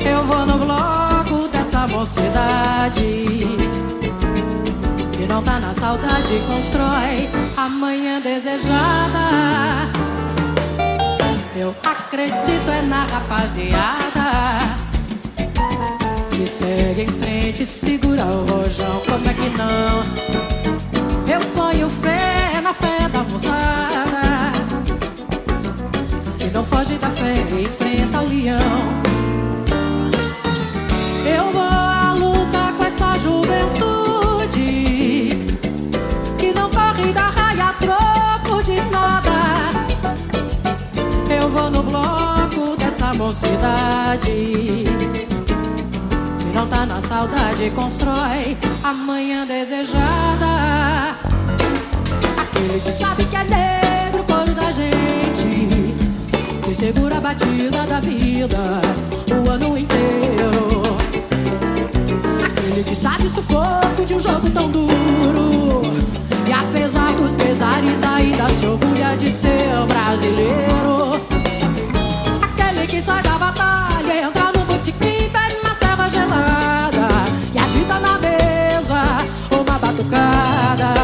Eu 0.00 0.24
vou 0.24 0.46
no 0.46 0.58
bloco 0.58 1.48
dessa 1.48 1.86
mocidade 1.86 3.56
que 5.12 5.26
não 5.26 5.42
tá 5.42 5.58
na 5.58 5.72
saudade 5.72 6.38
constrói 6.46 7.28
amanhã 7.56 8.20
desejada. 8.20 10.15
Eu 11.58 11.74
acredito 11.82 12.70
é 12.70 12.82
na 12.82 13.06
rapaziada 13.06 14.76
que 16.30 16.46
segue 16.46 17.04
em 17.04 17.08
frente, 17.08 17.64
segura 17.64 18.26
o 18.26 18.44
rojão, 18.44 19.00
como 19.08 19.26
é 19.26 19.32
que 19.32 19.48
não? 19.56 20.02
Eu 21.26 21.40
ponho 21.56 21.88
fé 21.88 22.60
na 22.60 22.74
fé 22.74 23.08
da 23.08 23.22
moçada 23.22 24.52
que 26.38 26.44
não 26.52 26.62
foge 26.62 26.98
da 26.98 27.08
fé 27.08 27.32
e 27.50 27.62
enfrenta 27.62 28.20
o 28.20 28.28
leão. 28.28 28.58
Eu 31.24 31.52
vou 31.52 31.62
à 31.62 32.12
luta 32.12 32.74
com 32.76 32.84
essa 32.84 33.16
juventude 33.16 33.95
mocidade 43.14 44.28
que 46.38 46.52
não 46.54 46.66
tá 46.66 46.84
na 46.86 47.00
saudade, 47.00 47.70
constrói 47.70 48.56
amanhã 48.82 49.46
desejada. 49.46 51.16
Aquele 52.38 52.80
que 52.80 52.92
sabe 52.92 53.24
que 53.24 53.36
é 53.36 53.44
negro, 53.44 54.24
coro 54.24 54.52
da 54.54 54.70
gente, 54.70 55.94
que 56.64 56.74
segura 56.74 57.18
a 57.18 57.20
batida 57.20 57.86
da 57.86 58.00
vida 58.00 58.58
o 59.30 59.50
ano 59.50 59.78
inteiro. 59.78 60.82
Aquele 62.44 62.84
que 62.84 62.94
sabe 62.94 63.26
o 63.26 63.28
sufoco 63.28 64.04
de 64.04 64.14
um 64.14 64.20
jogo 64.20 64.50
tão 64.50 64.70
duro. 64.70 65.82
E 66.46 66.52
apesar 66.52 67.12
dos 67.14 67.36
pesares, 67.36 68.02
ainda 68.02 68.48
se 68.48 68.66
orgulha 68.66 69.16
de 69.16 69.30
ser 69.30 69.86
brasileiro. 69.86 71.35
Sai 73.00 73.22
da 73.22 73.38
batalha, 73.38 74.26
entra 74.26 74.50
no 74.52 74.64
botequim, 74.64 75.30
pede 75.30 75.56
uma 75.62 75.74
serva 75.74 76.08
gelada. 76.08 77.08
E 77.54 77.58
agita 77.58 78.00
na 78.00 78.18
mesa 78.18 79.24
uma 79.50 79.78
batucada. 79.78 80.94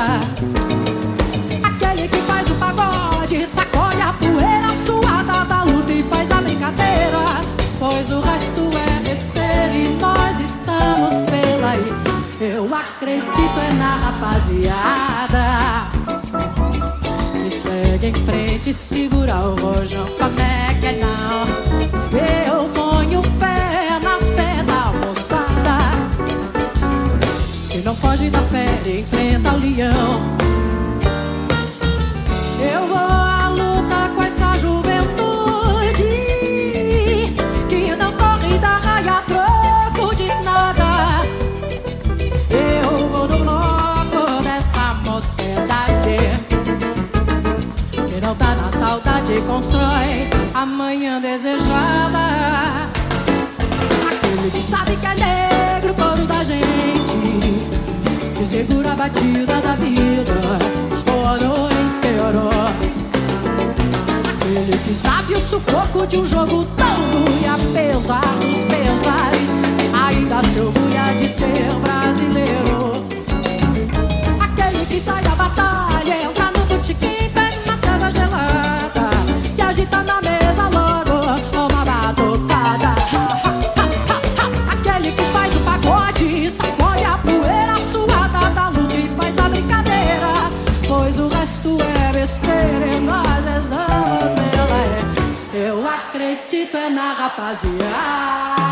Aquele 1.62 2.09
que 2.09 2.16
faz 2.22 2.51
o 2.51 2.55
pagode, 2.55 3.47
sacode 3.47 4.01
a 4.01 4.12
poeira 4.14 4.72
suada 4.84 5.45
da 5.45 5.62
luta 5.62 5.93
e 5.93 6.03
faz 6.03 6.30
a 6.32 6.40
brincadeira. 6.40 7.40
Pois 7.78 8.11
o 8.11 8.20
resto 8.20 8.62
é 8.72 9.09
besteira 9.09 9.74
e 9.74 9.97
nós 10.01 10.40
estamos 10.40 11.14
pela 11.30 11.70
aí. 11.70 11.93
Eu 12.40 12.74
acredito 12.74 13.61
é 13.61 13.72
na 13.74 13.97
rapaziada 13.97 15.43
que 17.32 17.51
segue 17.51 18.07
em 18.09 18.14
frente, 18.24 18.72
segura 18.72 19.36
o 19.40 19.55
rojão. 19.55 20.07
Como 20.18 20.40
é 20.40 20.57
que 20.57 20.61
enfrenta 29.83 29.99
o 29.99 30.12
leão. 30.12 30.22
Eu 32.61 32.87
vou 32.87 32.97
à 32.97 33.49
luta 33.49 34.11
com 34.14 34.22
essa 34.22 34.57
juventude 34.57 36.05
que 37.68 37.97
não 37.97 38.12
corre 38.12 38.59
da 38.59 38.76
raia 38.78 39.22
troco 39.26 40.14
de 40.14 40.28
nada. 40.45 41.24
Eu 42.51 43.09
vou 43.09 43.28
no 43.28 43.39
bloco 43.39 44.43
dessa 44.43 44.95
mocidade 45.05 46.16
que 48.09 48.20
não 48.20 48.35
tá 48.35 48.55
na 48.55 48.70
saudade 48.70 49.41
constrói 49.47 50.30
amanhã 50.55 51.20
desejada. 51.20 52.22
Aquele 54.11 54.51
que 54.51 54.62
sabe 54.62 54.97
que 54.97 55.07
é 55.07 55.14
negro, 55.14 55.95
coro 55.95 56.26
da 56.26 56.43
gente 56.45 57.01
segura 58.47 58.93
a 58.93 58.97
batida 58.97 59.61
da 59.61 59.76
vida 59.76 60.32
o 61.07 61.26
ano 61.26 61.68
inteiro. 61.70 62.49
Aquele 64.30 64.78
que 64.78 64.95
sabe 64.95 65.34
o 65.34 65.40
sufoco 65.40 66.07
de 66.07 66.18
um 66.18 66.24
jogo 66.24 66.64
tão 66.76 67.11
duro 67.11 67.32
e 67.40 67.47
apesar 67.47 68.20
dos 68.40 68.64
pesares, 68.64 69.57
ainda 69.93 70.43
se 70.43 70.59
orgulha 70.59 71.14
de 71.14 71.28
ser 71.28 71.72
brasileiro. 71.80 73.07
Aquele 74.40 74.86
que 74.86 75.01
sai 75.01 75.22
da 75.22 75.30
batalha, 75.30 76.24
entra 76.24 76.51
no 76.51 76.66
botequim, 76.66 77.30
pega 77.32 77.61
uma 77.64 77.76
serva 77.76 78.11
gelada 78.11 79.11
e 79.57 79.62
agita 79.62 80.03
na 80.03 80.20
mesa 80.20 80.41
o 91.23 91.29
resto 91.29 91.79
é 91.81 92.12
besteira 92.12 92.87
e 92.97 93.01
nós 93.01 93.45
estamos 93.47 94.33
é. 94.35 95.57
Eu 95.57 95.87
acredito 95.87 96.77
é 96.77 96.91
na 96.91 97.12
rapaziada. 97.12 98.62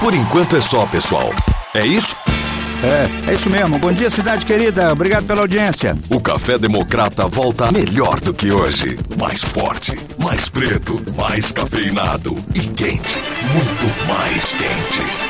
Por 0.00 0.14
enquanto 0.14 0.56
é 0.56 0.60
só, 0.60 0.86
pessoal. 0.86 1.30
É 1.74 1.84
isso? 1.84 2.16
É, 2.82 3.30
é 3.30 3.34
isso 3.34 3.50
mesmo. 3.50 3.78
Bom 3.78 3.92
dia, 3.92 4.08
cidade 4.08 4.46
querida. 4.46 4.92
Obrigado 4.92 5.26
pela 5.26 5.40
audiência. 5.40 5.96
O 6.10 6.20
Café 6.20 6.58
Democrata 6.58 7.26
volta 7.26 7.72
melhor 7.72 8.20
do 8.20 8.32
que 8.32 8.52
hoje. 8.52 8.98
Mais 9.18 9.42
forte, 9.42 9.96
mais 10.18 10.48
preto, 10.48 11.00
mais 11.16 11.50
cafeinado 11.50 12.36
e 12.54 12.60
quente. 12.60 13.18
Muito 13.52 14.06
mais 14.06 14.52
quente. 14.52 15.27